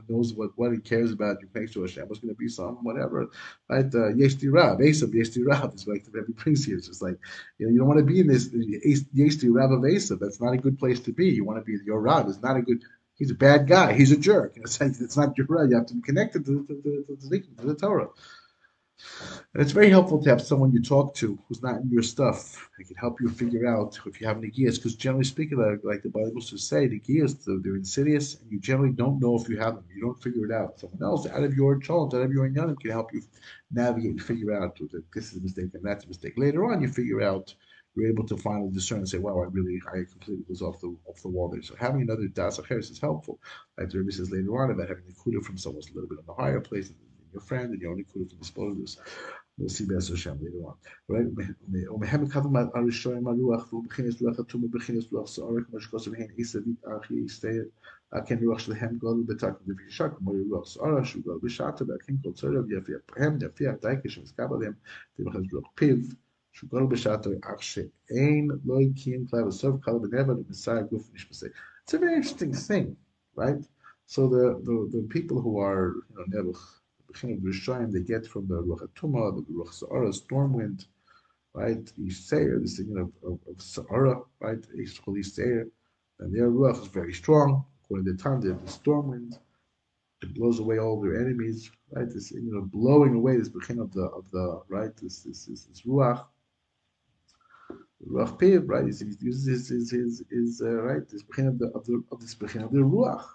knows 0.10 0.34
what, 0.34 0.50
what 0.58 0.74
he 0.74 0.80
cares 0.80 1.14
about. 1.14 1.38
You 1.42 1.48
make 1.54 1.72
sure 1.72 1.88
Hashem 1.88 2.10
was 2.10 2.20
going 2.20 2.34
to 2.34 2.38
be 2.38 2.50
some 2.50 2.84
whatever, 2.84 3.30
right? 3.70 3.86
Uh, 3.86 4.10
rab, 4.10 4.80
Esav 4.80 5.14
Yeshti 5.14 5.46
rab 5.46 5.74
is 5.74 5.88
like 5.88 6.04
the 6.04 6.12
Rebbe 6.12 6.34
brings 6.34 6.66
here. 6.66 6.78
It's 6.78 6.88
just 6.88 7.02
like 7.02 7.18
you 7.58 7.66
know, 7.66 7.72
you 7.72 7.80
don't 7.80 7.88
want 7.88 8.00
to 8.00 8.06
be 8.06 8.20
in 8.20 8.28
this 8.28 8.50
Yeshti 8.50 9.48
rab 9.50 9.72
of 9.72 9.80
Esav. 9.80 10.20
That's 10.20 10.42
not 10.42 10.54
a 10.54 10.58
good 10.58 10.78
place 10.78 11.00
to 11.00 11.14
be. 11.14 11.30
You 11.30 11.46
want 11.46 11.60
to 11.60 11.64
be 11.64 11.78
your 11.86 12.02
rab 12.02 12.28
is 12.28 12.42
not 12.42 12.58
a 12.58 12.62
good. 12.62 12.84
He's 13.16 13.32
a 13.32 13.36
bad 13.36 13.68
guy. 13.68 13.94
He's 13.94 14.12
a 14.12 14.18
jerk. 14.18 14.58
It's, 14.58 14.80
like, 14.82 14.92
it's 15.00 15.16
not 15.16 15.38
your 15.38 15.48
rab. 15.50 15.70
You 15.70 15.78
have 15.78 15.88
to 15.88 15.94
be 15.94 16.02
connected 16.02 16.46
to, 16.46 16.66
to, 16.68 16.82
to, 16.84 17.40
to 17.40 17.66
the 17.66 17.76
Torah. 17.76 18.10
And 19.54 19.64
it's 19.64 19.72
very 19.72 19.90
helpful 19.90 20.22
to 20.22 20.30
have 20.30 20.42
someone 20.42 20.72
you 20.72 20.82
talk 20.82 21.16
to 21.16 21.40
who's 21.48 21.64
not 21.64 21.82
in 21.82 21.90
your 21.90 22.04
stuff. 22.04 22.70
They 22.78 22.84
can 22.84 22.96
help 22.96 23.20
you 23.20 23.30
figure 23.30 23.66
out 23.68 24.00
if 24.06 24.22
you 24.22 24.28
have 24.28 24.38
any 24.38 24.50
gears. 24.50 24.78
Because 24.78 24.96
generally 24.96 25.24
speaking, 25.24 25.58
like, 25.84 26.04
the 26.04 26.10
Bible 26.10 26.42
says, 26.42 26.68
say, 26.68 26.88
the 26.88 27.00
gears, 27.00 27.36
they're 27.46 27.76
insidious, 27.76 28.40
and 28.40 28.52
you 28.52 28.60
generally 28.60 28.92
don't 28.92 29.20
know 29.20 29.36
if 29.36 29.50
you 29.50 29.58
have 29.58 29.76
them. 29.76 29.86
You 29.94 30.02
don't 30.02 30.22
figure 30.22 30.46
it 30.46 30.52
out. 30.52 30.80
Someone 30.80 31.04
else 31.04 31.28
out 31.28 31.44
of 31.44 31.56
your 31.56 31.80
challenge, 31.80 32.14
out 32.14 32.22
of 32.22 32.32
your 32.32 32.50
inyanim, 32.50 32.80
can 32.80 32.92
help 32.92 33.14
you 33.14 33.22
navigate 33.72 34.12
and 34.12 34.22
figure 34.22 34.54
out 34.54 34.78
that 34.78 35.04
this 35.14 35.32
is 35.32 35.40
a 35.40 35.42
mistake 35.42 35.72
and 35.74 35.84
that's 35.84 36.06
a 36.06 36.08
mistake. 36.08 36.34
Later 36.38 36.72
on, 36.72 36.82
you 36.82 36.88
figure 36.88 37.22
out 37.22 37.54
you're 37.96 38.08
able 38.08 38.26
to 38.28 38.38
finally 38.38 38.72
discern 38.72 39.00
and 39.00 39.10
say, 39.10 39.18
"Wow, 39.18 39.42
I 39.42 39.46
really, 39.46 39.82
I 39.88 40.04
completely 40.10 40.46
was 40.48 40.62
off 40.62 40.80
the 40.80 40.96
off 41.06 41.22
the 41.22 41.28
wall 41.28 41.50
there." 41.50 41.62
So 41.64 41.76
having 41.76 42.02
another 42.02 42.28
das 42.28 42.60
is 42.60 43.00
helpful. 43.00 43.40
Like 43.78 43.90
the 43.90 43.98
Rebbe 43.98 44.12
says 44.12 44.32
later 44.32 44.62
on 44.62 44.72
about 44.72 44.90
having 44.90 45.06
the 45.08 45.14
kuda 45.14 45.44
from 45.44 45.58
someone 45.58 45.82
a 45.84 45.94
little 45.94 46.08
bit 46.08 46.20
on 46.20 46.26
the 46.28 46.34
higher 46.34 46.62
place, 46.62 46.92
your 47.33 47.43
friend 47.43 47.73
and 47.73 47.81
you 47.83 47.91
only 47.91 48.05
could 48.05 48.23
have 48.23 48.39
disposed 48.39 48.83
this. 48.83 48.97
We'll 49.59 49.69
see 49.69 49.85
Be'ez 49.85 50.09
Hashem 50.09 50.39
later 50.43 50.63
on. 50.67 50.77
Right? 51.09 51.27
ומהם 51.91 52.29
כתוב 52.29 52.57
הראשון 52.75 53.27
הרוח 53.27 53.73
והוא 53.73 53.85
בכינס 53.85 54.23
רוח 54.23 54.41
התומה 54.41 54.67
בכינס 54.71 55.13
רוח 55.13 55.29
סעורק 55.29 55.67
כמו 55.67 55.81
שכוסף 55.81 56.11
הן 56.17 56.27
עשדית 56.39 56.85
ארכי 56.87 57.15
יסתר 57.15 57.63
כן 58.27 58.39
רוח 58.45 58.59
שלהם 58.59 58.99
גודל 58.99 59.35
בתק 59.35 59.53
ובפגישה 59.67 60.09
כמו 60.09 60.33
רוח 60.51 60.67
סעורה 60.67 61.05
שהוא 61.05 61.23
גודל 61.23 61.39
בשעתו 61.43 61.87
והכן 61.87 62.15
כל 62.25 62.33
צורר 62.33 62.63
ויפי 62.69 62.93
הפרהם 62.95 63.39
יפי 63.43 63.69
הדייקה 63.69 64.09
שמזכב 64.09 64.53
עליהם 64.53 64.73
תמחז 65.17 65.43
רוח 65.53 65.71
פיו 65.75 65.97
שהוא 66.53 66.71
גודל 66.71 66.87
בשעתו 66.87 67.31
אך 67.43 67.63
שאין 67.63 68.49
לא 68.65 68.79
הקים 68.81 69.27
כלל 69.27 69.45
בסוף 69.45 69.85
כלל 69.85 69.99
בנבד 69.99 70.39
ומסע 70.49 70.83
גוף 70.83 71.11
נשפסי. 71.15 71.47
It's 71.87 71.95
a 71.95 71.99
very 71.99 72.17
interesting 72.17 72.55
thing, 72.69 72.97
right? 73.37 73.63
So 74.07 74.29
the, 74.29 74.45
the, 74.67 74.77
the 74.95 75.03
people 75.09 75.41
who 75.41 75.59
are, 75.59 75.87
you 76.09 76.15
know, 76.17 76.27
Nebuch, 76.33 76.63
they 77.92 78.02
get 78.02 78.28
from 78.28 78.48
the 78.48 78.62
Ruach 78.62 78.88
Atuma, 78.88 79.36
the 79.36 79.54
Ruach 79.54 79.74
Sa'ara, 79.74 80.14
storm 80.14 80.54
wind, 80.54 80.86
right? 81.54 81.92
Seir, 82.10 82.60
the 82.60 82.68
singing 82.68 82.98
of, 82.98 83.12
of, 83.30 83.40
of 83.50 83.62
Sa'ara, 83.62 84.22
right? 84.40 84.66
Ish 84.82 85.02
Chol 85.02 85.24
Seir. 85.24 85.68
And 86.20 86.36
their 86.36 86.50
Ruach 86.50 86.82
is 86.82 86.88
very 86.88 87.14
strong. 87.14 87.66
According 87.84 88.06
to 88.06 88.14
the 88.14 88.24
time, 88.24 88.42
they 88.42 88.50
have 88.50 88.64
the 88.66 88.72
storm 88.72 89.10
wind. 89.10 89.38
It 90.22 90.36
blows 90.36 90.60
away 90.60 90.80
all 90.80 91.02
their 91.02 91.20
enemies, 91.20 91.72
right? 91.92 92.08
This, 92.08 92.32
you 92.32 92.52
know, 92.52 92.62
blowing 92.62 93.16
away 93.16 93.38
this 93.38 93.50
beginning 93.50 93.84
of 93.84 93.94
the, 93.94 94.04
of 94.04 94.30
the, 94.32 94.62
right? 94.68 94.96
This, 94.98 95.22
this, 95.22 95.46
this, 95.46 95.64
this 95.64 95.82
Ruach. 95.82 96.26
Ruach 98.08 98.38
Piv, 98.40 98.64
right? 98.68 98.84
He 98.84 99.26
uses 99.26 99.46
his, 99.46 99.70
his, 99.70 99.92
his, 99.92 100.24
his 100.30 100.62
uh, 100.62 100.82
right? 100.82 101.08
This 101.10 101.24
beginning 101.24 101.54
of 101.54 101.60
the, 101.60 101.68
of 101.68 101.86
the, 101.86 102.04
of 102.12 102.22
this 102.22 102.36
beginning 102.36 102.68
of 102.68 102.74
the 102.74 102.80
Ruach. 102.80 103.26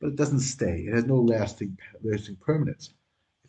But 0.00 0.08
it 0.08 0.16
doesn't 0.16 0.40
stay. 0.40 0.84
It 0.86 0.94
has 0.94 1.04
no 1.04 1.16
lasting, 1.16 1.78
lasting 2.02 2.36
permanence. 2.36 2.94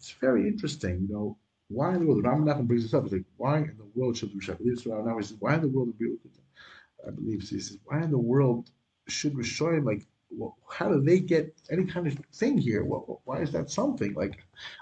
It's 0.02 0.16
very 0.20 0.48
interesting, 0.48 1.06
you 1.08 1.14
know, 1.14 1.38
why 1.68 1.94
in 1.94 2.00
the 2.00 2.08
world, 2.08 2.24
Ram 2.26 2.66
brings 2.66 2.82
this 2.82 2.96
up, 2.96 3.04
it's 3.04 3.14
like, 3.14 3.24
why 3.38 3.60
in 3.60 3.78
the 3.78 3.86
world 3.94 4.18
should 4.18 4.34
Risha, 4.34 4.54
I 4.54 4.56
believe 4.56 4.74
it's 4.74 4.88
Ram 4.88 5.06
Nachman, 5.06 5.24
says, 5.24 5.38
why 5.40 5.54
in 5.54 5.62
the 5.62 5.68
world, 5.68 5.94
I 7.08 7.12
believe, 7.12 7.42
he 7.42 7.60
says, 7.60 7.78
why 7.86 8.02
in 8.02 8.10
the 8.10 8.18
world 8.18 8.72
should 9.08 9.36
Rishoyim, 9.36 9.86
like, 9.86 10.08
well, 10.32 10.58
how 10.68 10.90
do 10.90 11.00
they 11.04 11.20
get 11.20 11.54
any 11.70 11.86
kind 11.86 12.08
of 12.08 12.18
thing 12.34 12.58
here? 12.58 12.84
Well, 12.84 13.22
why 13.26 13.42
is 13.42 13.52
that 13.52 13.70
something? 13.70 14.16
Like, 14.16 14.40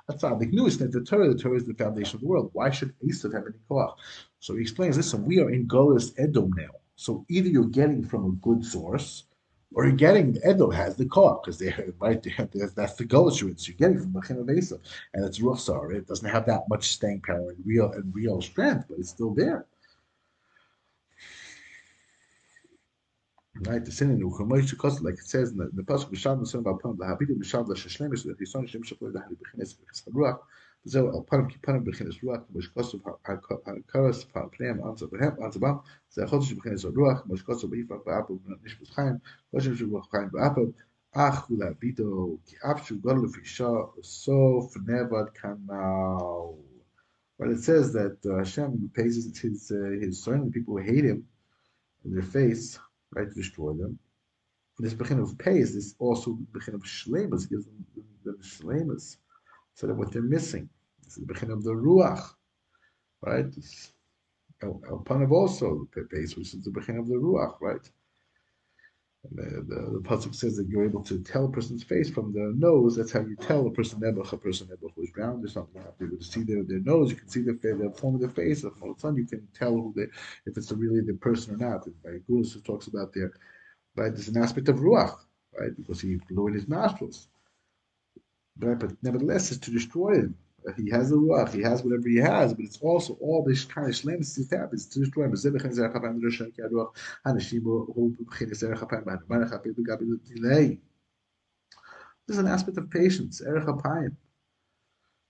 that's 0.07 0.23
not 0.23 0.39
the 0.39 0.45
news 0.45 0.77
that 0.77 0.93
the 0.93 1.01
Torah, 1.01 1.27
the 1.33 1.37
Torah 1.37 1.57
is 1.57 1.65
the 1.65 1.73
foundation 1.73 2.15
of 2.15 2.21
the 2.21 2.27
world. 2.27 2.51
Why 2.53 2.69
should 2.69 2.93
Esav 3.01 3.33
have 3.33 3.43
any 3.43 3.57
koach? 3.69 3.95
So 4.39 4.55
he 4.55 4.61
explains, 4.61 4.95
listen, 4.95 5.25
we 5.25 5.41
are 5.41 5.49
in 5.49 5.67
Golis 5.67 6.13
Edom 6.17 6.53
now. 6.55 6.71
So 6.95 7.25
either 7.27 7.49
you're 7.49 7.65
getting 7.65 8.05
from 8.05 8.25
a 8.25 8.31
good 8.47 8.63
source, 8.63 9.25
or 9.73 9.85
you're 9.85 9.95
getting 9.95 10.33
the 10.33 10.49
Edo 10.49 10.69
has 10.69 10.95
the 10.95 11.05
car 11.05 11.39
because 11.41 11.59
they 11.59 11.73
right 11.99 12.21
there, 12.23 12.49
that's 12.75 12.95
the 12.95 13.05
goal 13.05 13.27
assurance 13.27 13.67
you're 13.67 13.77
getting 13.77 13.99
from 13.99 14.13
Machina 14.13 14.43
Mesa, 14.43 14.79
and 15.13 15.23
it's 15.25 15.39
Ruchsar. 15.39 15.93
It 15.93 16.07
doesn't 16.07 16.29
have 16.29 16.45
that 16.47 16.63
much 16.69 16.89
staying 16.89 17.21
power 17.21 17.51
and 17.51 17.63
real 17.65 17.91
and 17.91 18.13
real 18.13 18.41
strength, 18.41 18.85
but 18.89 18.99
it's 18.99 19.09
still 19.09 19.33
there. 19.33 19.65
Right, 23.65 23.83
the 23.83 23.91
sin 23.91 24.11
in 24.11 24.19
the 24.19 24.99
like 25.01 25.15
it 25.15 25.19
says 25.19 25.51
in 25.51 25.57
the, 25.57 25.69
the 25.73 25.83
pasuk 25.83 26.17
son 26.17 26.39
of 26.39 26.65
Alpam 26.65 26.97
the 26.97 27.03
habidim 27.03 27.39
b'sham 27.39 27.67
the 27.67 27.73
sheshlemis 27.73 28.23
the 28.23 28.33
chison 28.33 28.67
shem 28.69 28.83
shapur 28.83 29.11
the 29.11 29.19
halibichines 29.19 29.75
ruach 30.13 30.39
וזהו 30.86 31.20
אלפיים 31.20 31.48
כפנים 31.48 31.84
בכנס 31.84 32.14
רוח, 32.22 32.40
כמו 32.48 32.62
שכוסף 32.62 32.98
הקרס 33.66 34.26
פניהם 34.56 34.88
אנצה 34.88 35.06
בהם, 35.06 35.42
אנצה 35.44 35.58
בם, 35.58 35.74
זה 36.10 36.24
החודש 36.24 36.52
בכנס 36.52 36.84
הרוח, 36.84 37.20
כמו 37.20 37.36
שכוסף 37.36 37.68
באיפה 37.68 37.94
באפו 38.06 38.38
נשפוט 38.64 38.90
חיים, 38.90 39.14
חושם 39.50 39.74
של 39.76 39.90
רוח 39.90 40.10
חיים 40.10 40.28
באפו, 40.32 40.72
אך 41.12 41.44
הוא 41.46 41.58
להביטו, 41.58 42.38
כי 42.46 42.56
אף 42.56 42.86
שהוא 42.86 42.98
גודל 43.00 43.18
לפי 43.24 43.44
שעה, 43.44 43.82
סוף 44.02 44.76
נבד 44.76 45.24
כנאו. 45.34 46.58
But 47.38 47.48
it 47.48 47.58
says 47.58 47.92
that 47.92 48.18
uh, 48.24 48.38
Hashem 48.38 48.90
pays 48.94 49.16
his 49.16 49.38
his, 49.38 49.72
uh, 49.72 49.98
his 50.00 50.22
son, 50.22 50.44
the 50.44 50.50
people 50.52 50.76
who 50.76 50.84
hate 50.84 51.04
him, 51.04 51.26
in 52.04 52.12
their 52.12 52.22
face, 52.22 52.78
right, 53.10 53.28
to 53.28 53.34
destroy 53.34 53.72
them. 53.72 53.98
This 54.78 54.94
beginning 54.94 55.24
of 55.24 55.36
pays, 55.38 55.74
this 55.74 55.94
also 55.98 56.32
beginning 56.52 56.80
of 56.80 56.86
shlemas, 56.86 57.48
gives 57.48 57.64
them 57.64 57.84
the, 57.94 58.32
the 58.32 58.32
shlemas. 58.38 59.16
So 59.79 59.87
what 59.93 60.11
they're 60.11 60.21
missing. 60.21 60.67
This 61.01 61.13
is 61.13 61.25
the 61.25 61.33
beginning 61.33 61.55
of 61.55 61.63
the 61.63 61.71
ruach, 61.71 62.21
right? 63.21 63.45
El, 64.61 64.81
El 64.89 64.99
Panav 65.05 65.31
also 65.31 65.87
the 65.95 66.05
base, 66.11 66.35
which 66.35 66.53
is 66.53 66.65
the 66.65 66.69
beginning 66.69 66.99
of 66.99 67.07
the 67.07 67.15
ruach, 67.15 67.55
right? 67.61 67.89
And 69.23 69.37
the, 69.37 69.61
the, 69.73 69.81
the 69.91 70.01
pasuk 70.03 70.35
says 70.35 70.57
that 70.57 70.67
you're 70.67 70.83
able 70.83 71.01
to 71.03 71.23
tell 71.23 71.45
a 71.45 71.49
person's 71.49 71.81
face 71.81 72.09
from 72.09 72.33
the 72.33 72.53
nose. 72.57 72.97
That's 72.97 73.13
how 73.13 73.21
you 73.21 73.37
tell 73.37 73.67
a 73.67 73.71
person 73.71 74.01
nebuch, 74.01 74.33
a 74.33 74.37
person 74.37 74.67
nebuch 74.67 74.91
who 74.95 75.03
is 75.03 75.11
brown 75.11 75.45
or 75.45 75.47
something. 75.47 75.75
You 75.75 75.81
have 75.83 75.97
to 75.97 75.99
be 75.99 76.05
able 76.07 76.17
to 76.17 76.29
see 76.29 76.43
their, 76.43 76.63
their 76.63 76.79
nose. 76.79 77.09
You 77.09 77.15
can 77.15 77.29
see 77.29 77.41
the, 77.41 77.53
the 77.53 77.93
form 77.97 78.15
of 78.15 78.19
their 78.19 78.31
face. 78.31 78.65
If 78.65 78.73
all 78.81 78.91
of 78.91 78.97
a 78.97 78.99
sudden 78.99 79.15
you 79.15 79.27
can 79.27 79.47
tell 79.57 79.71
who 79.71 79.93
they, 79.95 80.07
if 80.45 80.57
it's 80.57 80.73
really 80.73 80.99
the 80.99 81.13
person 81.13 81.53
or 81.53 81.57
not. 81.57 81.85
And 81.85 82.03
by 82.03 82.17
Gurus 82.27 82.61
talks 82.65 82.87
about 82.87 83.13
their, 83.13 83.31
right? 83.95 84.13
There's 84.13 84.27
an 84.27 84.43
aspect 84.43 84.67
of 84.67 84.79
ruach, 84.79 85.15
right? 85.57 85.71
Because 85.77 86.01
he 86.01 86.19
blew 86.29 86.47
in 86.47 86.55
his 86.55 86.67
nostrils. 86.67 87.29
But 88.59 89.01
nevertheless, 89.01 89.51
it's 89.51 89.61
to 89.61 89.71
destroy 89.71 90.15
him. 90.15 90.35
Uh, 90.67 90.73
he 90.73 90.89
has 90.89 91.09
the 91.09 91.15
ruach, 91.15 91.53
he 91.53 91.61
has 91.61 91.83
whatever 91.83 92.09
he 92.09 92.17
has, 92.17 92.53
but 92.53 92.65
it's 92.65 92.79
also 92.81 93.13
all 93.21 93.43
this 93.43 93.63
kind 93.63 93.87
of 93.87 93.93
shlemus 93.93 94.35
he 94.35 94.43
happens 94.53 94.85
to 94.87 94.99
destroy 94.99 95.23
him. 95.23 95.31
There's 102.27 102.37
an 102.37 102.47
aspect 102.47 102.77
of 102.77 102.89
patience, 102.89 103.41
erech 103.41 104.11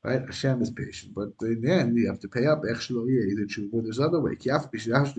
Right? 0.01 0.21
Hashem 0.25 0.61
is 0.61 0.71
patient, 0.71 1.13
but 1.13 1.33
in 1.41 1.61
the 1.61 1.71
end, 1.71 1.97
you 1.97 2.07
have 2.07 2.19
to 2.21 2.29
pay 2.29 2.45
up. 2.47 2.63
Either 2.63 2.73
tshuva, 2.73 3.83
there's 3.83 3.99
other 3.99 4.21
way. 4.21 4.35
Kiaf 4.35 4.71
b'shirash 4.71 5.13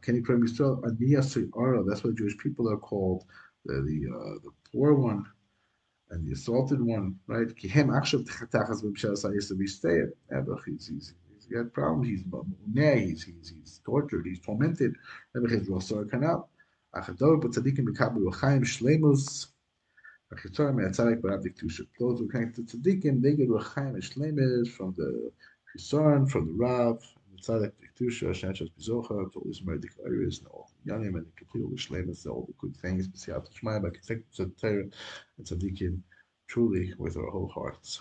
Kenny 0.00 0.20
Kram 0.20 0.42
Yisrael, 0.42 0.82
Aniyah 0.82 1.50
Aro. 1.50 1.84
That's 1.86 2.02
what 2.02 2.16
Jewish 2.16 2.36
people 2.38 2.70
are 2.70 2.78
called. 2.78 3.24
The 3.64 3.74
the, 3.74 4.10
uh, 4.10 4.38
the 4.42 4.50
poor 4.72 4.94
one 4.94 5.24
and 6.12 6.26
the 6.26 6.32
assaulted 6.32 6.80
one, 6.80 7.16
right? 7.26 7.48
Akshav 7.48 8.28
tachas. 8.50 8.82
He's 9.32 10.88
he's 10.88 11.14
he's 11.34 11.46
got 11.46 11.72
problems. 11.72 12.08
He's 12.08 12.24
he's 12.74 13.22
he's 13.24 13.48
he's 13.48 13.80
tortured. 13.84 14.26
He's 14.26 14.40
tormented. 14.40 14.94
Kanal. 15.34 16.48
Achadov 16.94 17.42
b'kabu 17.42 18.30
shlemus. 18.64 19.46
Diktusha. 20.32 21.86
Those 21.98 22.18
who 22.20 22.28
came 22.28 22.52
to 22.52 22.62
tzadikim, 22.62 23.22
they 23.22 23.34
get 23.34 23.48
l'chaim 23.48 23.96
shlemus 24.00 24.68
from 24.68 24.94
the 24.96 25.32
Chisaron, 25.76 26.30
from 26.30 26.46
the 26.46 26.52
Rav, 26.52 27.02
the 27.42 27.52
tzadik 27.52 27.72
diktusha, 27.80 28.30
shenchas 28.30 28.70
bizocha, 28.78 29.32
to 29.32 29.42
Ismail 29.50 29.78
declares, 29.78 30.38
and 30.38 30.48
all 30.48 30.70
yanim 30.86 31.16
and 31.16 31.26
katil 31.36 31.72
shlemus, 31.76 32.26
all 32.26 32.46
the 32.46 32.54
good 32.58 32.76
things. 32.76 33.08
B'siyat 33.08 33.52
shmaya, 33.52 33.82
but 33.82 33.94
tzadikim, 35.44 36.00
truly 36.48 36.94
with 36.98 37.16
our 37.16 37.30
whole 37.30 37.48
hearts. 37.48 38.00